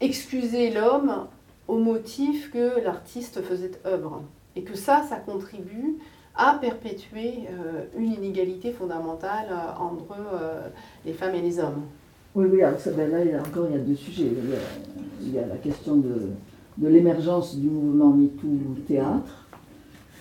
excuser 0.00 0.70
l'homme 0.70 1.28
au 1.68 1.78
motif 1.78 2.50
que 2.50 2.80
l'artiste 2.80 3.42
faisait 3.42 3.70
œuvre. 3.86 4.22
Et 4.56 4.64
que 4.64 4.74
ça, 4.74 5.04
ça 5.08 5.16
contribue 5.16 5.98
a 6.34 6.54
perpétué 6.54 7.40
euh, 7.50 7.84
une 7.96 8.12
inégalité 8.12 8.72
fondamentale 8.72 9.48
entre 9.78 10.16
les 11.04 11.12
femmes 11.12 11.34
et 11.34 11.42
les 11.42 11.58
hommes. 11.58 11.84
Oui, 12.34 12.46
oui, 12.50 12.62
alors 12.62 12.80
ça, 12.80 12.92
ben 12.92 13.10
là, 13.10 13.22
il 13.22 13.30
y 13.30 13.34
a 13.34 13.40
encore 13.40 13.66
il 13.68 13.76
y 13.76 13.78
a 13.78 13.82
deux 13.82 13.94
sujets. 13.94 14.32
Il 15.20 15.34
y 15.34 15.38
a, 15.38 15.46
la 15.46 15.56
question 15.56 15.96
de, 15.96 16.30
de 16.78 16.88
l'émergence 16.88 17.56
du 17.56 17.68
mouvement 17.68 18.10
MeToo 18.10 18.74
théâtre. 18.86 19.46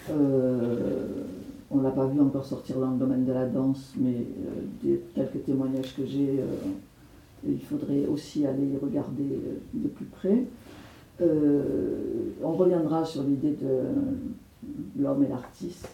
Euh, 0.09 1.23
on 1.69 1.77
ne 1.77 1.83
l'a 1.83 1.91
pas 1.91 2.07
vu 2.07 2.19
encore 2.19 2.45
sortir 2.45 2.79
dans 2.79 2.91
le 2.91 2.97
domaine 2.97 3.23
de 3.23 3.31
la 3.31 3.45
danse, 3.45 3.93
mais 3.97 4.15
euh, 4.15 4.61
des 4.83 5.01
quelques 5.15 5.45
témoignages 5.45 5.95
que 5.95 6.05
j'ai, 6.05 6.39
euh, 6.41 7.47
il 7.47 7.61
faudrait 7.61 8.05
aussi 8.07 8.45
aller 8.45 8.65
y 8.65 8.77
regarder 8.77 9.39
de 9.73 9.87
plus 9.87 10.05
près. 10.05 10.43
On 12.43 12.51
reviendra 12.53 13.05
sur 13.05 13.23
l'idée 13.23 13.55
de 13.61 15.01
l'homme 15.01 15.23
et 15.23 15.27
l'artiste. 15.27 15.87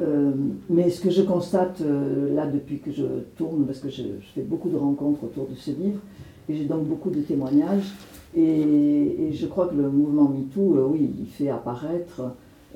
Euh, 0.00 0.32
mais 0.68 0.90
ce 0.90 1.00
que 1.00 1.10
je 1.10 1.22
constate 1.22 1.80
euh, 1.80 2.34
là 2.34 2.46
depuis 2.46 2.80
que 2.80 2.90
je 2.90 3.04
tourne, 3.36 3.64
parce 3.64 3.78
que 3.78 3.88
je, 3.88 4.02
fais 4.34 4.42
beaucoup 4.42 4.68
de 4.68 4.76
rencontres 4.76 5.24
autour 5.24 5.46
de 5.46 5.54
ce 5.54 5.70
livre, 5.70 6.00
et 6.48 6.56
j'ai 6.56 6.64
donc 6.64 6.84
beaucoup 6.86 7.10
de 7.10 7.20
témoignages, 7.20 7.94
et, 8.36 9.30
je 9.32 9.46
crois 9.46 9.68
que 9.68 9.74
le 9.74 9.88
mouvement 9.88 10.28
MeToo, 10.28 10.76
euh, 10.76 10.86
oui, 10.90 11.10
il 11.18 11.26
fait 11.26 11.48
apparaître, 11.48 12.22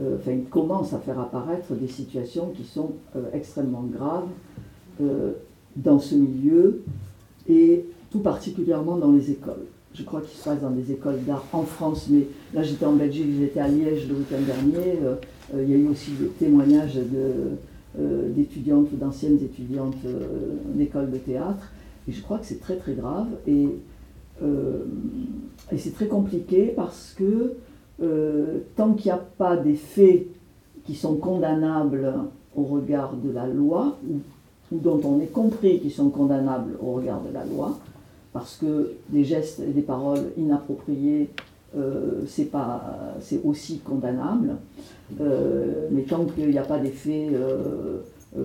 enfin 0.02 0.32
il 0.32 0.44
commence 0.44 0.94
à 0.94 0.98
faire 0.98 1.18
apparaître 1.20 1.74
des 1.74 1.88
situations 1.88 2.52
qui 2.56 2.64
sont 2.64 2.92
extrêmement 3.34 3.82
graves 3.82 4.28
dans 5.76 5.98
ce 5.98 6.14
milieu, 6.14 6.82
et 7.46 7.84
tout 8.11 8.20
particulièrement 8.20 8.96
dans 8.96 9.12
les 9.12 9.30
écoles. 9.30 9.66
Je 9.92 10.02
crois 10.04 10.22
qu'il 10.22 10.38
se 10.38 10.44
passe 10.44 10.61
dans 10.61 10.70
des 10.70 10.90
écoles 10.90 11.22
d'art 11.26 11.44
en 11.52 11.64
France, 11.64 12.06
mais 12.08 12.26
là 12.54 12.62
j'étais 12.62 12.86
en 12.86 12.94
Belgique, 12.94 13.26
j'étais 13.38 13.61
à 13.61 13.68
Liège 13.68 14.08
le 14.08 14.14
week-end 14.14 14.40
dernier. 14.46 15.00
Euh, 15.55 15.59
euh, 15.59 15.64
il 15.64 15.70
y 15.70 15.74
a 15.74 15.76
eu 15.76 15.88
aussi 15.88 16.12
des 16.12 16.26
témoignages 16.26 16.98
euh, 16.98 18.28
d'étudiantes 18.30 18.88
ou 18.92 18.96
d'anciennes 18.96 19.38
étudiantes 19.42 19.96
euh, 20.07 20.57
d'école 20.74 21.11
de 21.11 21.18
théâtre. 21.18 21.70
Et 22.09 22.12
je 22.12 22.22
crois 22.22 22.38
que 22.38 22.46
c'est 22.46 22.61
très 22.61 22.76
très 22.76 22.94
grave. 22.94 23.28
Et, 23.46 23.68
euh, 24.42 24.84
c'est 25.76 25.94
très 25.94 26.07
compliqué 26.07 26.72
parce 26.74 27.14
que 27.16 27.55
euh, 28.03 28.61
tant 28.76 28.94
qu'il 28.94 29.12
n'y 29.12 29.18
a 29.18 29.22
pas 29.38 29.57
des 29.57 29.74
faits 29.74 30.26
qui 30.84 30.94
sont 30.94 31.16
condamnables 31.16 32.14
au 32.57 32.62
regard 32.62 33.14
de 33.14 33.30
la 33.30 33.46
loi, 33.46 33.98
ou, 34.09 34.16
ou 34.74 34.78
dont 34.78 35.01
on 35.05 35.20
est 35.20 35.32
compris 35.32 35.78
qu'ils 35.80 35.92
sont 35.92 36.09
condamnables 36.09 36.76
au 36.82 36.92
regard 36.92 37.20
de 37.20 37.32
la 37.32 37.44
loi, 37.44 37.78
parce 38.32 38.57
que 38.57 38.92
des 39.11 39.24
gestes 39.24 39.61
et 39.61 39.72
des 39.72 39.82
paroles 39.82 40.32
inappropriées, 40.38 41.28
euh, 41.77 42.23
c'est 42.27 42.51
pas, 42.51 43.14
c'est 43.21 43.41
aussi 43.45 43.79
condamnable. 43.79 44.57
Euh, 45.21 45.89
mais 45.91 46.03
tant 46.03 46.25
qu'il 46.25 46.51
n'y 46.51 46.59
a 46.59 46.62
pas 46.62 46.79
des 46.79 46.91
faits 46.91 47.33
euh, 47.33 47.99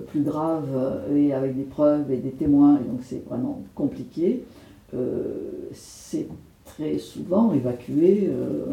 plus 0.08 0.22
graves 0.22 1.00
et 1.14 1.32
avec 1.32 1.56
des 1.56 1.62
preuves 1.62 2.10
et 2.10 2.16
des 2.16 2.30
témoins, 2.30 2.80
et 2.80 2.88
donc 2.88 3.00
c'est 3.02 3.24
vraiment 3.24 3.62
compliqué, 3.74 4.42
euh, 4.94 5.68
c'est 5.72 6.26
très 6.64 6.98
souvent 6.98 7.52
évacué 7.52 8.28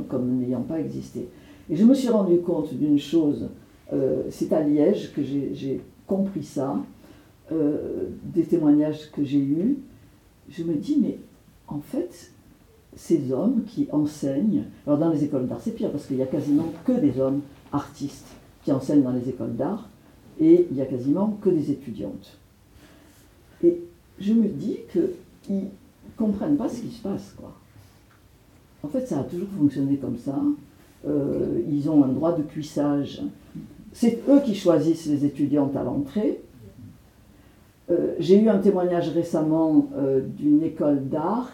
comme 0.10 0.39
n'ayant 0.39 0.62
pas 0.62 0.80
existé. 0.80 1.30
Et 1.70 1.76
je 1.76 1.86
me 1.86 1.93
suis 1.93 2.10
rendu 2.10 2.39
compte 2.39 2.74
d'une 2.74 2.97
chose, 2.97 3.49
c'est 4.32 4.51
à 4.51 4.62
Liège 4.62 5.14
que 5.14 5.22
j'ai 5.22 5.80
compris 6.08 6.43
ça, 6.43 6.76
des 7.51 8.43
témoignages 8.43 9.12
que 9.12 9.24
j'ai 9.24 9.38
eus, 9.38 9.78
je 10.49 10.64
me 10.64 10.74
dis, 10.74 10.97
mais 10.99 11.20
en 11.68 11.80
fait, 11.80 12.32
ces 12.95 13.31
hommes 13.31 13.63
qui 13.65 13.87
enseignent, 13.91 14.63
alors 14.85 14.99
dans 14.99 15.09
les 15.09 15.23
écoles 15.23 15.47
d'art 15.47 15.59
c'est 15.61 15.71
pire 15.71 15.91
parce 15.91 16.05
qu'il 16.05 16.17
n'y 16.17 16.23
a 16.23 16.27
quasiment 16.27 16.71
que 16.85 16.93
des 16.93 17.19
hommes 17.19 17.41
artistes 17.71 18.27
qui 18.63 18.71
enseignent 18.71 19.03
dans 19.03 19.11
les 19.11 19.29
écoles 19.29 19.55
d'art 19.55 19.89
et 20.39 20.67
il 20.69 20.75
n'y 20.75 20.81
a 20.81 20.85
quasiment 20.85 21.37
que 21.41 21.49
des 21.49 21.71
étudiantes. 21.71 22.37
Et 23.63 23.81
je 24.19 24.33
me 24.33 24.47
dis 24.47 24.77
qu'ils 24.91 25.55
ne 25.55 25.67
comprennent 26.17 26.57
pas 26.57 26.69
ce 26.69 26.81
qui 26.81 26.91
se 26.91 27.01
passe. 27.01 27.33
Quoi. 27.37 27.53
En 28.83 28.87
fait, 28.87 29.05
ça 29.07 29.19
a 29.19 29.23
toujours 29.23 29.47
fonctionné 29.57 29.97
comme 29.97 30.17
ça. 30.17 30.35
Euh, 31.07 31.61
ils 31.69 31.89
ont 31.89 32.03
un 32.03 32.09
droit 32.09 32.35
de 32.35 32.43
cuissage. 32.43 33.21
C'est 33.91 34.19
eux 34.29 34.41
qui 34.43 34.55
choisissent 34.55 35.05
les 35.05 35.25
étudiantes 35.25 35.75
à 35.75 35.83
l'entrée. 35.83 36.41
Euh, 37.91 38.15
J'ai 38.19 38.39
eu 38.39 38.49
un 38.49 38.59
témoignage 38.59 39.09
récemment 39.09 39.89
euh, 39.95 40.21
d'une 40.21 40.63
école 40.63 41.07
d'art 41.07 41.51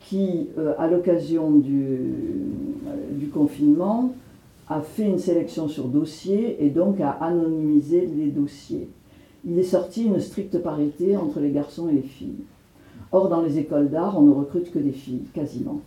qui, 0.00 0.48
euh, 0.58 0.74
à 0.78 0.88
l'occasion 0.88 1.50
du, 1.50 1.84
euh, 1.84 3.18
du 3.18 3.28
confinement, 3.28 4.12
a 4.68 4.80
fait 4.80 5.06
une 5.06 5.18
sélection 5.18 5.68
sur 5.68 5.84
dossier 5.84 6.64
et 6.64 6.70
donc 6.70 7.00
a 7.00 7.10
anonymisé 7.10 8.06
les 8.06 8.28
dossiers. 8.28 8.88
Il 9.44 9.58
est 9.58 9.64
sorti 9.64 10.04
une 10.04 10.20
stricte 10.20 10.58
parité 10.58 11.16
entre 11.16 11.40
les 11.40 11.50
garçons 11.50 11.88
et 11.88 11.92
les 11.92 12.02
filles. 12.02 12.44
Or, 13.12 13.28
dans 13.28 13.42
les 13.42 13.58
écoles 13.58 13.90
d'art, 13.90 14.18
on 14.18 14.22
ne 14.22 14.32
recrute 14.32 14.70
que 14.70 14.78
des 14.78 14.92
filles, 14.92 15.22
quasiment. 15.34 15.80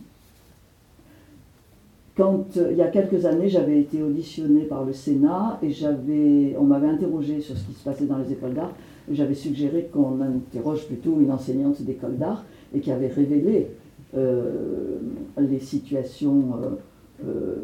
Quand, 2.16 2.56
euh, 2.56 2.68
il 2.70 2.76
y 2.76 2.82
a 2.82 2.88
quelques 2.88 3.24
années, 3.24 3.48
j'avais 3.48 3.80
été 3.80 4.02
auditionnée 4.02 4.64
par 4.64 4.84
le 4.84 4.92
Sénat 4.92 5.58
et 5.62 6.54
on 6.58 6.64
m'avait 6.64 6.88
interrogé 6.88 7.40
sur 7.40 7.56
ce 7.56 7.64
qui 7.66 7.72
se 7.72 7.82
passait 7.82 8.06
dans 8.06 8.18
les 8.18 8.32
écoles 8.32 8.54
d'art 8.54 8.72
j'avais 9.10 9.34
suggéré 9.34 9.90
qu'on 9.92 10.20
interroge 10.20 10.86
plutôt 10.86 11.20
une 11.20 11.30
enseignante 11.30 11.82
d'école 11.82 12.16
d'art 12.16 12.44
et 12.74 12.80
qui 12.80 12.90
avait 12.90 13.08
révélé 13.08 13.68
euh, 14.16 14.98
les 15.38 15.58
situations 15.58 16.60
euh, 16.62 17.26
euh, 17.26 17.54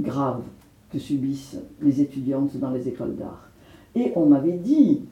graves 0.00 0.42
que 0.90 0.98
subissent 0.98 1.58
les 1.82 2.00
étudiantes 2.00 2.56
dans 2.56 2.70
les 2.70 2.88
écoles 2.88 3.16
d'art. 3.16 3.50
Et 3.94 4.12
on 4.16 4.26
m'avait 4.26 4.56
dit 4.56 5.02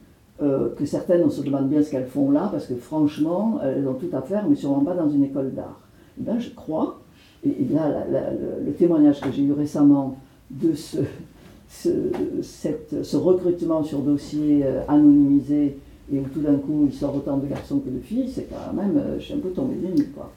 que 0.40 0.84
certaines, 0.86 1.22
on 1.22 1.30
se 1.30 1.40
demande 1.42 1.68
bien 1.68 1.84
ce 1.84 1.90
qu'elles 1.92 2.08
font 2.08 2.32
là, 2.32 2.48
parce 2.50 2.66
que 2.66 2.74
franchement, 2.74 3.60
elles 3.62 3.86
ont 3.86 3.94
tout 3.94 4.08
à 4.12 4.22
faire, 4.22 4.44
mais 4.48 4.56
sûrement 4.56 4.80
pas 4.80 4.94
dans 4.94 5.08
une 5.08 5.22
école 5.22 5.52
d'art. 5.52 5.78
Eh 6.18 6.24
bien, 6.24 6.40
je 6.40 6.50
crois, 6.50 6.98
et, 7.46 7.64
là, 7.72 8.04
le, 8.64 8.72
témoignage 8.72 9.20
que 9.20 9.30
j'ai 9.30 9.44
eu 9.44 9.52
récemment 9.52 10.16
de 10.50 10.74
ce, 10.74 10.98
ce, 11.70 13.16
recrutement 13.16 13.84
sur 13.84 14.00
dossier 14.00 14.64
anonymisé, 14.88 15.78
et 16.12 16.18
où 16.18 16.24
tout 16.24 16.40
d'un 16.40 16.56
coup 16.56 16.88
il 16.88 16.92
sort 16.92 17.14
autant 17.14 17.36
de 17.36 17.46
garçons 17.46 17.78
que 17.78 17.90
de 17.90 18.00
filles, 18.00 18.28
c'est 18.28 18.48
quand 18.50 18.72
même, 18.72 19.00
je 19.18 19.22
suis 19.22 19.34
un 19.34 19.38
peu 19.38 19.50
tombée 19.50 19.76
des 19.76 19.94
nues, 19.94 20.10
quoi. 20.12 20.32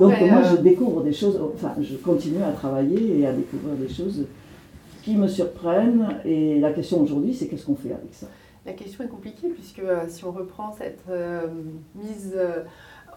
On 0.00 0.08
Donc 0.08 0.20
moi, 0.20 0.38
euh, 0.38 0.56
je 0.56 0.62
découvre 0.62 1.02
des 1.02 1.12
choses, 1.12 1.40
enfin, 1.54 1.74
je 1.80 1.96
continue 1.96 2.42
à 2.42 2.52
travailler 2.52 3.20
et 3.20 3.26
à 3.26 3.32
découvrir 3.32 3.74
des 3.74 3.88
choses 3.88 4.26
qui 5.04 5.16
me 5.16 5.28
surprennent. 5.28 6.18
Et 6.24 6.58
la 6.60 6.72
question 6.72 7.00
aujourd'hui, 7.02 7.34
c'est 7.34 7.46
qu'est-ce 7.46 7.66
qu'on 7.66 7.76
fait 7.76 7.92
avec 7.92 8.12
ça? 8.12 8.26
La 8.66 8.72
question 8.72 9.04
est 9.04 9.08
compliquée 9.08 9.48
puisque 9.48 9.80
euh, 9.80 10.04
si 10.08 10.24
on 10.24 10.32
reprend 10.32 10.72
cette 10.72 11.04
euh, 11.10 11.48
mise 11.94 12.32
euh, 12.34 12.62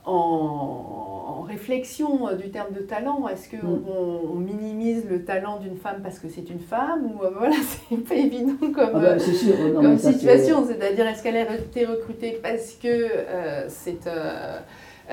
en, 0.03 1.39
en 1.39 1.41
réflexion 1.41 2.35
du 2.35 2.49
terme 2.49 2.73
de 2.73 2.81
talent, 2.81 3.27
est-ce 3.29 3.49
qu'on 3.49 3.67
Mm. 3.67 3.83
on, 3.87 4.35
minimise 4.35 5.05
le 5.09 5.23
talent 5.23 5.59
d'une 5.59 5.77
femme 5.77 6.01
parce 6.03 6.19
que 6.19 6.27
c'est 6.29 6.49
une 6.49 6.59
femme 6.59 7.05
ou 7.05 7.19
voilà, 7.37 7.55
c'est 7.89 7.97
pas 7.97 8.15
évident 8.15 8.57
comme, 8.59 8.91
Ah 8.93 8.99
ben, 8.99 9.19
c'est 9.19 9.33
sûr, 9.33 9.55
non, 9.73 9.81
comme 9.81 9.97
situation, 9.97 10.65
c'est-à-dire 10.65 11.07
est-ce 11.07 11.23
qu'elle 11.23 11.37
a 11.37 11.55
été 11.55 11.85
recrutée 11.85 12.39
parce 12.43 12.73
que 12.73 13.07
c'est 13.69 14.07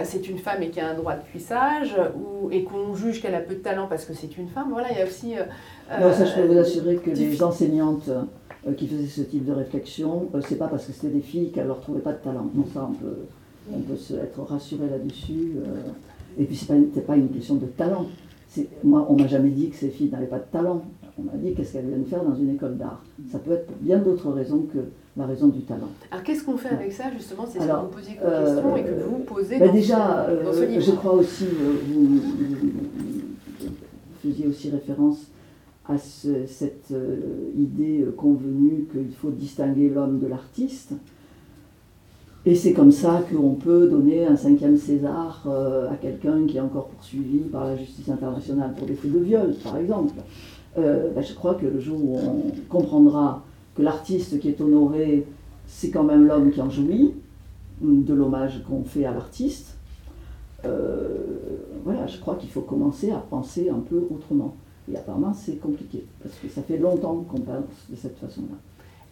c'est 0.03 0.28
une 0.28 0.38
femme 0.38 0.62
et 0.62 0.70
qui 0.70 0.80
a 0.80 0.88
un 0.90 0.95
droit 0.95 1.14
de 1.14 1.22
cuissage 1.22 1.95
ou, 2.16 2.51
et 2.51 2.64
qu'on 2.64 2.95
juge 2.95 3.22
qu'elle 3.22 3.34
a 3.34 3.40
peu 3.40 3.55
de 3.55 3.61
talent 3.61 3.86
parce 3.88 4.05
que 4.05 4.12
c'est 4.14 4.36
une 4.36 4.49
femme. 4.49 4.68
Voilà, 4.70 4.88
il 4.90 4.99
y 4.99 5.03
a 5.03 5.05
aussi. 5.07 5.36
euh, 5.38 5.45
Non, 6.01 6.12
ça, 6.12 6.24
je 6.24 6.34
peux 6.34 6.47
vous 6.47 6.55
euh, 6.57 6.62
assurer 6.62 6.97
que 6.97 7.11
les 7.11 7.42
enseignantes 7.42 8.09
euh, 8.09 8.72
qui 8.72 8.88
faisaient 8.88 9.07
ce 9.07 9.22
type 9.22 9.45
de 9.45 9.53
réflexion, 9.53 10.28
euh, 10.34 10.40
c'est 10.49 10.57
pas 10.57 10.66
parce 10.68 10.86
que 10.86 10.92
c'était 10.92 11.09
des 11.14 11.20
filles 11.20 11.53
qu'elles 11.53 11.66
leur 11.68 11.80
trouvaient 11.80 12.01
pas 12.01 12.12
de 12.12 12.18
talent. 12.22 12.49
Non, 12.55 12.64
ça, 12.74 12.88
on 12.90 12.95
peut, 12.95 13.18
on 13.72 13.78
peut 13.80 13.97
se 13.97 14.14
être 14.14 14.40
rassuré 14.42 14.88
là-dessus. 14.90 15.53
euh. 15.59 15.76
Et 16.40 16.45
puis, 16.45 16.57
c'est 16.57 16.66
pas, 16.66 16.74
une- 16.74 16.88
c'est 16.92 17.07
pas 17.07 17.16
une 17.16 17.28
question 17.28 17.55
de 17.55 17.66
talent. 17.66 18.07
Moi, 18.82 19.07
on 19.09 19.16
m'a 19.16 19.26
jamais 19.28 19.51
dit 19.51 19.68
que 19.70 19.76
ces 19.76 19.88
filles 19.90 20.11
n'avaient 20.11 20.26
pas 20.26 20.38
de 20.38 20.45
talent. 20.51 20.82
On 21.18 21.22
m'a 21.22 21.32
dit 21.36 21.54
qu'est-ce 21.54 21.74
qu'elles 21.74 21.86
viennent 21.86 22.04
faire 22.06 22.24
dans 22.24 22.34
une 22.34 22.50
école 22.54 22.76
d'art. 22.76 23.04
Ça 23.30 23.38
peut 23.38 23.52
être 23.52 23.66
pour 23.66 23.76
bien 23.76 23.98
d'autres 23.98 24.30
raisons 24.32 24.62
que 24.72 24.78
la 25.16 25.26
raison 25.26 25.46
du 25.46 25.60
talent. 25.60 25.88
Alors 26.10 26.24
qu'est-ce 26.24 26.42
qu'on 26.44 26.56
fait 26.56 26.70
avec 26.70 26.90
ça 26.92 27.04
justement 27.16 27.46
C'est 27.48 27.60
ce 27.60 27.66
que 27.66 27.70
vous 27.72 27.86
posiez 27.86 28.16
comme 28.16 28.26
euh, 28.28 28.54
question 28.54 28.76
et 28.76 28.82
que 28.82 29.02
vous 29.08 29.18
posez 29.18 29.58
Ben 29.60 29.68
dans, 29.68 29.72
déjà, 29.72 30.26
ce, 30.28 30.44
dans 30.44 30.52
ce 30.52 30.58
euh, 30.62 30.66
livre. 30.66 30.82
je 30.82 30.90
crois 30.92 31.12
aussi, 31.14 31.44
euh, 31.44 31.72
vous, 31.86 32.04
vous- 32.04 32.18
vous 33.60 33.70
faisiez 34.22 34.46
aussi 34.48 34.70
référence 34.70 35.26
à 35.86 35.98
ce- 35.98 36.46
cette 36.46 36.88
euh, 36.90 37.16
idée 37.56 38.02
euh, 38.02 38.10
convenue 38.16 38.86
qu'il 38.90 39.14
faut 39.14 39.30
distinguer 39.30 39.90
l'homme 39.90 40.18
de 40.18 40.26
l'artiste. 40.26 40.94
Et 42.46 42.54
c'est 42.54 42.72
comme 42.74 42.92
ça 42.92 43.22
qu'on 43.32 43.54
peut 43.54 43.86
donner 43.88 44.26
un 44.26 44.36
cinquième 44.36 44.76
César 44.76 45.44
euh, 45.46 45.90
à 45.90 45.94
quelqu'un 45.96 46.44
qui 46.46 46.58
est 46.58 46.60
encore 46.60 46.88
poursuivi 46.88 47.38
par 47.38 47.64
la 47.66 47.76
justice 47.76 48.08
internationale 48.10 48.74
pour 48.76 48.86
des 48.86 48.94
faits 48.94 49.12
de 49.12 49.18
viol, 49.20 49.54
par 49.62 49.76
exemple. 49.78 50.12
Euh, 50.78 51.10
ben, 51.14 51.22
je 51.22 51.34
crois 51.34 51.54
que 51.54 51.66
le 51.66 51.78
jour 51.78 51.98
où 52.02 52.18
on 52.18 52.50
comprendra 52.68 53.42
que 53.76 53.82
l'artiste 53.82 54.40
qui 54.40 54.48
est 54.48 54.60
honoré, 54.60 55.26
c'est 55.66 55.90
quand 55.90 56.02
même 56.04 56.26
l'homme 56.26 56.50
qui 56.50 56.60
en 56.60 56.70
jouit, 56.70 57.14
de 57.80 58.14
l'hommage 58.14 58.62
qu'on 58.68 58.84
fait 58.84 59.04
à 59.04 59.12
l'artiste, 59.12 59.76
euh, 60.64 61.08
voilà, 61.84 62.06
je 62.06 62.18
crois 62.18 62.36
qu'il 62.36 62.50
faut 62.50 62.62
commencer 62.62 63.10
à 63.10 63.18
penser 63.18 63.68
un 63.68 63.80
peu 63.80 64.06
autrement. 64.10 64.54
Et 64.90 64.96
apparemment, 64.96 65.32
c'est 65.34 65.56
compliqué, 65.56 66.04
parce 66.22 66.34
que 66.36 66.48
ça 66.48 66.62
fait 66.62 66.76
longtemps 66.76 67.24
qu'on 67.28 67.40
pense 67.40 67.64
de 67.90 67.96
cette 67.96 68.18
façon-là. 68.18 68.56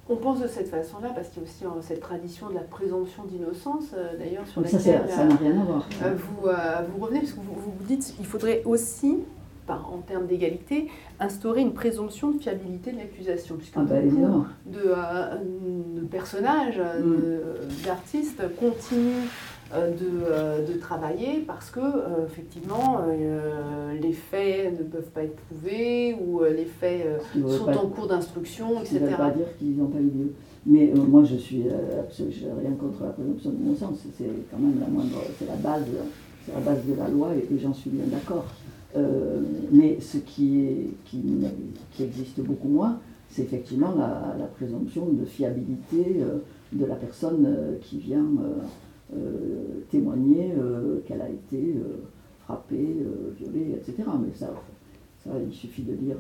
On 0.09 0.17
pense 0.17 0.41
de 0.41 0.49
cette 0.49 0.69
façon-là 0.69 1.11
parce 1.15 1.29
qu'il 1.29 1.43
y 1.43 1.47
a 1.47 1.49
aussi 1.49 1.65
euh, 1.65 1.81
cette 1.81 2.01
tradition 2.01 2.49
de 2.51 2.55
la 2.55 2.61
présomption 2.63 3.23
d'innocence, 3.25 3.85
euh, 3.97 4.19
d'ailleurs, 4.19 4.47
sur 4.47 4.61
Donc 4.61 4.71
ça, 4.71 4.77
laquelle 4.79 5.09
ça 5.09 5.25
n'a 5.25 5.37
rien 5.37 5.61
à 5.61 5.65
voir. 5.65 5.89
euh, 6.03 6.15
vous, 6.15 6.43
vous 6.99 7.05
revenez, 7.05 7.21
parce 7.21 7.33
que 7.33 7.41
vous, 7.41 7.55
vous 7.79 7.85
dites 7.87 8.15
qu'il 8.17 8.27
faudrait 8.27 8.63
aussi, 8.65 9.19
par- 9.67 9.93
en 9.93 9.99
termes 9.99 10.27
d'égalité, 10.27 10.89
instaurer 11.21 11.61
une 11.61 11.73
présomption 11.73 12.31
de 12.33 12.39
fiabilité 12.41 12.93
de 12.93 12.99
l'accusation. 12.99 13.57
Puisque 13.57 13.75
Ah 13.77 13.83
bah 13.83 14.01
de, 14.01 14.77
euh, 14.77 15.37
de 15.97 16.01
personnages, 16.07 16.79
euh, 16.81 17.01
Mm. 17.01 17.17
de- 17.21 17.85
d'artistes 17.87 18.43
continuent 18.59 19.29
euh, 19.75 19.91
de, 19.91 20.71
de 20.71 20.79
travailler 20.79 21.39
parce 21.47 21.71
que, 21.71 21.81
euh, 21.81 22.27
effectivement, 22.27 23.01
euh, 23.09 23.95
les 24.03 24.13
faits 24.13 24.79
ne 24.79 24.85
peuvent 24.85 25.09
pas 25.15 25.23
être 25.25 25.37
prouvés 25.49 26.15
ou 26.23 26.43
euh, 26.43 26.51
les 26.53 26.67
faits 26.67 27.07
sont 27.57 27.71
en 27.71 27.87
cours 27.87 28.07
d'instruction, 28.07 28.85
ce 28.85 28.89
qui 28.91 28.95
ne 28.97 29.01
etc. 29.01 29.11
veut 29.13 29.17
pas 29.17 29.31
dire 29.31 29.47
qu'ils 29.59 29.77
n'ont 29.79 29.87
pas 29.87 29.99
eu 29.99 30.03
lieu. 30.11 30.33
Mais 30.67 30.93
moi, 30.95 31.25
je 31.25 31.37
suis 31.37 31.65
absolument 31.99 32.55
rien 32.61 32.73
contre 32.73 33.03
la 33.03 33.11
présomption 33.11 33.51
d'innocence. 33.51 34.01
C'est 34.19 34.27
quand 34.51 34.59
même 34.59 34.79
la 34.79 34.89
moindre, 34.89 35.23
c'est 35.39 35.47
la 35.49 35.57
base, 35.57 35.85
c'est 36.45 36.53
la 36.53 36.61
base 36.61 36.85
de 36.87 36.95
la 36.95 37.09
loi 37.09 37.31
et, 37.35 37.55
et 37.55 37.59
j'en 37.59 37.73
suis 37.73 37.89
bien 37.91 38.05
d'accord. 38.07 38.45
Euh, 38.97 39.41
mais 39.71 39.99
ce 40.01 40.19
qui, 40.19 40.89
existe 42.01 42.41
beaucoup 42.41 42.69
moins, 42.69 42.99
c'est 43.31 43.43
effectivement 43.43 43.95
la, 43.97 44.37
la 44.39 44.47
présomption 44.47 45.07
de 45.07 45.25
fiabilité 45.25 46.17
euh, 46.21 46.39
de 46.73 46.85
la 46.85 46.97
personne 46.97 47.45
euh, 47.47 47.77
qui 47.83 47.99
vient 47.99 48.27
témoigner 49.91 50.55
qu'elle 51.05 51.21
a 51.21 51.29
été 51.29 51.75
frappée, 52.45 52.97
violée, 53.39 53.77
etc. 53.77 54.09
Mais 54.25 54.33
ça, 54.35 54.51
ça, 55.23 55.33
il 55.47 55.53
suffit 55.53 55.83
de 55.83 55.93
lire. 55.93 56.17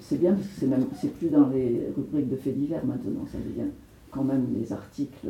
c'est- 0.00 0.16
bien 0.16 0.34
parce 0.34 0.46
que 0.46 0.66
c'est 1.00 1.12
plus 1.18 1.28
dans 1.30 1.48
les 1.48 1.88
rubriques 1.96 2.30
de 2.30 2.36
faits 2.36 2.56
divers 2.56 2.86
maintenant, 2.86 3.26
ça 3.32 3.38
devient 3.38 3.68
quand 4.12 4.22
même 4.22 4.46
des 4.52 4.72
articles 4.72 5.26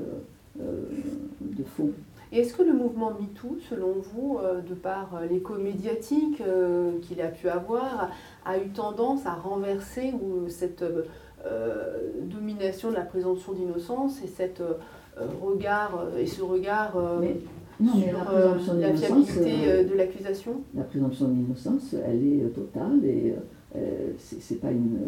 de 0.58 1.64
fond. 1.74 1.90
Et 2.34 2.38
est-ce 2.40 2.54
que 2.54 2.62
le 2.64 2.72
mouvement 2.72 3.12
MeToo, 3.12 3.58
selon 3.70 3.92
vous, 4.12 4.38
euh, 4.42 4.60
de 4.60 4.74
par 4.74 5.14
euh, 5.14 5.26
l'écho 5.30 5.54
médiatique 5.54 6.40
euh, 6.44 6.98
qu'il 7.00 7.20
a 7.20 7.28
pu 7.28 7.48
avoir, 7.48 8.10
a 8.44 8.58
eu 8.58 8.70
tendance 8.70 9.24
à 9.24 9.34
renverser 9.34 10.12
cette 10.48 10.84
domination 12.22 12.90
de 12.90 12.94
la 12.94 13.02
présomption 13.02 13.52
d'innocence 13.52 14.20
et 14.24 14.26
cette 14.28 14.62
regard 15.42 16.06
et 16.18 16.26
ce 16.26 16.40
regard 16.42 16.96
Mais- 17.20 17.36
Non, 17.80 17.92
mais 17.96 18.58
sur 18.62 18.74
la 18.74 18.88
la 18.88 18.94
fiabilité 18.94 19.84
de 19.84 19.94
l'accusation? 19.94 20.52
la 20.74 20.84
présomption 20.84 21.28
d'innocence, 21.28 21.94
elle 22.06 22.26
est 22.26 22.48
totale 22.54 23.04
et 23.04 23.34
euh, 23.76 24.12
c'est 24.18 24.60
pas 24.60 24.70
une, 24.70 24.98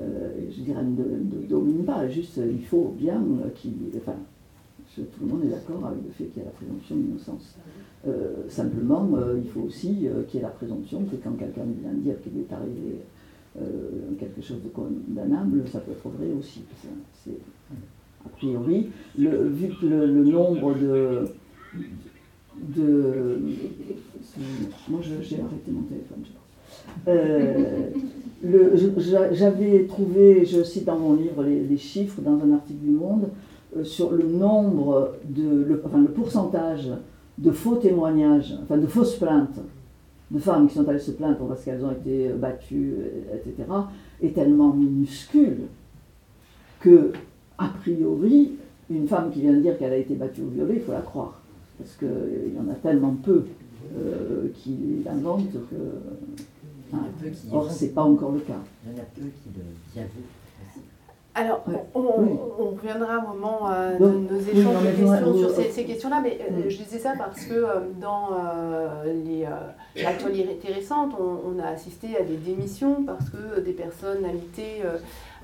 euh, 0.00 0.30
je 0.48 0.60
dirais, 0.62 0.80
elle 0.80 0.94
ne, 0.94 1.42
ne 1.42 1.46
domine 1.48 1.84
pas. 1.84 2.06
Juste, 2.08 2.36
il 2.36 2.64
faut 2.64 2.94
bien 2.96 3.20
qu'il, 3.56 3.72
enfin, 3.96 4.14
tout 5.02 5.20
le 5.24 5.26
monde 5.26 5.44
est 5.44 5.48
d'accord 5.48 5.86
avec 5.86 5.98
le 6.04 6.10
fait 6.12 6.24
qu'il 6.24 6.38
y 6.42 6.42
a 6.42 6.46
la 6.46 6.52
présomption 6.52 6.96
d'innocence. 6.96 7.56
Euh, 8.06 8.48
simplement, 8.48 9.08
euh, 9.14 9.38
il 9.42 9.50
faut 9.50 9.60
aussi 9.60 10.06
euh, 10.06 10.22
qu'il 10.24 10.38
y 10.38 10.42
ait 10.42 10.46
la 10.46 10.52
présomption 10.52 11.04
que 11.04 11.16
quand 11.16 11.32
quelqu'un 11.32 11.64
vient 11.82 11.92
dire 11.94 12.14
qu'il 12.22 12.38
est 12.38 12.52
arrivé 12.52 12.98
quelque 14.20 14.40
chose 14.40 14.62
de 14.62 14.68
condamnable, 14.68 15.64
ça 15.66 15.80
peut 15.80 15.90
être 15.90 16.08
vrai 16.08 16.28
aussi. 16.38 16.60
C'est- 17.24 17.30
a 18.24 18.28
priori, 18.36 18.88
vu 19.16 19.68
que 19.80 19.86
le, 19.86 20.24
nombre 20.24 20.74
de, 20.74 21.24
de 22.76 23.38
moi 24.88 25.00
j'ai 25.02 25.40
arrêté 25.40 25.72
mon 25.72 25.82
téléphone. 25.82 26.18
je. 26.24 26.30
Euh, 27.08 27.90
J'avais 29.32 29.84
trouvé, 29.84 30.44
je 30.44 30.62
cite 30.62 30.84
dans 30.84 30.98
mon 30.98 31.14
livre 31.14 31.42
les, 31.42 31.76
chiffres 31.76 32.20
dans 32.20 32.38
un 32.40 32.52
article 32.52 32.78
du 32.80 32.90
Monde, 32.90 33.28
sur 33.82 34.10
le 34.12 34.24
nombre 34.24 35.14
de, 35.24 35.64
le, 35.64 35.82
enfin, 35.84 35.98
le 35.98 36.08
pourcentage 36.08 36.90
de 37.38 37.50
faux 37.50 37.76
témoignages, 37.76 38.54
enfin 38.62 38.78
de 38.78 38.86
fausses 38.86 39.16
plaintes 39.16 39.60
de 40.30 40.38
femmes 40.38 40.68
qui 40.68 40.74
sont 40.74 40.86
allées 40.88 40.98
se 40.98 41.12
plaindre 41.12 41.38
parce 41.46 41.64
qu'elles 41.64 41.84
ont 41.84 41.90
été 41.90 42.28
battues, 42.30 42.94
euh, 42.98 43.36
etc., 43.36 43.66
est 44.22 44.34
tellement 44.34 44.72
minuscule 44.74 45.62
que, 46.80 47.12
a 47.56 47.68
priori, 47.80 48.52
une 48.90 49.08
femme 49.08 49.30
qui 49.30 49.40
vient 49.40 49.52
de 49.54 49.60
dire 49.60 49.78
qu'elle 49.78 49.92
a 49.92 49.96
été 49.96 50.14
battue 50.14 50.42
ou 50.42 50.50
violée, 50.50 50.74
il 50.76 50.82
faut 50.82 50.92
la 50.92 51.00
croire. 51.00 51.40
Parce 51.78 51.94
qu'il 51.96 52.54
y 52.54 52.58
en 52.58 52.70
a 52.70 52.74
tellement 52.74 53.14
peu 53.22 53.44
euh, 53.96 54.48
qui 54.54 55.02
l'inventent 55.04 55.52
que. 55.52 55.76
Qui 56.90 56.96
Or, 57.52 57.64
vont. 57.64 57.70
c'est 57.70 57.94
pas 57.94 58.02
encore 58.02 58.32
le 58.32 58.40
cas. 58.40 58.54
Il 58.86 58.92
y 58.92 58.94
en 58.94 59.02
a 59.02 59.06
peu 59.14 59.20
qui 59.20 59.50
le 59.54 59.62
qui 59.92 59.98
avouent 60.00 60.08
aussi. 60.66 60.80
Alors, 61.38 61.62
Ouais. 61.68 61.84
on, 61.94 62.00
on- 62.00 62.20
Oui. 62.22 62.38
on 62.58 62.64
reviendra 62.70 63.14
un 63.14 63.20
moment 63.32 63.70
euh, 63.70 63.96
de 63.98 64.06
nos 64.06 64.40
échanges 64.40 64.82
de 64.82 64.90
questions 64.90 65.38
sur 65.38 65.50
ces, 65.50 65.70
ces 65.70 65.84
questions-là, 65.84 66.20
mais 66.22 66.38
euh, 66.40 66.66
Mm. 66.66 66.68
je 66.70 66.76
disais 66.82 66.98
ça 66.98 67.12
parce 67.16 67.44
que 67.44 67.54
euh, 67.54 67.66
dans 68.00 68.30
euh, 68.32 69.04
les, 69.24 69.46
l'actualité 70.02 70.72
récente, 70.72 71.12
on, 71.18 71.54
on 71.56 71.62
a 71.62 71.68
assisté 71.68 72.16
à 72.16 72.22
des 72.22 72.36
démissions 72.36 73.04
parce 73.04 73.30
que 73.30 73.60
des 73.60 73.72
personnalités 73.72 74.82
euh, 74.84 74.96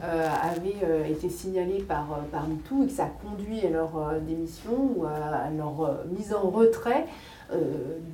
euh, 0.02 0.26
avaient 0.42 1.10
été 1.10 1.28
signalées 1.28 1.82
par, 1.86 2.06
par 2.32 2.48
MeToo 2.48 2.82
et 2.82 2.86
que 2.86 2.92
ça 2.92 3.04
a 3.04 3.10
conduit 3.24 3.64
à 3.64 3.70
leur 3.70 3.92
démission 4.26 4.90
ou 4.96 5.04
à, 5.04 5.10
à 5.46 5.50
leur 5.50 5.98
mise 6.16 6.34
en 6.34 6.50
retrait. 6.50 7.06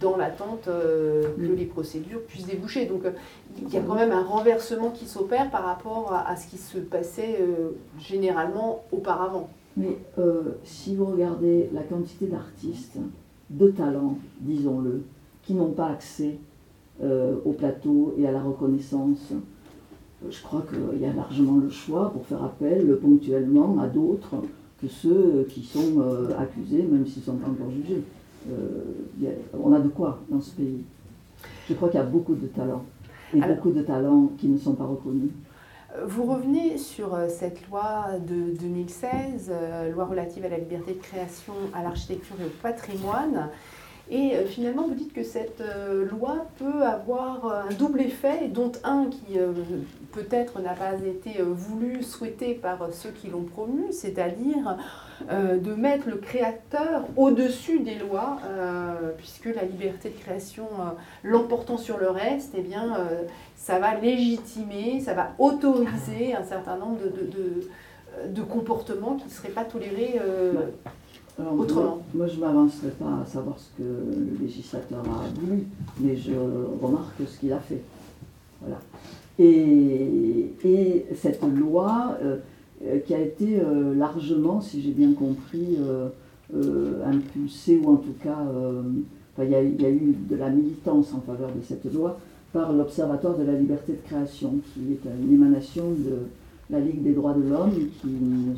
dans 0.00 0.16
l'attente 0.16 0.64
que 0.66 1.34
Mm. 1.38 1.54
les 1.56 1.64
procédures 1.64 2.20
puissent 2.26 2.46
déboucher. 2.46 2.84
Donc 2.86 3.04
il 3.66 3.74
y 3.74 3.76
a 3.76 3.80
quand 3.80 3.94
même 3.94 4.12
un 4.12 4.22
renversement 4.22 4.90
qui 4.90 5.06
s'opère 5.06 5.50
par 5.50 5.64
rapport 5.64 6.12
à, 6.12 6.36
ce 6.36 6.46
qui 6.48 6.58
se 6.58 6.78
passait 6.78 7.38
euh, 7.40 7.70
généralement 7.98 8.84
auparavant. 8.92 9.48
Mais 9.76 9.98
euh, 10.18 10.58
si 10.64 10.96
vous 10.96 11.06
regardez 11.06 11.70
la 11.72 11.82
quantité 11.82 12.26
d'artistes 12.26 12.98
de 13.50 13.68
talent, 13.68 14.18
disons-le, 14.40 15.02
qui 15.42 15.54
n'ont 15.54 15.70
pas 15.70 15.88
accès 15.88 16.38
euh, 17.02 17.36
au 17.44 17.52
plateau 17.52 18.14
et 18.18 18.26
à 18.26 18.32
la 18.32 18.40
reconnaissance, 18.40 19.32
je 20.28 20.42
crois 20.42 20.62
qu'il 20.68 21.00
y 21.00 21.06
a 21.06 21.12
largement 21.12 21.56
le 21.56 21.70
choix 21.70 22.10
pour 22.10 22.26
faire 22.26 22.44
appel 22.44 22.98
ponctuellement 23.00 23.78
à 23.80 23.86
d'autres 23.86 24.34
que 24.80 24.88
ceux 24.88 25.46
qui 25.48 25.62
sont 25.62 26.02
accusés, 26.38 26.82
même 26.82 27.06
s'ils 27.06 27.22
sont 27.22 27.36
encore 27.36 27.70
jugés. 27.70 28.02
On 29.62 29.72
a 29.72 29.80
de 29.80 29.88
quoi 29.88 30.18
dans 30.30 30.40
ce 30.40 30.50
pays. 30.50 30.80
Je 31.68 31.74
crois 31.74 31.88
qu'il 31.88 31.98
y 31.98 32.02
a 32.02 32.06
beaucoup 32.06 32.34
de 32.34 32.46
talents 32.48 32.84
et 33.34 33.42
Alors- 33.42 33.56
beaucoup 33.56 33.70
de 33.70 33.82
talents 33.82 34.30
qui 34.38 34.48
ne 34.48 34.58
sont 34.58 34.74
pas 34.74 34.84
reconnus. 34.84 35.30
Euh, 35.96 36.04
Vous 36.06 36.24
revenez 36.24 36.78
sur 36.78 37.14
euh, 37.14 37.28
cette 37.28 37.68
loi 37.68 38.06
de 38.26 38.56
2016, 38.60 39.50
euh, 39.52 39.90
loi 39.92 40.04
relative 40.06 40.44
à 40.44 40.48
la 40.48 40.58
liberté 40.58 40.94
de 40.94 41.00
création, 41.00 41.54
à 41.74 41.82
l'architecture 41.82 42.36
et 42.40 42.46
au 42.46 42.52
patrimoine. 42.62 43.48
Et 44.12 44.34
euh, 44.34 44.44
finalement, 44.44 44.88
vous 44.88 44.94
dites 44.94 45.12
que 45.12 45.22
cette 45.22 45.60
euh, 45.60 46.04
loi 46.04 46.46
peut 46.58 46.82
avoir 46.82 47.46
euh, 47.46 47.62
un 47.70 47.74
double 47.74 48.00
effet, 48.00 48.48
dont 48.48 48.72
un 48.82 49.06
qui 49.06 49.38
peut-être 50.12 50.60
n'a 50.60 50.72
pas 50.74 50.94
été 50.94 51.40
voulu, 51.42 52.02
souhaité 52.02 52.54
par 52.54 52.92
ceux 52.92 53.10
qui 53.10 53.28
l'ont 53.28 53.44
promu, 53.44 53.92
c'est-à-dire 53.92 54.76
de 55.30 55.74
mettre 55.74 56.08
le 56.08 56.16
créateur 56.16 57.04
au-dessus 57.16 57.78
des 57.80 57.94
lois, 57.94 58.38
puisque 59.18 59.44
la 59.54 59.62
liberté 59.62 60.08
de 60.10 60.18
création 60.18 60.66
l'emportant 61.22 61.78
sur 61.78 61.98
le 61.98 62.10
reste, 62.10 62.54
eh 62.56 62.62
bien, 62.62 62.96
ça 63.54 63.78
va 63.78 63.94
légitimer, 63.94 65.00
ça 65.00 65.14
va 65.14 65.30
autoriser 65.38 66.34
un 66.34 66.42
certain 66.44 66.76
nombre 66.76 66.98
de, 67.02 67.08
de, 67.10 68.28
de- 68.28 68.42
comportements 68.42 69.14
qui 69.14 69.26
ne 69.26 69.30
seraient 69.30 69.50
pas 69.50 69.64
tolérés 69.64 70.18
Alors, 71.40 71.58
Autrement. 71.58 71.82
Moi, 71.82 72.02
moi, 72.14 72.26
je 72.26 72.36
ne 72.36 72.40
m'avancerai 72.40 72.90
pas 72.90 73.20
à 73.22 73.26
savoir 73.26 73.56
ce 73.58 73.82
que 73.82 73.82
le 73.82 74.42
législateur 74.44 75.00
a 75.00 75.40
voulu, 75.40 75.64
mais 76.00 76.16
je 76.16 76.32
remarque 76.82 77.20
ce 77.26 77.38
qu'il 77.38 77.52
a 77.52 77.58
fait. 77.58 77.82
Voilà. 78.60 78.80
Et, 79.38 80.52
et 80.64 81.06
cette 81.14 81.42
loi, 81.42 82.16
euh, 82.22 82.36
euh, 82.86 82.98
qui 83.00 83.14
a 83.14 83.20
été 83.20 83.60
euh, 83.60 83.94
largement, 83.94 84.60
si 84.60 84.80
j'ai 84.80 84.92
bien 84.92 85.12
compris, 85.12 85.78
euh, 85.80 86.08
impulsée, 87.06 87.78
ou 87.82 87.92
en 87.92 87.96
tout 87.96 88.14
cas, 88.22 88.38
enfin, 88.40 89.44
il 89.44 89.48
y, 89.48 89.82
y 89.82 89.86
a 89.86 89.90
eu 89.90 90.14
de 90.28 90.34
la 90.34 90.50
militance 90.50 91.14
en 91.14 91.20
faveur 91.20 91.48
de 91.48 91.62
cette 91.62 91.92
loi 91.92 92.18
par 92.52 92.72
l'Observatoire 92.72 93.36
de 93.38 93.44
la 93.44 93.52
liberté 93.52 93.92
de 93.92 94.04
création, 94.04 94.54
qui 94.74 94.92
est 94.92 95.08
une 95.22 95.32
émanation 95.32 95.84
de 95.92 96.26
la 96.68 96.80
Ligue 96.80 97.02
des 97.04 97.12
droits 97.12 97.34
de 97.34 97.48
l'homme, 97.48 97.70
qui 98.00 98.08
ne 98.08 98.54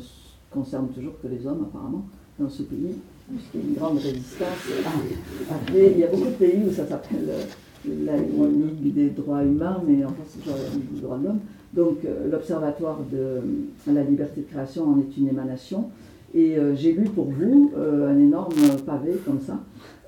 concerne 0.49 0.87
toujours 0.87 1.13
que 1.21 1.27
les 1.27 1.45
hommes 1.45 1.67
apparemment 1.69 2.03
dans 2.39 2.49
ce 2.49 2.63
pays, 2.63 2.95
puisqu'il 3.29 3.59
y 3.59 3.63
a 3.63 3.67
une 3.67 3.75
grande 3.75 3.97
résistance. 3.99 4.47
Après, 5.49 5.91
il 5.91 5.99
y 5.99 6.03
a 6.03 6.07
beaucoup 6.07 6.25
de 6.25 6.31
pays 6.31 6.63
où 6.67 6.71
ça 6.71 6.87
s'appelle 6.87 7.29
euh, 7.29 8.05
la 8.05 8.17
Ligue 8.17 8.93
des 8.93 9.09
droits 9.09 9.43
humains, 9.43 9.81
mais 9.87 10.03
en 10.03 10.09
fait 10.09 10.23
c'est 10.27 10.39
toujours 10.39 10.57
la 10.57 10.75
Ligue 10.75 10.93
des 10.93 11.01
droits 11.01 11.17
de 11.17 11.25
l'homme. 11.25 11.39
Donc 11.73 11.97
euh, 12.05 12.29
l'Observatoire 12.31 12.99
de 13.11 13.91
la 13.91 14.03
liberté 14.03 14.41
de 14.41 14.47
création 14.47 14.89
en 14.89 14.99
est 14.99 15.17
une 15.17 15.27
émanation. 15.27 15.89
Et 16.35 16.57
euh, 16.57 16.75
j'ai 16.75 16.93
lu 16.93 17.03
pour 17.03 17.25
vous 17.25 17.71
euh, 17.77 18.09
un 18.09 18.17
énorme 18.17 18.53
pavé 18.85 19.11
comme 19.23 19.39
ça, 19.39 19.59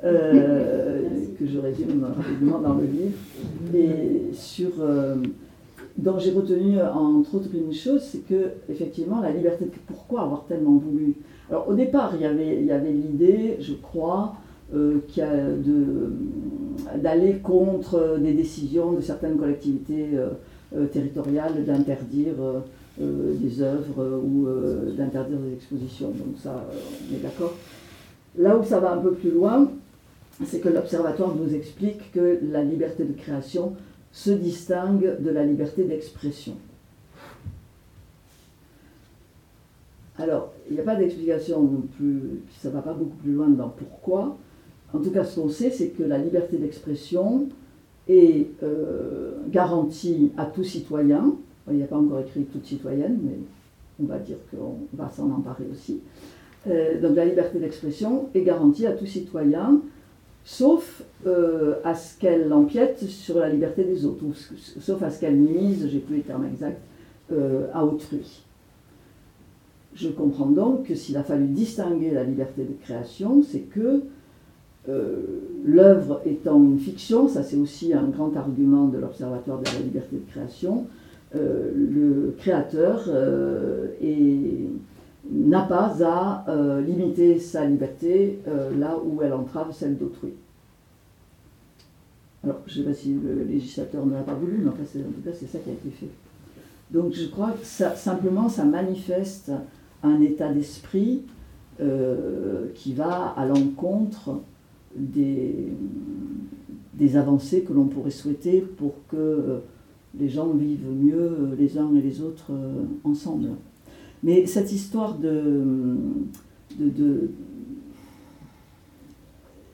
euh, 0.04 1.04
que 1.40 1.46
je 1.46 1.60
résume 1.60 2.08
évidemment 2.32 2.60
dans 2.60 2.74
le 2.74 2.86
livre. 2.86 3.18
Et 3.76 4.34
sur. 4.34 4.72
Euh, 5.98 6.02
dont 6.02 6.20
j'ai 6.20 6.32
retenu 6.32 6.80
entre 6.82 7.36
autres 7.36 7.50
une 7.54 7.74
chose, 7.74 8.02
c'est 8.02 8.26
que 8.28 8.52
effectivement 8.70 9.22
la 9.22 9.32
liberté. 9.32 9.66
Pourquoi 9.88 10.22
avoir 10.22 10.46
tellement 10.46 10.78
voulu 10.78 11.16
Alors 11.50 11.68
au 11.70 11.74
départ, 11.74 12.12
il 12.16 12.22
y 12.22 12.26
avait, 12.26 12.58
il 12.60 12.66
y 12.66 12.72
avait 12.72 12.92
l'idée, 12.92 13.58
je 13.60 13.74
crois, 13.74 14.36
euh, 14.74 14.98
de- 15.18 16.12
d'aller 17.02 17.36
contre 17.36 18.18
des 18.20 18.34
décisions 18.34 18.92
de 18.94 19.02
certaines 19.02 19.38
collectivités 19.38 20.10
euh, 20.16 20.30
euh, 20.76 20.86
territoriales 20.88 21.64
d'interdire 21.66 22.34
euh, 22.40 22.60
euh, 23.02 23.34
des 23.36 23.62
œuvres 23.62 24.00
euh, 24.02 24.18
ou 24.20 24.48
euh, 24.48 24.92
d'interdire 24.98 25.38
des 25.38 25.54
expositions. 25.54 26.10
Donc 26.10 26.38
ça, 26.42 26.52
euh, 26.52 26.74
on 27.12 27.16
est 27.16 27.20
d'accord. 27.20 27.54
Là 28.38 28.58
où 28.58 28.64
ça 28.64 28.80
va 28.80 28.94
un 28.94 28.98
peu 28.98 29.12
plus 29.14 29.32
loin, 29.32 29.70
c'est 30.44 30.60
que 30.60 30.68
l'Observatoire 30.70 31.34
nous 31.36 31.54
explique 31.56 32.12
que 32.12 32.40
la 32.52 32.64
liberté 32.64 33.06
de 33.06 33.14
création 33.14 33.74
se 34.16 34.32
distingue 34.32 35.18
de 35.20 35.30
la 35.30 35.44
liberté 35.44 35.84
d'expression. 35.84 36.54
Alors, 40.18 40.54
il 40.70 40.76
n'y 40.76 40.80
a 40.80 40.84
pas 40.84 40.96
d'explication 40.96 41.62
non 41.62 41.84
plus, 41.98 42.22
ça 42.62 42.70
ne 42.70 42.76
va 42.76 42.82
pas 42.82 42.94
beaucoup 42.94 43.18
plus 43.18 43.34
loin 43.34 43.50
dans 43.50 43.68
pourquoi. 43.68 44.38
En 44.94 45.00
tout 45.00 45.12
cas, 45.12 45.26
ce 45.26 45.38
qu'on 45.38 45.50
sait, 45.50 45.70
c'est 45.70 45.90
que 45.90 46.04
la 46.04 46.18
liberté 46.18 46.56
d'expression 46.56 47.50
est 48.08 48.48
euh, 48.64 49.34
garantie 49.50 50.32
à 50.38 50.46
tout 50.46 50.64
citoyen. 50.64 51.36
Il 51.70 51.76
n'y 51.76 51.84
a 51.84 51.88
pas 51.88 51.98
encore 51.98 52.22
écrit 52.22 52.46
toute 52.46 52.66
citoyenne, 52.66 53.20
mais 53.22 53.38
on 54.02 54.06
va 54.06 54.20
dire 54.20 54.38
qu'on 54.50 54.78
va 54.94 55.10
s'en 55.10 55.30
emparer 55.30 55.66
aussi. 55.70 56.00
Euh, 56.68 57.02
donc 57.02 57.18
la 57.18 57.26
liberté 57.26 57.60
d'expression 57.60 58.30
est 58.34 58.44
garantie 58.44 58.88
à 58.88 58.94
tout 58.94 59.06
citoyen, 59.06 59.82
sauf 60.48 61.02
euh, 61.26 61.74
à 61.84 61.96
ce 61.96 62.18
qu'elle 62.20 62.54
empiète 62.54 63.00
sur 63.04 63.40
la 63.40 63.50
liberté 63.50 63.84
des 63.84 64.06
autres, 64.06 64.24
ou 64.24 64.34
sauf 64.80 65.02
à 65.02 65.10
ce 65.10 65.20
qu'elle 65.20 65.38
nuise, 65.38 65.90
j'ai 65.92 65.98
plus 66.00 66.18
les 66.18 66.22
termes 66.22 66.46
exacts, 66.46 66.80
euh, 67.34 67.66
à 67.74 67.84
autrui. 67.84 68.44
Je 69.96 70.10
comprends 70.10 70.46
donc 70.46 70.84
que 70.84 70.94
s'il 70.94 71.18
a 71.18 71.24
fallu 71.24 71.48
distinguer 71.48 72.12
la 72.12 72.24
liberté 72.24 72.64
de 72.64 72.74
création, 72.84 73.42
c'est 73.42 73.62
que 73.62 74.02
euh, 74.88 75.16
l'œuvre 75.66 76.22
étant 76.28 76.58
une 76.64 76.78
fiction, 76.78 77.28
ça 77.28 77.42
c'est 77.42 77.58
aussi 77.58 77.94
un 77.94 78.04
grand 78.04 78.36
argument 78.38 78.86
de 78.86 79.00
l'Observatoire 79.00 79.60
de 79.60 79.66
la 79.66 79.80
liberté 79.80 80.18
de 80.18 80.30
création, 80.32 80.86
le 81.34 82.34
créateur 82.38 83.10
est- 84.02 84.70
n'a 85.32 85.62
pas 85.62 85.96
à 86.04 86.46
euh, 86.50 86.82
limiter 86.82 87.40
sa 87.40 87.66
liberté 87.66 88.40
euh, 88.48 88.76
là 88.78 88.98
où 89.04 89.22
elle 89.22 89.34
entrave 89.34 89.74
celle 89.74 89.98
d'autrui. 89.98 90.34
Alors, 92.44 92.60
je 92.68 92.80
ne 92.80 92.84
sais 92.84 92.90
pas 92.92 92.96
si 92.96 93.14
le 93.14 93.44
législateur 93.44 94.06
ne 94.06 94.14
l'a 94.14 94.22
pas 94.22 94.36
voulu, 94.36 94.60
mais 94.60 94.70
en 94.70 94.74
tout 94.74 95.22
cas, 95.24 95.32
c'est 95.34 95.48
ça 95.48 95.58
qui 95.60 95.70
a 95.70 95.74
été 95.74 95.90
fait. 95.90 96.10
Donc, 96.92 97.14
je 97.14 97.26
crois 97.26 97.52
que 97.52 97.66
ça, 97.66 97.96
simplement, 97.96 98.50
ça 98.50 98.66
manifeste 98.66 99.52
un 100.04 100.22
état 100.22 100.54
d'esprit 100.54 101.24
euh, 101.82 102.68
qui 102.76 102.94
va 102.94 103.30
à 103.30 103.46
l'encontre 103.48 104.42
des, 104.96 105.74
avancées 107.16 107.62
que 107.62 107.74
l'on 107.74 107.86
pourrait 107.86 108.12
souhaiter 108.12 108.62
pour 108.62 108.94
que 109.10 109.62
les 110.18 110.30
gens 110.30 110.50
vivent 110.50 110.88
mieux 110.92 111.56
les 111.58 111.78
uns 111.78 111.94
et 111.96 112.02
les 112.02 112.22
autres 112.22 112.52
ensemble. 113.04 113.50
Mais 114.26 114.48
cette 114.48 114.72
histoire 114.72 115.14
de, 115.20 115.64
de, 116.80 116.90
de- 116.90 117.30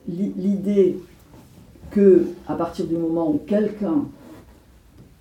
l'i- 0.08 0.34
l'idée 0.36 0.98
que 1.90 2.26
à 2.46 2.54
partir 2.54 2.86
du 2.86 2.96
moment 2.96 3.30
où 3.32 3.40
quelqu'un 3.46 4.04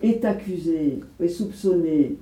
est 0.02 0.26
accusé, 0.26 1.00
est 1.22 1.28
soupçonné, 1.30 2.18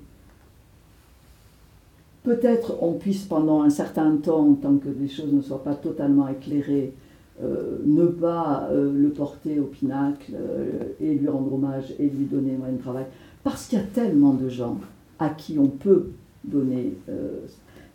peut-être 2.24 2.78
on 2.84 2.94
puisse 2.94 3.24
pendant 3.26 3.64
un 3.64 3.72
certain 3.72 4.16
temps, 4.18 4.54
tant 4.54 4.76
que 4.78 4.90
les 4.90 5.08
choses 5.10 5.34
ne 5.34 5.42
soient 5.42 5.64
pas 5.64 5.74
totalement 5.74 6.28
éclairées, 6.28 6.94
euh, 7.42 7.80
ne 7.86 8.06
pas 8.06 8.68
euh, 8.72 8.94
le 8.94 9.10
porter 9.10 9.60
au 9.60 9.64
pinacle 9.64 10.34
euh, 10.36 10.84
et 11.02 11.16
lui 11.16 11.28
rendre 11.28 11.54
hommage 11.54 11.96
et 11.98 12.08
lui 12.08 12.26
donner 12.26 12.52
moyen 12.56 12.76
de 12.76 12.82
travail, 12.82 13.06
parce 13.44 13.66
qu'il 13.66 13.80
y 13.80 13.82
a 13.82 13.86
tellement 13.86 14.34
de 14.34 14.48
gens 14.48 14.78
à 15.18 15.30
qui 15.30 15.58
on 15.58 15.68
peut 15.70 16.10
donner. 16.44 16.94
euh, 17.10 17.46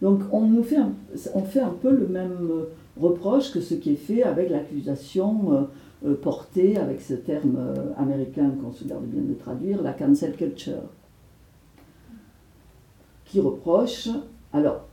donc 0.03 0.21
on 0.33 0.47
nous 0.47 0.63
fait 0.63 0.77
un, 0.77 0.93
on 1.35 1.43
fait 1.43 1.61
un 1.61 1.75
peu 1.81 1.91
le 1.91 2.07
même 2.07 2.51
euh, 2.51 2.65
reproche 3.01 3.53
que 3.53 3.61
ce 3.61 3.75
qui 3.75 3.93
est 3.93 3.97
fait 3.97 4.23
avec 4.23 4.51
l'accusation 4.51 5.69
euh, 6.05 6.15
portée, 6.15 6.77
avec 6.77 7.01
ce 7.01 7.15
terme 7.15 7.57
américain 7.97 8.51
qu'on 8.61 8.73
se 8.73 8.85
garde 8.85 9.05
bien 9.05 9.23
de 9.23 9.33
traduire, 9.35 9.83
la 9.83 9.95
cancel 9.95 10.37
culture, 10.37 10.83
qui 13.25 13.41
reproche, 13.41 14.11
alors 14.53 14.85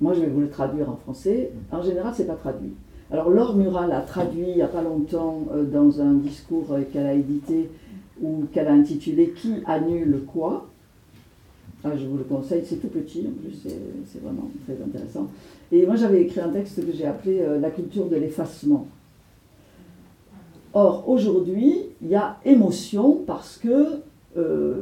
moi 0.00 0.14
je 0.14 0.20
vais 0.20 0.28
vous 0.28 0.40
le 0.40 0.48
traduire 0.48 0.88
en 0.88 0.96
français, 0.96 1.52
en 1.70 1.82
général 1.82 2.14
c'est 2.16 2.26
pas 2.26 2.34
traduit. 2.34 2.72
Alors 3.10 3.28
Laure 3.28 3.54
Mural 3.54 3.92
a 3.92 4.00
traduit 4.00 4.48
il 4.48 4.56
n'y 4.56 4.62
a 4.62 4.68
pas 4.68 4.82
longtemps 4.82 5.42
dans 5.70 6.00
un 6.00 6.14
discours 6.14 6.74
qu'elle 6.90 7.06
a 7.06 7.12
édité 7.12 7.68
ou 8.22 8.44
qu'elle 8.50 8.68
a 8.68 8.72
intitulé 8.72 9.30
Qui 9.30 9.56
annule 9.66 10.22
quoi? 10.26 10.66
Ah, 11.84 11.90
je 11.96 12.06
vous 12.06 12.16
le 12.16 12.24
conseille, 12.24 12.62
c'est 12.64 12.76
tout 12.76 12.88
petit, 12.88 13.26
en 13.28 13.42
plus 13.42 13.52
c'est 14.06 14.22
vraiment 14.22 14.50
très 14.64 14.82
intéressant. 14.82 15.28
Et 15.70 15.84
moi 15.84 15.96
j'avais 15.96 16.22
écrit 16.22 16.40
un 16.40 16.48
texte 16.48 16.84
que 16.84 16.92
j'ai 16.96 17.04
appelé 17.04 17.40
euh, 17.40 17.60
La 17.60 17.70
culture 17.70 18.06
de 18.06 18.16
l'effacement. 18.16 18.86
Or, 20.72 21.08
aujourd'hui, 21.08 21.74
il 22.02 22.08
y 22.08 22.14
a 22.14 22.38
émotion 22.44 23.22
parce 23.26 23.58
que 23.58 24.00
euh, 24.36 24.80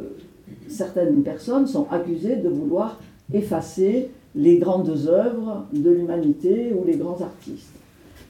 certaines 0.68 1.22
personnes 1.22 1.66
sont 1.66 1.86
accusées 1.90 2.36
de 2.36 2.48
vouloir 2.48 2.98
effacer 3.32 4.10
les 4.34 4.58
grandes 4.58 4.96
œuvres 5.08 5.66
de 5.72 5.90
l'humanité 5.90 6.72
ou 6.72 6.86
les 6.86 6.96
grands 6.96 7.20
artistes. 7.20 7.74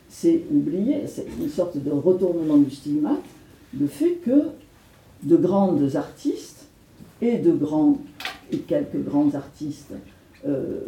C'est 0.08 0.42
oublier, 0.50 1.06
c'est 1.06 1.26
une 1.40 1.48
sorte 1.48 1.76
de 1.76 1.90
retournement 1.90 2.56
du 2.56 2.70
stigmate, 2.70 3.22
le 3.78 3.86
fait 3.86 4.14
que 4.24 4.46
de 5.22 5.36
grandes 5.36 5.94
artistes 5.94 6.66
et 7.20 7.38
de 7.38 7.52
grands 7.52 7.98
et 8.53 8.59
quelques 8.59 9.03
grands 9.05 9.34
artistes 9.34 9.92
euh, 10.46 10.80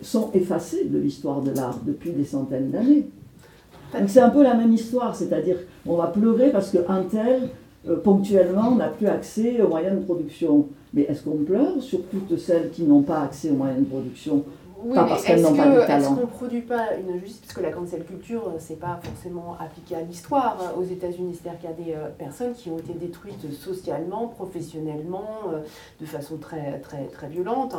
sont 0.00 0.30
effacés 0.32 0.84
de 0.84 0.98
l'histoire 0.98 1.42
de 1.42 1.50
l'art 1.50 1.78
depuis 1.86 2.10
des 2.10 2.24
centaines 2.24 2.70
d'années. 2.70 3.08
C'est 4.06 4.20
un 4.20 4.30
peu 4.30 4.42
la 4.42 4.54
même 4.54 4.72
histoire, 4.72 5.16
c'est-à-dire 5.16 5.56
on 5.84 5.96
va 5.96 6.06
pleurer 6.06 6.50
parce 6.50 6.70
qu'un 6.70 7.02
tel, 7.10 7.48
euh, 7.88 7.96
ponctuellement, 7.96 8.76
n'a 8.76 8.88
plus 8.88 9.08
accès 9.08 9.60
aux 9.60 9.68
moyens 9.68 9.98
de 9.98 10.04
production. 10.04 10.68
Mais 10.94 11.02
est-ce 11.02 11.24
qu'on 11.24 11.38
pleure 11.38 11.82
sur 11.82 12.00
toutes 12.04 12.36
celles 12.38 12.70
qui 12.70 12.84
n'ont 12.84 13.02
pas 13.02 13.22
accès 13.22 13.50
aux 13.50 13.54
moyens 13.54 13.80
de 13.80 13.86
production? 13.86 14.44
Oui, 14.82 14.94
Pas 14.94 15.04
parce 15.04 15.24
qu'elles 15.24 15.38
est-ce 15.40 15.48
n'ont 15.48 15.56
pas 15.56 15.66
de 15.66 15.74
que- 15.86 15.90
est-ce 15.90 16.08
qu'on 16.08 16.14
ne 16.14 16.24
produit 16.26 16.60
pas 16.62 16.94
une 16.96 17.14
injustice? 17.16 17.40
Parce 17.42 17.52
que 17.54 17.60
la 17.62 17.70
cancel 17.72 18.04
culture, 18.04 18.48
euh, 18.48 18.56
c'est 18.58 18.78
pas 18.78 18.98
forcément 19.02 19.56
appliqué 19.60 19.94
à 19.96 20.00
l'histoire. 20.02 20.56
Aux 20.78 20.82
États-Unis, 20.84 21.38
c'est-à-dire 21.40 21.60
qu'il 21.60 21.70
y 21.70 21.72
a 21.72 21.76
des 21.76 21.92
euh, 22.04 22.08
personnes 22.16 22.54
qui 22.54 22.70
ont 22.70 22.78
été 22.78 22.92
détruites 22.94 23.52
socialement, 23.52 24.28
professionnellement, 24.28 25.28
euh, 25.52 25.60
de 26.00 26.06
façon 26.06 26.36
très, 26.38 26.78
très, 26.80 27.04
très 27.06 27.28
violente. 27.28 27.74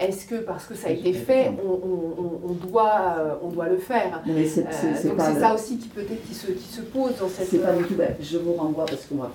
Est-ce 0.00 0.26
que 0.26 0.36
parce 0.36 0.64
que 0.66 0.74
ça 0.74 0.88
a 0.88 0.90
été 0.92 1.12
fait, 1.12 1.52
on, 1.64 1.68
on- 1.70 2.22
on- 2.22 2.50
on 2.50 2.52
doit, 2.68 3.38
on 3.42 3.48
doit 3.48 3.68
le 3.68 3.78
faire? 3.78 4.22
Mais 4.26 4.46
c'est 4.46 4.62
Donc 5.08 5.16
pas 5.16 5.32
c'est 5.34 5.40
ça 5.40 5.54
aussi 5.54 5.76
qui 5.78 5.88
peut-être 5.88 6.24
qui 6.26 6.34
se, 6.34 6.46
qui 6.52 6.68
se 6.72 6.80
pose 6.80 7.12
dans 7.20 7.28
cette. 7.28 7.48
C'est 7.48 7.58
pas 7.58 7.72
du 7.72 7.84
tout. 7.84 7.94
je 8.20 8.38
vous 8.38 8.54
renvoie 8.54 8.86
parce 8.86 9.04
qu'on 9.06 9.16
va 9.16 9.30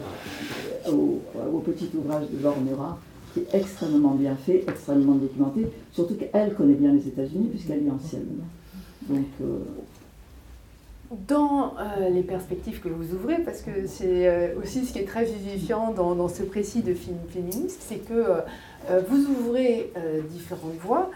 au, 0.89 1.19
au 1.53 1.59
petit 1.59 1.89
ouvrage 1.95 2.23
de 2.31 2.41
Laure 2.43 2.57
Murat 2.59 2.97
qui 3.33 3.39
est 3.41 3.55
extrêmement 3.55 4.15
bien 4.15 4.35
fait, 4.35 4.63
extrêmement 4.67 5.15
documenté. 5.15 5.67
Surtout 5.91 6.15
qu'elle 6.15 6.53
connaît 6.53 6.73
bien 6.73 6.91
les 6.93 7.07
États-Unis 7.07 7.47
puisqu'elle 7.49 7.85
est 7.85 7.91
ancienne. 7.91 8.27
Donc 9.09 9.25
euh, 9.41 9.59
Dans 11.27 11.73
euh, 11.77 12.09
les 12.09 12.23
perspectives 12.23 12.79
que 12.81 12.89
vous 12.89 13.13
ouvrez, 13.13 13.37
parce 13.39 13.61
que 13.61 13.87
c'est 13.87 14.27
euh, 14.27 14.59
aussi 14.61 14.85
ce 14.85 14.93
qui 14.93 14.99
est 14.99 15.07
très 15.07 15.25
vivifiant 15.25 15.91
dans, 15.91 16.15
dans 16.15 16.27
ce 16.27 16.43
précis 16.43 16.81
de 16.81 16.93
film 16.93 17.17
féministe, 17.29 17.81
c'est 17.87 18.07
que 18.07 18.41
vous 19.07 19.27
ouvrez 19.27 19.93
différentes 20.31 20.77
voies. 20.79 21.11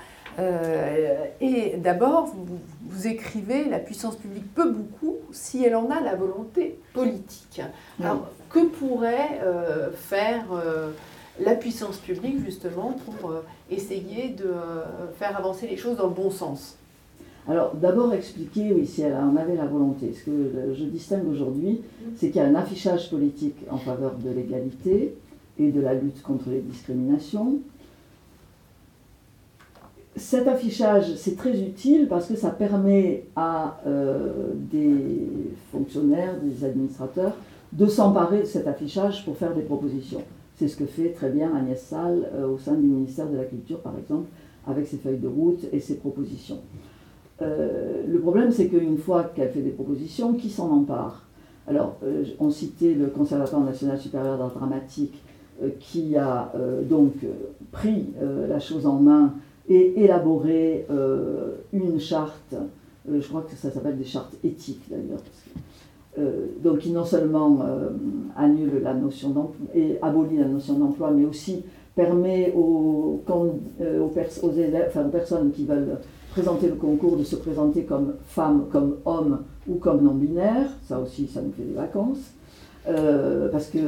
et 1.42 1.78
d'abord, 1.78 2.28
vous, 2.28 2.60
vous 2.84 3.08
écrivez 3.08 3.66
La 3.66 3.80
puissance 3.80 4.18
publique 4.18 4.54
peut 4.54 4.70
beaucoup 4.70 5.16
si 5.32 5.64
elle 5.64 5.76
en 5.76 5.90
a 5.90 6.00
la 6.00 6.14
volonté 6.16 6.78
politique. 6.94 7.62
Alors, 8.00 8.30
que 8.52 8.60
pourrait 8.60 9.42
faire 9.96 10.46
la 11.40 11.56
puissance 11.56 11.98
publique 11.98 12.44
justement 12.44 12.96
pour 13.06 13.32
euh, 13.32 13.42
essayer 13.70 14.30
de 14.30 14.46
euh, 14.46 14.84
faire 15.18 15.38
avancer 15.38 15.68
les 15.68 15.78
choses 15.78 15.98
dans 15.98 16.08
le 16.08 16.14
bon 16.14 16.32
sens 16.32 16.78
Alors, 17.48 17.76
d'abord 17.76 18.14
expliquer, 18.14 18.74
oui, 18.74 18.88
si 18.88 19.02
elle 19.02 19.16
en 19.16 19.36
avait 19.36 19.56
la 19.56 19.66
volonté. 19.66 20.14
Ce 20.14 20.26
que 20.26 20.74
je 20.74 20.84
distingue 20.86 21.28
aujourd'hui, 21.28 21.82
c'est 22.16 22.28
qu'il 22.28 22.38
y 22.38 22.46
a 22.46 22.48
un 22.48 22.56
affichage 22.56 23.10
politique 23.10 23.58
en 23.70 23.78
faveur 23.78 24.16
de 24.16 24.30
l'égalité 24.30 25.16
et 25.60 25.72
de 25.72 25.82
la 25.82 25.94
lutte 25.94 26.22
contre 26.22 26.50
les 26.50 26.62
discriminations. 26.62 27.60
Cet 30.16 30.48
affichage, 30.48 31.14
c'est 31.16 31.36
très 31.36 31.60
utile 31.60 32.08
parce 32.08 32.28
que 32.28 32.36
ça 32.36 32.50
permet 32.50 33.26
à 33.36 33.82
euh, 33.86 34.54
des 34.56 35.28
fonctionnaires, 35.74 36.40
des 36.42 36.64
administrateurs, 36.64 37.34
de 37.74 37.86
s'emparer 37.86 38.40
de 38.40 38.46
cet 38.46 38.66
affichage 38.66 39.26
pour 39.26 39.36
faire 39.36 39.54
des 39.54 39.64
propositions. 39.64 40.24
C'est 40.58 40.70
ce 40.70 40.78
que 40.78 40.86
fait 40.86 41.10
très 41.10 41.30
bien 41.30 41.54
Agnès 41.54 41.82
Salle 41.82 42.30
euh, 42.34 42.48
au 42.48 42.58
sein 42.58 42.76
du 42.76 42.88
ministère 42.88 43.28
de 43.30 43.36
la 43.36 43.44
Culture, 43.44 43.80
par 43.80 43.94
exemple, 43.98 44.30
avec 44.66 44.88
ses 44.88 44.98
feuilles 44.98 45.20
de 45.20 45.28
route 45.28 45.66
et 45.74 45.82
ses 45.82 45.96
propositions. 45.96 46.60
Euh, 47.42 48.04
le 48.08 48.20
problème, 48.20 48.52
c'est 48.52 48.68
qu'une 48.68 48.98
fois 48.98 49.26
qu'elle 49.36 49.52
fait 49.52 49.62
des 49.62 49.72
propositions, 49.72 50.34
qui 50.34 50.50
s'en 50.50 50.72
empare? 50.72 51.24
Alors, 51.68 51.98
euh, 52.04 52.24
on 52.40 52.50
citait 52.50 52.94
le 52.94 53.08
Conservatoire 53.08 53.64
national 53.66 54.00
supérieur 54.00 54.38
d'art 54.38 54.52
dramatique 54.52 55.22
qui 55.80 56.18
a 56.18 56.52
donc 56.90 57.14
pris 57.72 58.08
la 58.50 58.60
chose 58.60 58.86
en 58.86 59.00
main 59.00 59.36
et 59.70 60.04
élaboré 60.04 60.86
une 61.72 61.98
charte, 61.98 62.56
je 63.10 63.26
crois 63.26 63.42
que 63.50 63.56
ça 63.56 63.72
s'appelle 63.72 63.98
des 63.98 64.04
chartes 64.04 64.34
éthiques 64.44 64.84
d'ailleurs, 64.90 65.22
euh, 66.18 66.48
donc 66.64 66.80
qui 66.80 66.92
non 66.92 67.04
seulement 67.06 67.60
euh, 67.66 67.90
annule 68.38 68.82
la 68.82 68.94
notion 68.94 69.30
d'emploi 69.32 69.68
et 69.74 69.98
abolit 70.02 70.38
la 70.38 70.48
notion 70.48 70.76
d'emploi, 70.80 71.12
mais 71.12 71.26
aussi 71.26 71.64
permet 71.96 72.54
aux, 72.56 73.22
euh, 73.82 74.08
personnes 75.12 75.52
qui 75.52 75.66
veulent 75.66 75.98
présenter 76.32 76.68
le 76.68 76.76
concours 76.76 77.16
de 77.18 77.24
se 77.24 77.36
présenter 77.38 77.84
comme 77.84 78.14
femme, 78.26 78.66
comme 78.72 78.96
homme 79.06 79.40
ou 79.68 79.76
comme 79.76 80.02
non-binaire. 80.04 80.70
Ça 80.84 81.00
aussi, 81.00 81.28
ça 81.28 81.42
nous 81.42 81.52
fait 81.52 81.64
des 81.64 81.74
vacances. 81.74 82.32
Parce 83.52 83.68
que 83.70 83.80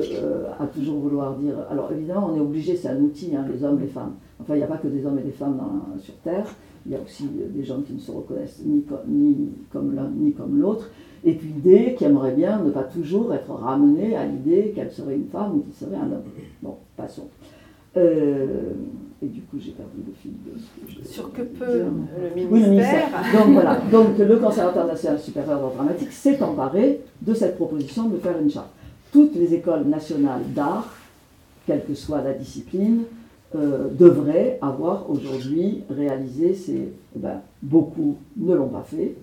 à 0.59 0.65
toujours 0.65 0.97
vouloir 0.99 1.35
dire. 1.35 1.53
Alors 1.69 1.91
évidemment, 1.91 2.31
on 2.33 2.35
est 2.35 2.39
obligé, 2.39 2.75
c'est 2.75 2.87
un 2.87 2.99
outil, 2.99 3.35
hein, 3.35 3.45
les 3.53 3.63
hommes, 3.63 3.79
les 3.79 3.85
femmes. 3.87 4.13
Enfin, 4.41 4.55
il 4.55 4.57
n'y 4.57 4.63
a 4.63 4.67
pas 4.67 4.77
que 4.77 4.87
des 4.87 5.05
hommes 5.05 5.19
et 5.19 5.23
des 5.23 5.31
femmes 5.31 5.59
sur 5.99 6.15
Terre. 6.23 6.47
Il 6.85 6.93
y 6.93 6.95
a 6.95 6.99
aussi 7.05 7.25
des 7.53 7.63
gens 7.63 7.81
qui 7.81 7.93
ne 7.93 7.99
se 7.99 8.09
reconnaissent 8.11 8.61
ni, 8.65 8.81
co- 8.83 8.95
ni 9.07 9.49
comme 9.71 9.93
l'un 9.93 10.09
ni 10.17 10.31
comme 10.33 10.57
l'autre. 10.59 10.89
Et 11.23 11.33
puis 11.33 11.49
des 11.49 11.95
qui 11.95 12.03
aimeraient 12.05 12.33
bien 12.35 12.59
ne 12.61 12.69
pas 12.69 12.83
toujours 12.83 13.33
être 13.33 13.51
ramenés 13.51 14.15
à 14.15 14.25
l'idée 14.25 14.71
qu'elle 14.75 14.91
serait 14.91 15.15
une 15.15 15.27
femme 15.27 15.57
ou 15.57 15.59
qu'il 15.61 15.73
serait 15.73 15.97
un 15.97 16.11
homme. 16.11 16.23
Bon, 16.61 16.75
passons. 16.95 17.27
Euh, 17.95 18.45
et 19.23 19.25
du 19.25 19.41
coup, 19.41 19.57
j'ai 19.59 19.71
perdu 19.71 19.97
le 20.05 20.13
fil 20.13 20.31
de 20.45 20.59
ce 20.59 20.95
que 20.95 21.01
je 21.03 21.07
Sur 21.07 21.33
que 21.33 21.41
peut 21.41 21.65
dire. 21.65 21.85
le 21.85 22.27
Oui, 22.51 22.61
le 22.61 22.69
ministère. 22.69 22.69
ministère. 22.69 23.09
Donc 23.45 23.53
voilà, 23.53 23.81
donc 23.91 24.17
le 24.19 24.37
Conservatoire 24.37 24.85
national 24.85 25.19
supérieur 25.19 25.59
d'art 25.59 25.71
dramatique 25.71 26.11
s'est 26.11 26.41
emparé 26.43 27.01
de 27.21 27.33
cette 27.33 27.55
proposition 27.55 28.09
de 28.09 28.17
faire 28.17 28.39
une 28.39 28.51
charte. 28.51 28.69
Toutes 29.11 29.35
les 29.35 29.55
écoles 29.55 29.85
nationales 29.85 30.43
d'art, 30.53 30.93
quelle 31.65 31.83
que 31.83 31.95
soit 31.95 32.21
la 32.21 32.33
discipline, 32.33 33.03
euh, 33.55 33.87
devraient 33.97 34.59
avoir 34.61 35.09
aujourd'hui 35.09 35.81
réalisé 35.89 36.53
ces. 36.53 36.93
eh 37.15 37.19
ben, 37.19 37.41
beaucoup 37.63 38.17
ne 38.35 38.53
l'ont 38.53 38.67
pas 38.67 38.83
fait. 38.85 39.15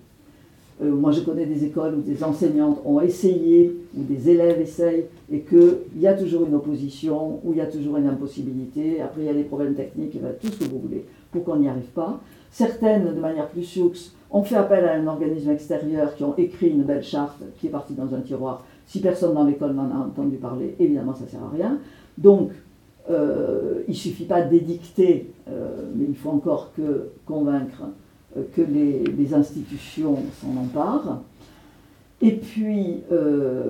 Euh, 0.82 0.90
moi, 0.90 1.12
je 1.12 1.20
connais 1.20 1.46
des 1.46 1.64
écoles 1.64 1.94
où 1.94 2.00
des 2.00 2.24
enseignantes 2.24 2.80
ont 2.84 3.00
essayé, 3.00 3.76
où 3.96 4.02
des 4.02 4.28
élèves 4.28 4.60
essayent, 4.60 5.04
et 5.30 5.40
qu'il 5.40 6.00
y 6.00 6.06
a 6.06 6.14
toujours 6.14 6.46
une 6.46 6.54
opposition, 6.54 7.40
où 7.44 7.52
il 7.52 7.58
y 7.58 7.60
a 7.60 7.66
toujours 7.66 7.96
une 7.96 8.08
impossibilité. 8.08 9.00
Après, 9.00 9.22
il 9.22 9.26
y 9.26 9.30
a 9.30 9.34
des 9.34 9.44
problèmes 9.44 9.74
techniques, 9.74 10.16
et 10.16 10.18
ben, 10.18 10.32
tout 10.40 10.48
ce 10.48 10.58
que 10.58 10.64
vous 10.64 10.80
voulez, 10.80 11.04
pour 11.30 11.44
qu'on 11.44 11.56
n'y 11.56 11.68
arrive 11.68 11.90
pas. 11.94 12.20
Certaines, 12.50 13.14
de 13.14 13.20
manière 13.20 13.48
plus 13.48 13.62
sioux, 13.62 13.92
ont 14.30 14.42
fait 14.42 14.56
appel 14.56 14.84
à 14.84 14.94
un 14.94 15.06
organisme 15.06 15.50
extérieur 15.50 16.14
qui 16.16 16.24
ont 16.24 16.34
écrit 16.36 16.70
une 16.70 16.82
belle 16.82 17.04
charte 17.04 17.40
qui 17.58 17.68
est 17.68 17.70
partie 17.70 17.94
dans 17.94 18.12
un 18.14 18.20
tiroir. 18.20 18.64
Si 18.86 19.00
personne 19.00 19.32
dans 19.34 19.44
l'école 19.44 19.74
n'en 19.74 19.90
a 19.90 20.06
entendu 20.06 20.36
parler, 20.36 20.74
évidemment, 20.80 21.14
ça 21.14 21.24
ne 21.24 21.28
sert 21.28 21.42
à 21.42 21.54
rien. 21.54 21.78
Donc, 22.18 22.50
euh, 23.10 23.82
il 23.86 23.92
ne 23.92 23.96
suffit 23.96 24.24
pas 24.24 24.42
d'édicter, 24.42 25.32
euh, 25.48 25.90
mais 25.94 26.06
il 26.08 26.16
faut 26.16 26.30
encore 26.30 26.72
que 26.76 27.10
convaincre 27.26 27.82
que 28.54 28.62
les, 28.62 29.34
institutions 29.34 30.18
s'en 30.40 30.60
emparent. 30.60 31.22
Et 32.20 32.32
puis, 32.32 33.00
euh, 33.12 33.62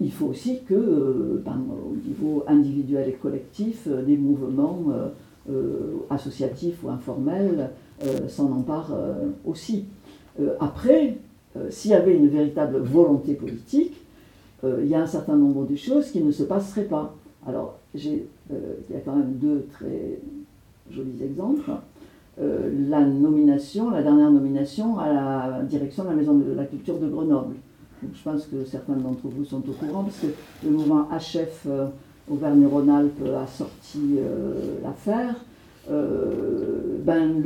il 0.00 0.10
faut 0.10 0.26
aussi 0.26 0.60
que, 0.66 0.74
euh, 0.74 1.42
ben, 1.44 1.60
au 1.68 1.94
niveau 2.08 2.44
individuel 2.46 3.08
et 3.08 3.12
collectif, 3.12 3.86
euh, 3.86 4.02
des 4.02 4.16
mouvements 4.16 4.84
euh, 4.90 5.08
euh, 5.50 5.96
associatifs 6.08 6.82
ou 6.82 6.88
informels 6.88 7.70
euh, 8.04 8.28
s'en 8.28 8.50
emparent 8.50 8.94
euh, 8.94 9.28
aussi. 9.44 9.84
Euh, 10.40 10.54
après, 10.60 11.18
euh, 11.56 11.66
s'il 11.70 11.90
y 11.90 11.94
avait 11.94 12.16
une 12.16 12.28
véritable 12.28 12.78
volonté 12.78 13.34
politique, 13.34 13.94
euh, 14.64 14.80
il 14.82 14.88
y 14.88 14.94
a 14.94 15.00
un 15.00 15.06
certain 15.06 15.36
nombre 15.36 15.66
de 15.66 15.76
choses 15.76 16.10
qui 16.10 16.22
ne 16.22 16.32
se 16.32 16.44
passeraient 16.44 16.84
pas. 16.84 17.14
Alors, 17.46 17.78
euh, 17.94 18.18
il 18.88 18.94
y 18.94 18.96
a 18.96 19.00
quand 19.04 19.16
même 19.16 19.32
deux 19.34 19.66
très 19.72 20.18
jolis 20.90 21.22
exemples. 21.22 21.70
Euh, 22.40 22.70
la 22.88 23.00
nomination, 23.00 23.90
la 23.90 24.02
dernière 24.02 24.30
nomination 24.30 24.98
à 24.98 25.12
la 25.12 25.62
direction 25.62 26.04
de 26.04 26.10
la 26.10 26.14
Maison 26.14 26.34
de 26.34 26.52
la 26.52 26.64
Culture 26.64 26.98
de 26.98 27.08
Grenoble. 27.08 27.54
Donc, 28.02 28.12
je 28.14 28.22
pense 28.22 28.46
que 28.46 28.64
certains 28.64 28.94
d'entre 28.94 29.26
vous 29.26 29.44
sont 29.44 29.62
au 29.68 29.72
courant, 29.72 30.04
parce 30.04 30.20
que 30.20 30.28
le 30.64 30.70
mouvement 30.70 31.08
HF 31.10 31.66
euh, 31.66 31.86
Auvergne-Rhône-Alpes 32.30 33.22
a 33.36 33.46
sorti 33.46 34.16
euh, 34.18 34.76
l'affaire. 34.82 35.34
Ben, 37.04 37.42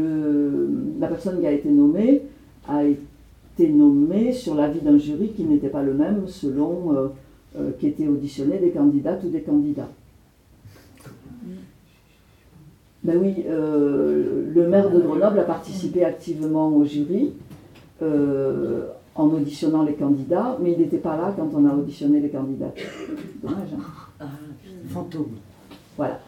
la 1.01 1.07
personne 1.07 1.41
qui 1.41 1.47
a 1.47 1.53
été 1.53 1.70
nommée 1.70 2.22
a 2.68 2.85
été 2.85 3.68
nommée 3.68 4.32
sur 4.32 4.55
l'avis 4.55 4.80
d'un 4.80 4.99
jury 4.99 5.30
qui 5.30 5.45
n'était 5.45 5.68
pas 5.68 5.82
le 5.82 5.95
même 5.95 6.26
selon 6.26 6.95
euh, 6.95 7.09
euh, 7.57 7.70
qu'étaient 7.78 8.09
auditionnés 8.09 8.59
des 8.59 8.70
candidates 8.70 9.22
ou 9.24 9.28
des 9.28 9.43
candidats. 9.43 9.89
Ben 13.05 13.18
oui, 13.20 13.44
euh, 13.46 14.50
le 14.55 14.66
maire 14.68 14.90
de 14.90 14.98
Grenoble 14.98 15.38
a 15.38 15.42
participé 15.44 16.05
activement 16.05 16.68
au 16.68 16.84
jury 16.84 17.32
euh, 18.02 18.86
en 19.14 19.26
auditionnant 19.26 19.82
les 19.82 19.92
candidats, 19.92 20.57
mais 20.61 20.72
il 20.72 20.78
n'était 20.78 20.96
pas 20.96 21.16
là 21.16 21.34
quand 21.36 21.50
on 21.55 21.66
a 21.68 21.74
auditionné 21.74 22.20
les 22.20 22.30
candidats. 22.30 22.72
Dommage. 23.42 23.68
hein 23.76 23.82
Ah, 24.20 24.24
fantôme. 24.88 25.32
voilà. 25.98 26.18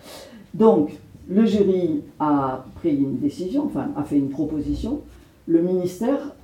Donc, 0.52 0.98
le 1.28 1.46
jury 1.46 2.02
a 2.20 2.64
pris 2.76 2.94
une 2.94 3.18
décision, 3.18 3.64
enfin, 3.64 3.88
a 3.96 4.04
fait 4.04 4.18
une 4.18 4.28
proposition. 4.28 5.00
Le 5.48 5.62
ministère 5.62 6.34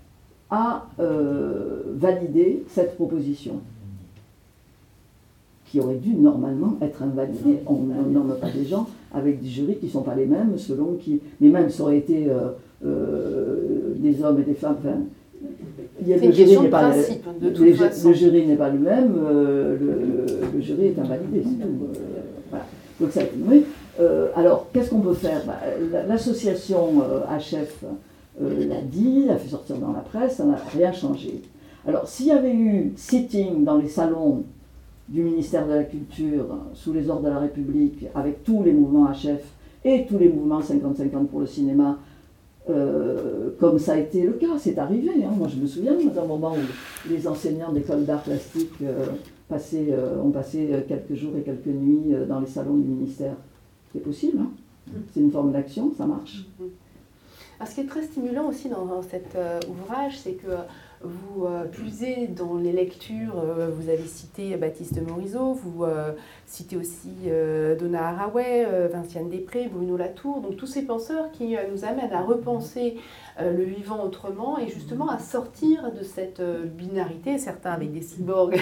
a 0.51 0.87
euh, 0.99 1.83
validé 1.95 2.65
cette 2.69 2.97
proposition, 2.97 3.61
qui 5.67 5.79
aurait 5.79 5.97
dû 5.97 6.15
normalement 6.15 6.77
être 6.81 7.03
invalidée. 7.03 7.61
On 7.67 7.83
ne 7.83 8.03
nomme 8.11 8.35
pas 8.41 8.51
des 8.51 8.65
gens 8.65 8.87
avec 9.15 9.41
des 9.43 9.49
jurys 9.49 9.77
qui 9.77 9.87
ne 9.87 9.91
sont 9.91 10.03
pas 10.03 10.15
les 10.15 10.27
mêmes, 10.27 10.57
selon 10.57 10.95
qui. 10.99 11.21
Mais 11.41 11.49
même 11.49 11.69
ça 11.71 11.83
aurait 11.85 11.99
été 11.99 12.27
euh, 12.29 12.51
euh, 12.85 13.95
des 13.97 14.23
hommes 14.23 14.41
et 14.41 14.45
des 14.45 14.55
femmes. 14.55 14.77
enfin, 14.79 14.97
il 16.01 16.09
y 16.09 16.15
a- 16.15 16.17
le 16.17 16.33
jury 16.33 16.59
n'est 16.59 16.69
pas- 16.69 16.91
principe, 16.91 17.25
le- 17.41 17.55
jury 18.15 18.47
n'est 18.47 18.57
pas 18.57 18.71
le 18.71 18.79
même, 18.79 19.15
euh, 19.25 19.77
le, 20.55 20.61
jury 20.61 20.87
est 20.87 20.99
invalidé, 20.99 21.43
c'est 21.45 21.65
tout. 21.65 21.69
voilà. 22.51 22.65
Donc 23.01 23.11
ça. 23.11 23.21
Euh, 24.01 24.29
alors, 24.35 24.69
qu'est-ce 24.73 24.91
qu'on 24.91 25.01
peut 25.01 25.13
faire? 25.13 25.43
Bah, 25.47 25.59
la- 25.93 26.07
L'association 26.07 27.03
HF 27.29 27.85
l'a 28.41 28.81
dit, 28.91 29.25
l'a 29.27 29.37
fait 29.37 29.49
sortir 29.51 29.77
dans 29.77 29.93
la 29.93 30.01
presse, 30.01 30.37
ça 30.37 30.45
n'a 30.45 30.57
rien 30.75 30.93
changé. 30.93 31.43
Alors, 31.87 32.07
s'il 32.09 32.27
y 32.27 32.31
avait 32.31 32.55
eu 32.55 32.93
sitting 32.97 33.65
dans 33.65 33.77
les 33.77 33.89
salons 33.89 34.45
du 35.13 35.23
ministère 35.23 35.67
de 35.69 35.75
la 35.75 35.85
Culture, 35.85 36.47
sous 36.75 36.93
les 36.93 37.09
ordres 37.11 37.25
de 37.25 37.29
la 37.29 37.39
République, 37.39 38.07
avec 38.15 38.43
tous 38.45 38.63
les 38.63 38.73
mouvements 38.73 39.07
HF 39.13 39.43
et 39.85 40.07
tous 40.09 40.19
les 40.19 40.29
mouvements 40.31 40.61
50-50 40.61 41.27
pour 41.27 41.41
le 41.41 41.47
cinéma, 41.47 41.99
euh, 42.71 43.51
comme 43.61 43.79
ça 43.79 43.93
a 43.95 43.99
été 43.99 44.23
le 44.23 44.33
cas, 44.33 44.57
c'est 44.59 44.79
arrivé. 44.79 45.11
hein. 45.25 45.33
Moi, 45.37 45.49
je 45.49 45.57
me 45.57 45.67
souviens 45.67 45.95
d'un 46.15 46.25
moment 46.25 46.53
où 46.55 47.11
les 47.11 47.27
enseignants 47.29 47.73
d'école 47.73 48.05
d'art 48.05 48.23
plastique 48.23 48.73
euh, 48.83 49.07
passaient, 49.49 49.89
euh, 49.91 50.23
ont 50.23 50.31
passé 50.31 50.69
euh, 50.73 50.81
quelques 50.87 51.15
jours 51.15 51.33
et 51.37 51.43
quelques 51.43 51.67
nuits 51.67 52.15
euh, 52.15 52.25
dans 52.25 52.41
les 52.41 52.47
salons 52.47 52.77
du 52.77 52.89
ministère. 52.89 53.35
C'est 53.93 54.03
possible, 54.03 54.39
hein. 54.41 54.51
c'est 55.13 55.21
une 55.21 55.31
forme 55.31 55.53
d'action, 55.53 55.93
ça 55.99 56.07
marche. 56.07 56.47
Alors, 57.59 57.69
ce 57.69 57.75
qui 57.75 57.81
est 57.83 57.87
très 57.87 58.03
stimulant 58.03 58.49
aussi 58.49 58.69
dans, 58.69 58.87
dans 58.87 59.03
cet 59.03 59.35
euh, 59.37 59.61
ouvrage, 59.69 60.19
c'est 60.19 60.33
que 60.33 60.53
vous 61.05 61.47
euh, 61.47 61.65
puisez 61.65 62.29
dans 62.29 62.57
les 62.57 62.73
lectures, 62.73 63.39
euh, 63.39 63.71
vous 63.73 63.89
avez 63.89 64.07
cité 64.07 64.57
Baptiste 64.57 65.01
Morisot, 65.01 65.55
vous 65.55 65.85
euh, 65.85 66.13
citez 66.47 66.77
aussi 66.77 67.11
Donna 67.79 68.09
Haraway, 68.09 68.67
Vinciane 68.93 69.29
Després, 69.29 69.69
Bruno 69.69 69.97
Latour, 69.97 70.41
donc 70.41 70.57
tous 70.57 70.67
ces 70.67 70.83
penseurs 70.83 71.31
qui 71.33 71.57
nous 71.73 71.85
amènent 71.85 72.13
à 72.13 72.23
repenser 72.23 72.99
le 73.41 73.65
vivant 73.65 74.03
autrement 74.05 74.59
et 74.59 74.69
justement 74.69 75.09
à 75.09 75.19
sortir 75.19 75.91
de 75.93 76.03
cette 76.03 76.41
euh, 76.41 76.65
binarité, 76.65 77.39
certains 77.39 77.73
avec 77.73 77.93
des 77.93 78.03
cyborgs 78.03 78.61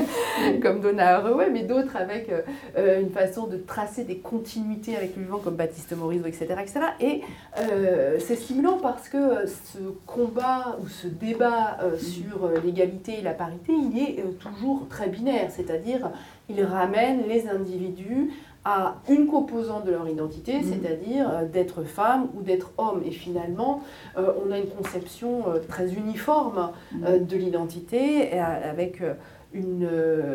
comme 0.62 0.80
Donna 0.80 1.16
Haraway, 1.16 1.50
mais 1.50 1.62
d'autres 1.62 1.96
avec 1.96 2.28
euh, 2.28 2.42
euh, 2.76 3.00
une 3.00 3.10
façon 3.10 3.46
de 3.46 3.56
tracer 3.56 4.04
des 4.04 4.18
continuités 4.18 4.96
avec 4.96 5.16
le 5.16 5.22
vivant 5.22 5.38
comme 5.38 5.56
Baptiste 5.56 5.96
Morisot, 5.96 6.26
etc. 6.26 6.46
etc. 6.60 6.80
Et 7.00 7.22
euh, 7.58 8.16
c'est 8.18 8.36
stimulant 8.36 8.78
parce 8.78 9.08
que 9.08 9.16
euh, 9.16 9.46
ce 9.46 9.78
combat 10.06 10.76
ou 10.82 10.88
ce 10.88 11.06
débat 11.06 11.78
euh, 11.82 11.96
sur 11.96 12.44
euh, 12.44 12.60
l'égalité 12.64 13.18
et 13.18 13.22
la 13.22 13.34
parité, 13.34 13.72
il 13.72 13.98
est 13.98 14.20
euh, 14.20 14.32
toujours 14.32 14.86
très 14.88 15.08
binaire, 15.08 15.50
c'est-à-dire 15.50 16.10
il 16.48 16.62
ramène 16.64 17.26
les 17.28 17.48
individus 17.48 18.30
à 18.64 18.96
une 19.08 19.26
composante 19.26 19.84
de 19.84 19.90
leur 19.90 20.08
identité, 20.08 20.58
Mhm. 20.58 20.62
c'est-à-dire 20.64 21.28
euh, 21.30 21.44
d'être 21.46 21.82
femme 21.82 22.28
ou 22.36 22.42
d'être 22.42 22.70
homme. 22.78 23.02
Et 23.04 23.10
finalement, 23.10 23.82
euh, 24.16 24.32
on 24.46 24.52
a 24.52 24.58
une 24.58 24.68
conception 24.68 25.48
euh, 25.48 25.58
très 25.68 25.94
uniforme 25.94 26.70
euh, 27.04 27.18
de 27.18 27.36
l'identité, 27.36 28.38
avec 28.38 29.02
une, 29.52 29.88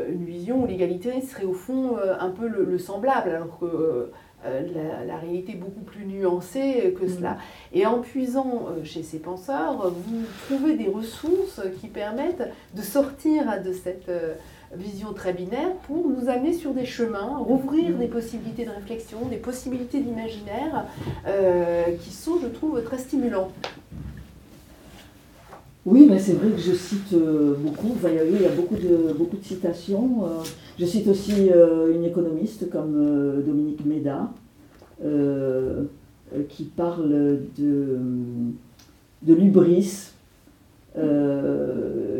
une 0.09 0.25
vision 0.25 0.63
où 0.63 0.67
l'égalité 0.67 1.21
serait 1.21 1.45
au 1.45 1.53
fond 1.53 1.97
un 2.19 2.29
peu 2.29 2.47
le, 2.47 2.65
le 2.65 2.77
semblable, 2.77 3.29
alors 3.31 3.57
que 3.59 4.11
la, 4.45 5.03
la 5.05 5.17
réalité 5.17 5.53
est 5.53 5.55
beaucoup 5.55 5.81
plus 5.81 6.05
nuancée 6.05 6.95
que 6.99 7.07
cela. 7.07 7.37
Et 7.73 7.85
en 7.87 7.99
puisant 8.01 8.67
chez 8.83 9.01
ces 9.03 9.17
penseurs, 9.19 9.89
vous 9.89 10.21
trouvez 10.47 10.75
des 10.77 10.87
ressources 10.87 11.61
qui 11.81 11.87
permettent 11.87 12.47
de 12.75 12.81
sortir 12.81 13.61
de 13.63 13.73
cette 13.73 14.11
vision 14.75 15.13
très 15.13 15.33
binaire 15.33 15.73
pour 15.87 16.07
nous 16.09 16.29
amener 16.29 16.53
sur 16.53 16.73
des 16.73 16.85
chemins, 16.85 17.37
rouvrir 17.37 17.97
des 17.97 18.07
possibilités 18.07 18.65
de 18.65 18.71
réflexion, 18.71 19.19
des 19.29 19.37
possibilités 19.37 20.01
d'imaginaire 20.01 20.85
euh, 21.25 21.83
qui 22.01 22.11
sont, 22.11 22.39
je 22.41 22.47
trouve, 22.47 22.81
très 22.83 22.97
stimulants. 22.97 23.51
Oui, 25.85 26.05
mais 26.09 26.19
c'est 26.19 26.33
vrai 26.33 26.49
que 26.49 26.57
je 26.57 26.73
cite 26.73 27.13
euh, 27.13 27.55
beaucoup, 27.57 27.93
enfin, 27.95 28.09
il 28.09 28.41
y 28.41 28.45
a, 28.45 28.49
beaucoup, 28.49 28.75
de, 28.75 29.13
beaucoup 29.13 29.37
de 29.37 29.45
citations. 29.45 30.25
euh, 30.25 30.43
je 30.77 30.85
cite 30.85 31.07
aussi 31.07 31.49
une 31.93 32.03
économiste 32.03 32.69
comme 32.69 33.41
Dominique 33.43 33.85
Méda, 33.85 34.31
qui 36.49 36.63
parle 36.65 37.39
de, 37.57 37.97
de 39.23 39.33
l'ubris, 39.33 40.11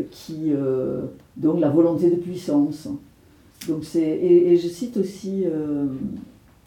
qui, 0.10 0.54
donc 1.38 1.60
la 1.60 1.70
volonté 1.70 2.10
de 2.10 2.16
puissance. 2.16 2.90
Et, 3.96 4.58
je 4.58 4.68
cite 4.68 4.98
aussi 4.98 5.44
euh, 5.46 5.88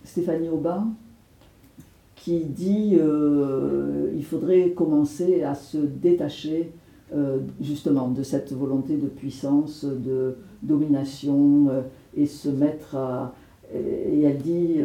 Stéphanie 0.04 0.48
Aubin, 0.48 0.88
qui 2.16 2.40
dit 2.40 2.96
euh, 2.98 4.12
il 4.14 4.24
faudrait 4.24 4.70
commencer 4.70 5.42
à 5.42 5.54
se 5.54 5.78
détacher 5.78 6.70
euh, 7.14 7.38
justement 7.60 8.08
de 8.08 8.22
cette 8.22 8.52
volonté 8.52 8.96
de 8.96 9.06
puissance, 9.06 9.84
de 9.84 10.36
domination 10.62 11.68
et 12.16 12.26
se 12.26 12.48
mettre 12.48 12.96
à. 12.96 13.34
Et 13.72 14.22
elle 14.22 14.38
dit 14.38 14.80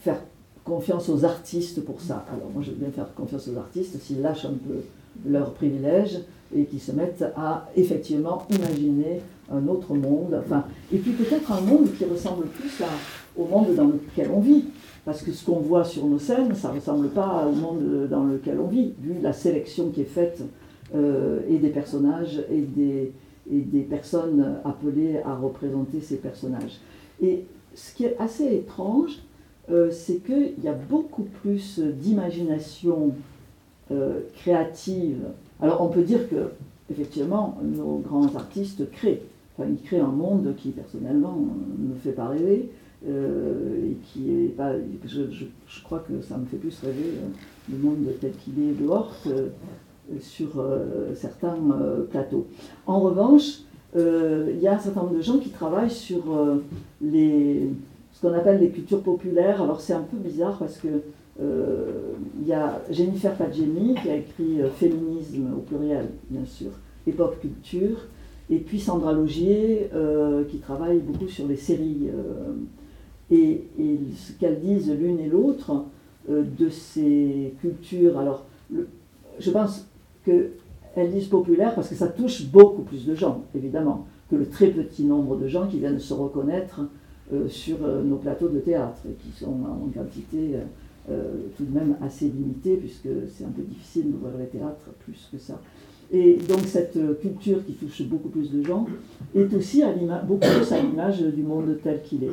faire 0.00 0.20
confiance 0.64 1.08
aux 1.08 1.24
artistes 1.24 1.84
pour 1.84 2.00
ça. 2.00 2.26
Alors 2.32 2.50
moi 2.52 2.62
je 2.62 2.72
veux 2.72 2.76
bien 2.76 2.90
faire 2.90 3.14
confiance 3.14 3.48
aux 3.48 3.56
artistes 3.56 3.98
s'ils 4.00 4.20
lâchent 4.20 4.44
un 4.44 4.54
peu 4.54 4.80
leurs 5.26 5.52
privilèges 5.52 6.20
et 6.54 6.64
qui 6.64 6.78
se 6.78 6.92
mettent 6.92 7.24
à 7.36 7.68
effectivement 7.76 8.46
imaginer 8.50 9.20
un 9.50 9.66
autre 9.68 9.94
monde, 9.94 10.40
enfin, 10.44 10.64
et 10.92 10.98
puis 10.98 11.12
peut-être 11.12 11.52
un 11.52 11.60
monde 11.60 11.88
qui 11.96 12.04
ressemble 12.04 12.46
plus 12.46 12.82
au 13.36 13.46
monde 13.46 13.74
dans 13.74 13.86
lequel 13.86 14.30
on 14.32 14.40
vit. 14.40 14.64
Parce 15.04 15.22
que 15.22 15.32
ce 15.32 15.44
qu'on 15.44 15.58
voit 15.58 15.84
sur 15.84 16.06
nos 16.06 16.18
scènes, 16.18 16.54
ça 16.54 16.68
ne 16.70 16.76
ressemble 16.76 17.08
pas 17.08 17.48
au 17.48 17.52
monde 17.52 18.06
dans 18.08 18.24
lequel 18.24 18.58
on 18.60 18.68
vit, 18.68 18.92
vu 19.00 19.14
la 19.20 19.32
sélection 19.32 19.90
qui 19.90 20.02
est 20.02 20.04
faite 20.04 20.42
euh, 20.94 21.40
et 21.48 21.58
des 21.58 21.70
personnages 21.70 22.44
et 22.50 22.60
des, 22.60 23.12
et 23.50 23.60
des 23.60 23.80
personnes 23.80 24.58
appelées 24.64 25.18
à 25.24 25.34
représenter 25.34 26.00
ces 26.00 26.16
personnages. 26.16 26.78
Et 27.20 27.46
ce 27.74 27.94
qui 27.94 28.04
est 28.04 28.16
assez 28.20 28.44
étrange, 28.54 29.18
euh, 29.70 29.90
c'est 29.90 30.24
qu'il 30.24 30.62
y 30.62 30.68
a 30.68 30.74
beaucoup 30.74 31.26
plus 31.42 31.80
d'imagination 31.80 33.14
euh, 33.92 34.20
créative. 34.34 35.20
Alors 35.60 35.82
on 35.82 35.88
peut 35.88 36.02
dire 36.02 36.28
que, 36.28 36.50
effectivement, 36.90 37.58
nos 37.62 37.98
grands 37.98 38.34
artistes 38.34 38.90
créent. 38.90 39.22
Enfin, 39.56 39.68
ils 39.70 39.82
créent 39.82 40.00
un 40.00 40.06
monde 40.06 40.54
qui, 40.56 40.70
personnellement, 40.70 41.36
ne 41.78 41.88
me 41.88 41.94
fait 41.94 42.12
pas 42.12 42.28
rêver. 42.28 42.70
euh, 43.08 43.90
et 43.90 43.96
qui 44.04 44.30
est 44.30 44.56
pas. 44.56 44.72
Je, 45.04 45.82
crois 45.82 45.98
que 46.00 46.22
ça 46.22 46.36
me 46.36 46.46
fait 46.46 46.56
plus 46.56 46.78
rêver 46.80 47.14
euh, 47.16 47.72
le 47.72 47.78
monde 47.78 48.06
tel 48.20 48.32
qu'il 48.32 48.62
est 48.62 48.80
dehors 48.80 49.12
que 49.24 49.50
sur 50.20 50.62
certains 51.14 51.56
plateaux. 52.10 52.46
En 52.86 53.00
revanche, 53.00 53.60
il 53.96 54.58
y 54.60 54.66
a 54.66 54.74
un 54.74 54.78
certain 54.78 55.02
nombre 55.02 55.16
de 55.16 55.22
gens 55.22 55.38
qui 55.38 55.48
travaillent 55.48 55.90
sur 55.90 56.24
les, 57.00 57.70
ce 58.12 58.20
qu'on 58.20 58.34
appelle 58.34 58.60
les 58.60 58.70
cultures 58.70 59.02
populaires. 59.02 59.62
Alors 59.62 59.80
c'est 59.80 59.94
un 59.94 60.02
peu 60.02 60.16
bizarre 60.16 60.58
parce 60.58 60.78
que 60.78 60.88
il 61.40 62.46
y 62.46 62.52
a 62.52 62.82
Jennifer 62.90 63.34
Padgemi 63.34 63.94
qui 64.02 64.10
a 64.10 64.16
écrit 64.16 64.60
euh, 64.60 64.68
Féminisme 64.68 65.54
au 65.56 65.60
pluriel, 65.60 66.08
bien 66.30 66.44
sûr, 66.44 66.70
pop 67.16 67.40
culture, 67.40 68.06
et 68.50 68.58
puis 68.58 68.78
Sandra 68.78 69.12
Logier 69.12 69.88
euh, 69.94 70.44
qui 70.44 70.58
travaille 70.58 70.98
beaucoup 70.98 71.28
sur 71.28 71.46
les 71.48 71.56
séries. 71.56 72.10
euh, 72.12 72.52
et, 73.32 73.64
ce 74.16 74.32
qu'elles 74.32 74.60
disent 74.60 74.90
l'une 74.90 75.18
et 75.20 75.28
l'autre 75.28 75.84
euh, 76.30 76.44
de 76.58 76.68
ces 76.68 77.54
cultures. 77.60 78.18
Alors, 78.18 78.46
je 79.38 79.50
pense 79.50 79.86
qu'elles 80.24 81.10
disent 81.10 81.28
populaire 81.28 81.74
parce 81.74 81.88
que 81.88 81.94
ça 81.94 82.08
touche 82.08 82.46
beaucoup 82.46 82.82
plus 82.82 83.06
de 83.06 83.14
gens, 83.14 83.42
évidemment, 83.54 84.06
que 84.30 84.36
le 84.36 84.48
très 84.48 84.68
petit 84.68 85.04
nombre 85.04 85.36
de 85.36 85.48
gens 85.48 85.66
qui 85.66 85.78
viennent 85.78 85.98
se 85.98 86.14
reconnaître 86.14 86.80
euh, 87.32 87.48
sur 87.48 87.78
euh, 87.82 88.02
nos 88.02 88.16
plateaux 88.16 88.48
de 88.48 88.58
théâtre, 88.58 89.00
et 89.08 89.14
qui 89.14 89.30
sont 89.38 89.50
en 89.50 89.88
quantité 89.94 90.56
euh, 91.10 91.34
tout 91.56 91.64
de 91.64 91.74
même 91.78 91.96
assez 92.02 92.26
limitée, 92.26 92.76
puisque 92.76 93.08
c'est 93.32 93.44
un 93.44 93.50
peu 93.50 93.62
difficile 93.62 94.10
d'ouvrir 94.12 94.36
les 94.38 94.46
théâtres 94.46 94.90
plus 95.04 95.28
que 95.32 95.38
ça. 95.38 95.60
Et 96.14 96.34
donc 96.48 96.60
cette 96.66 96.96
euh, 96.96 97.14
culture 97.14 97.64
qui 97.64 97.72
touche 97.72 98.02
beaucoup 98.02 98.28
plus 98.28 98.50
de 98.52 98.62
gens 98.62 98.86
est 99.34 99.52
aussi 99.54 99.82
à 99.82 99.90
beaucoup 100.22 100.46
plus 100.46 100.72
à 100.72 100.80
l'image 100.82 101.20
du 101.22 101.42
monde 101.42 101.78
tel 101.82 102.02
qu'il 102.02 102.24
est, 102.24 102.30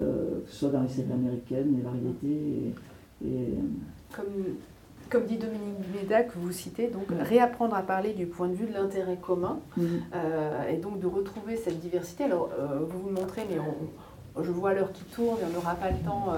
euh, 0.00 0.40
que 0.44 0.50
ce 0.50 0.56
soit 0.56 0.70
dans 0.70 0.82
les 0.82 0.88
séries 0.88 1.12
américaines, 1.12 1.74
les 1.76 1.82
variétés. 1.82 2.72
Et, 3.24 3.28
et, 3.28 3.48
Comme, 4.16 4.24
comme 5.10 5.26
dit 5.26 5.36
Dominique 5.36 5.84
Méda, 5.94 6.22
que 6.24 6.38
vous 6.38 6.50
citez, 6.50 6.88
donc 6.88 7.04
réapprendre 7.20 7.74
à 7.76 7.82
parler 7.82 8.14
du 8.14 8.26
point 8.26 8.48
de 8.48 8.54
vue 8.54 8.66
de 8.66 8.72
l'intérêt 8.72 9.18
commun, 9.20 9.58
euh, 9.78 10.68
et 10.72 10.78
donc 10.78 10.98
de 10.98 11.06
retrouver 11.06 11.56
cette 11.56 11.80
diversité. 11.80 12.24
Alors, 12.24 12.50
euh, 12.58 12.78
vous 12.88 13.00
vous 13.02 13.10
montrez, 13.10 13.42
mais 13.50 13.58
on- 13.60 14.42
je 14.42 14.50
vois 14.50 14.72
l'heure 14.74 14.90
qui 14.92 15.04
tourne, 15.04 15.36
on 15.48 15.52
n'aura 15.54 15.74
pas 15.74 15.90
le 15.90 15.98
temps 16.04 16.32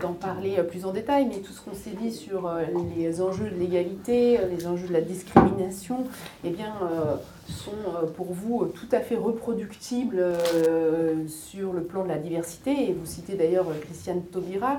d'en 0.00 0.12
parler 0.12 0.56
euh, 0.58 0.62
plus 0.62 0.84
en 0.84 0.92
détail, 0.92 1.26
mais 1.26 1.38
tout 1.40 1.52
ce 1.52 1.60
qu'on 1.62 1.74
s'est 1.74 1.96
dit 1.98 2.12
sur 2.12 2.46
euh, 2.46 2.64
les 2.96 3.22
enjeux 3.22 3.48
de 3.48 3.56
l'égalité, 3.56 4.38
euh, 4.38 4.46
les 4.46 4.66
enjeux 4.66 4.88
de 4.88 4.92
la 4.92 5.00
discrimination, 5.00 6.04
eh 6.44 6.50
bien, 6.50 6.74
euh, 6.82 7.16
sont 7.46 7.70
euh, 7.70 8.06
pour 8.06 8.32
vous 8.32 8.62
euh, 8.62 8.66
tout 8.66 8.88
à 8.92 9.00
fait 9.00 9.16
reproductibles 9.16 10.18
euh, 10.20 11.26
sur 11.26 11.72
le 11.72 11.82
plan 11.82 12.04
de 12.04 12.08
la 12.08 12.18
diversité. 12.18 12.90
Et 12.90 12.92
vous 12.92 13.06
citez 13.06 13.34
d'ailleurs 13.34 13.68
euh, 13.68 13.80
Christiane 13.80 14.22
Taubira, 14.24 14.78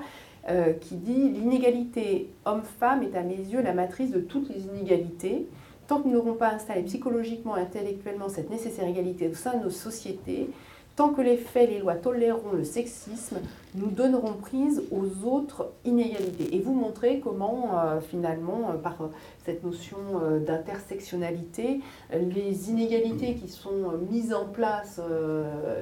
euh, 0.49 0.73
qui 0.73 0.95
dit 0.95 1.29
L'inégalité 1.29 2.29
homme-femme 2.45 3.03
est 3.03 3.17
à 3.17 3.23
mes 3.23 3.37
yeux 3.37 3.61
la 3.61 3.73
matrice 3.73 4.11
de 4.11 4.19
toutes 4.19 4.49
les 4.49 4.63
inégalités. 4.65 5.47
Tant 5.87 6.01
que 6.01 6.07
nous 6.07 6.13
n'aurons 6.13 6.35
pas 6.35 6.49
installé 6.49 6.83
psychologiquement, 6.83 7.55
intellectuellement 7.55 8.29
cette 8.29 8.49
nécessaire 8.49 8.87
égalité 8.87 9.27
au 9.27 9.33
sein 9.33 9.57
de 9.57 9.63
nos 9.63 9.69
sociétés, 9.69 10.49
tant 10.95 11.09
que 11.09 11.21
les 11.21 11.37
faits, 11.37 11.69
les 11.69 11.79
lois 11.79 11.95
toléreront 11.95 12.51
le 12.53 12.63
sexisme, 12.63 13.37
nous 13.75 13.87
donnerons 13.87 14.33
prise 14.33 14.83
aux 14.91 15.27
autres 15.27 15.71
inégalités. 15.85 16.55
Et 16.55 16.59
vous 16.59 16.73
montrez 16.73 17.19
comment, 17.19 17.79
euh, 17.79 17.99
finalement, 17.99 18.69
euh, 18.69 18.77
par 18.77 18.97
cette 19.45 19.63
notion 19.63 19.97
euh, 20.21 20.39
d'intersectionnalité, 20.39 21.81
les 22.11 22.69
inégalités 22.69 23.35
qui 23.35 23.49
sont 23.49 23.93
mises 24.11 24.33
en 24.33 24.45
place 24.45 25.01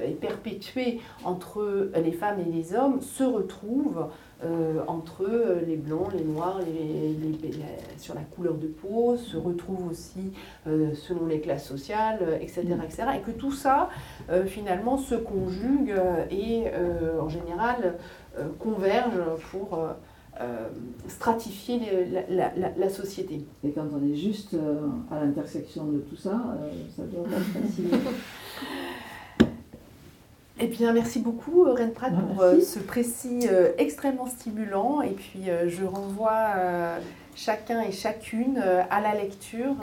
et 0.06 0.12
perpétuées 0.12 1.00
entre 1.24 1.90
les 1.94 2.12
femmes 2.12 2.40
et 2.40 2.50
les 2.50 2.74
hommes 2.74 3.00
se 3.00 3.22
retrouvent 3.22 4.06
euh, 4.44 4.80
entre 4.88 5.24
les 5.66 5.76
blancs, 5.76 6.12
les 6.12 6.24
noirs, 6.24 6.58
les, 6.60 7.12
les- 7.14 7.48
les- 7.52 7.98
sur 7.98 8.14
la 8.14 8.22
couleur 8.22 8.54
de 8.54 8.66
peau, 8.66 9.16
se 9.16 9.36
retrouvent 9.36 9.88
aussi 9.90 10.32
euh, 10.66 10.94
selon 10.94 11.26
les 11.26 11.40
classes 11.40 11.66
sociales, 11.66 12.18
euh, 12.22 12.36
etc., 12.40 12.62
etc. 12.84 13.02
Et 13.16 13.20
que 13.20 13.30
tout 13.30 13.52
ça, 13.52 13.88
euh, 14.30 14.44
finalement, 14.44 14.96
se 14.98 15.14
conjugue 15.14 15.94
et, 16.30 16.64
en 17.20 17.28
général, 17.28 17.94
converge 18.58 19.20
pour 19.50 19.78
stratifier 21.08 21.80
la, 22.10 22.22
la- 22.28 22.52
la- 22.56 22.72
la 22.76 22.88
société. 22.88 23.44
et 23.64 23.70
quand 23.70 23.86
on 23.94 24.02
est 24.10 24.14
juste 24.16 24.56
à 25.10 25.24
l'intersection 25.24 25.84
de 25.84 25.98
tout 25.98 26.16
ça, 26.16 26.40
ça 26.96 27.02
doit 27.04 27.24
pas 27.24 27.36
être 27.36 27.66
facile. 27.66 27.90
Eh 30.64 30.68
bien, 30.68 30.92
merci 30.92 31.18
beaucoup, 31.18 31.64
euh, 31.66 31.72
Reine 31.72 31.90
Pratt, 31.92 32.12
Ah, 32.16 32.20
pour 32.20 32.40
euh, 32.40 32.52
merci. 32.52 32.70
ce 32.70 32.78
précis 32.78 33.48
euh, 33.50 33.72
extrêmement 33.78 34.26
stimulant. 34.28 35.02
Et 35.02 35.10
puis, 35.10 35.48
euh, 35.50 35.68
je 35.68 35.84
renvoie 35.84 36.38
euh, 36.56 36.98
chacun 37.34 37.80
et 37.80 37.90
chacune 37.90 38.62
à 38.90 39.00
la 39.00 39.14
lecture, 39.14 39.74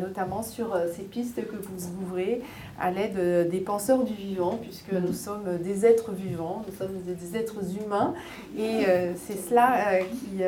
notamment 0.00 0.42
sur 0.42 0.76
ces 0.96 1.02
pistes 1.02 1.36
que 1.46 1.54
vous 1.54 1.90
ouvrez 2.02 2.42
à 2.80 2.90
l'aide 2.90 3.48
des 3.50 3.60
penseurs 3.60 4.02
du 4.02 4.14
vivant, 4.14 4.58
puisque 4.60 4.90
Mhm. 4.92 5.04
nous 5.06 5.12
sommes 5.12 5.58
des 5.62 5.86
êtres 5.86 6.10
vivants, 6.10 6.64
nous 6.66 6.74
sommes 6.74 6.96
des, 7.06 7.14
des 7.14 7.36
êtres 7.36 7.60
humains. 7.80 8.14
Et 8.58 8.84
c'est 9.26 9.38
cela 9.38 10.00
qui 10.00 10.42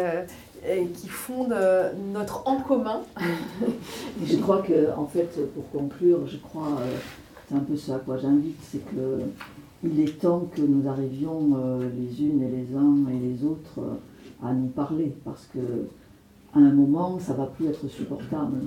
qui 0.94 1.08
fondent 1.08 1.52
euh, 1.52 1.92
notre 2.12 2.42
en 2.48 2.56
commun. 2.60 3.02
Je 4.26 4.38
crois 4.38 4.60
que, 4.62 4.90
en 4.96 5.06
fait, 5.06 5.28
pour 5.54 5.70
conclure, 5.70 6.26
je 6.26 6.38
crois, 6.38 6.78
c'est 7.48 7.54
un 7.54 7.60
peu 7.60 7.74
à 7.92 7.98
quoi 7.98 8.16
j'invite, 8.18 8.58
c'est 8.72 8.84
que 8.84 9.20
il 9.84 10.00
est 10.00 10.20
temps 10.20 10.48
que 10.54 10.60
nous 10.60 10.88
arrivions 10.88 11.50
euh, 11.56 11.88
les 11.96 12.22
unes 12.22 12.42
et 12.42 12.48
les 12.48 12.76
uns 12.76 13.08
et 13.10 13.18
les 13.18 13.44
autres 13.44 13.78
euh, 13.78 14.46
à 14.46 14.52
nous 14.52 14.68
parler, 14.68 15.12
parce 15.24 15.46
que 15.52 15.60
à 16.54 16.58
un 16.58 16.72
moment, 16.72 17.18
ça 17.18 17.34
va 17.34 17.46
plus 17.46 17.66
être 17.66 17.86
supportable. 17.88 18.62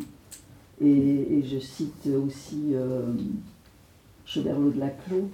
Et, 0.80 1.38
et 1.38 1.44
je 1.44 1.60
cite 1.60 2.08
aussi 2.08 2.72
euh, 2.74 3.02
de 4.36 4.80
Laclos, 4.80 5.30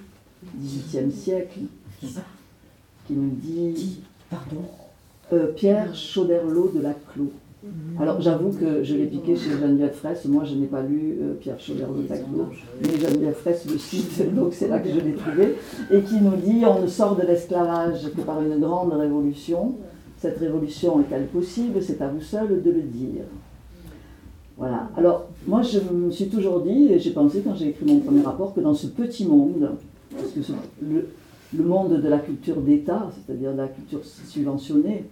XVIIIe 0.57 1.11
siècle, 1.11 1.59
qui 1.99 3.13
nous 3.13 3.32
dit 3.32 3.99
Pardon 4.30 4.63
euh, 5.34 5.51
Pierre 5.53 5.93
Choderlos 5.93 6.71
de 6.73 6.82
Laclos. 6.82 7.32
Alors 7.99 8.22
j'avoue 8.22 8.51
que 8.51 8.84
je 8.84 8.95
l'ai 8.95 9.05
piqué 9.05 9.36
chez 9.36 9.49
Geneviève 9.59 9.93
Fraisse, 9.93 10.26
moi 10.26 10.43
je 10.43 10.53
n'ai 10.55 10.68
pas 10.68 10.84
lu 10.84 11.18
euh, 11.20 11.34
Pierre 11.34 11.59
Choderlos 11.59 12.03
de 12.03 12.07
Laclos, 12.07 12.47
mais 12.82 12.99
Geneviève 12.99 13.34
Fraisse 13.34 13.65
le 13.70 13.78
cite, 13.78 14.34
donc 14.36 14.53
c'est 14.53 14.68
là 14.68 14.80
que 14.80 14.89
je 14.89 14.99
l'ai 14.99 15.13
trouvé, 15.13 15.55
et 15.91 16.01
qui 16.01 16.22
nous 16.22 16.36
dit 16.36 16.63
on 16.65 16.82
ne 16.82 16.88
sort 16.88 17.15
de 17.15 17.24
l'esclavage 17.24 18.11
que 18.15 18.22
par 18.22 18.41
une 18.41 18.59
grande 18.59 18.93
révolution. 18.93 19.76
Cette 20.20 20.39
révolution 20.39 20.99
est-elle 21.01 21.28
possible? 21.28 21.80
C'est 21.82 22.01
à 22.01 22.07
vous 22.07 22.22
seul 22.22 22.63
de 22.63 22.72
le 22.72 22.82
dire. 22.82 23.24
Voilà. 24.57 24.89
Alors, 24.97 25.28
moi, 25.45 25.61
je 25.61 25.78
me 25.93 26.09
suis 26.09 26.28
toujours 26.28 26.61
dit, 26.61 26.91
et 26.91 26.99
j'ai 26.99 27.11
pensé 27.11 27.43
quand 27.45 27.53
j'ai 27.53 27.70
écrit 27.70 27.86
mon 27.86 27.99
premier 27.99 28.22
rapport, 28.22 28.55
que 28.55 28.59
dans 28.59 28.74
ce 28.74 28.88
petit 28.88 29.28
monde, 29.28 29.70
parce 30.15 30.32
que 30.32 30.39
le 31.55 31.63
monde 31.63 32.01
de 32.01 32.07
la 32.07 32.18
culture 32.18 32.59
d'État, 32.59 33.09
c'est-à-dire 33.13 33.53
de 33.53 33.57
la 33.57 33.68
culture 33.68 34.03
subventionnée, 34.03 35.05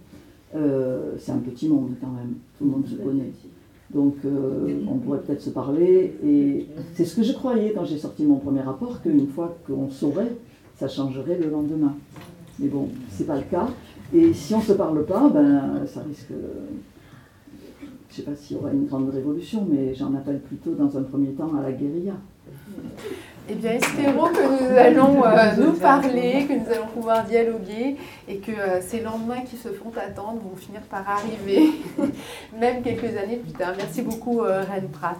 euh, 0.56 1.12
c'est 1.18 1.32
un 1.32 1.38
petit 1.38 1.68
monde 1.68 1.94
quand 2.00 2.10
même. 2.10 2.34
Tout 2.58 2.64
le 2.64 2.70
monde 2.70 2.86
se 2.86 2.96
connaît. 2.96 3.32
Donc, 3.94 4.16
euh, 4.24 4.80
on 4.88 4.98
pourrait 4.98 5.20
peut-être 5.20 5.42
se 5.42 5.50
parler. 5.50 6.16
Et 6.24 6.66
c'est 6.94 7.04
ce 7.04 7.16
que 7.16 7.22
je 7.22 7.32
croyais 7.32 7.72
quand 7.72 7.84
j'ai 7.84 7.98
sorti 7.98 8.24
mon 8.24 8.36
premier 8.36 8.62
rapport, 8.62 9.00
qu'une 9.02 9.28
fois 9.28 9.56
qu'on 9.66 9.90
saurait, 9.90 10.32
ça 10.76 10.88
changerait 10.88 11.38
le 11.38 11.50
lendemain. 11.50 11.94
Mais 12.58 12.68
bon, 12.68 12.88
c'est 13.10 13.26
pas 13.26 13.36
le 13.36 13.44
cas. 13.44 13.68
Et 14.14 14.32
si 14.32 14.54
on 14.54 14.58
ne 14.58 14.64
se 14.64 14.72
parle 14.72 15.04
pas, 15.04 15.28
ben, 15.28 15.86
ça 15.86 16.00
risque. 16.00 16.30
Je 16.30 18.22
ne 18.22 18.24
sais 18.24 18.30
pas 18.30 18.36
s'il 18.36 18.56
y 18.56 18.60
aura 18.60 18.72
une 18.72 18.86
grande 18.86 19.10
révolution, 19.10 19.66
mais 19.70 19.94
j'en 19.94 20.14
appelle 20.14 20.40
plutôt 20.40 20.74
dans 20.74 20.96
un 20.96 21.02
premier 21.02 21.32
temps 21.32 21.54
à 21.54 21.62
la 21.62 21.72
guérilla. 21.72 22.14
Eh 23.48 23.54
bien, 23.54 23.74
espérons 23.74 24.28
que 24.30 24.42
nous 24.42 24.76
allons 24.76 25.24
euh, 25.24 25.56
nous 25.58 25.74
parler, 25.74 26.46
que 26.48 26.54
nous 26.54 26.72
allons 26.72 26.88
pouvoir 26.92 27.24
dialoguer 27.24 27.96
et 28.26 28.38
que 28.38 28.50
euh, 28.50 28.80
ces 28.80 29.00
lendemains 29.00 29.42
qui 29.42 29.56
se 29.56 29.68
font 29.68 29.92
attendre 29.96 30.40
vont 30.42 30.56
finir 30.56 30.80
par 30.82 31.08
arriver, 31.08 31.70
même 32.58 32.82
quelques 32.82 33.16
années 33.16 33.36
plus 33.36 33.52
tard. 33.52 33.74
Merci 33.76 34.02
beaucoup, 34.02 34.40
euh, 34.42 34.64
Reine 34.68 34.88
Pratt. 34.88 35.18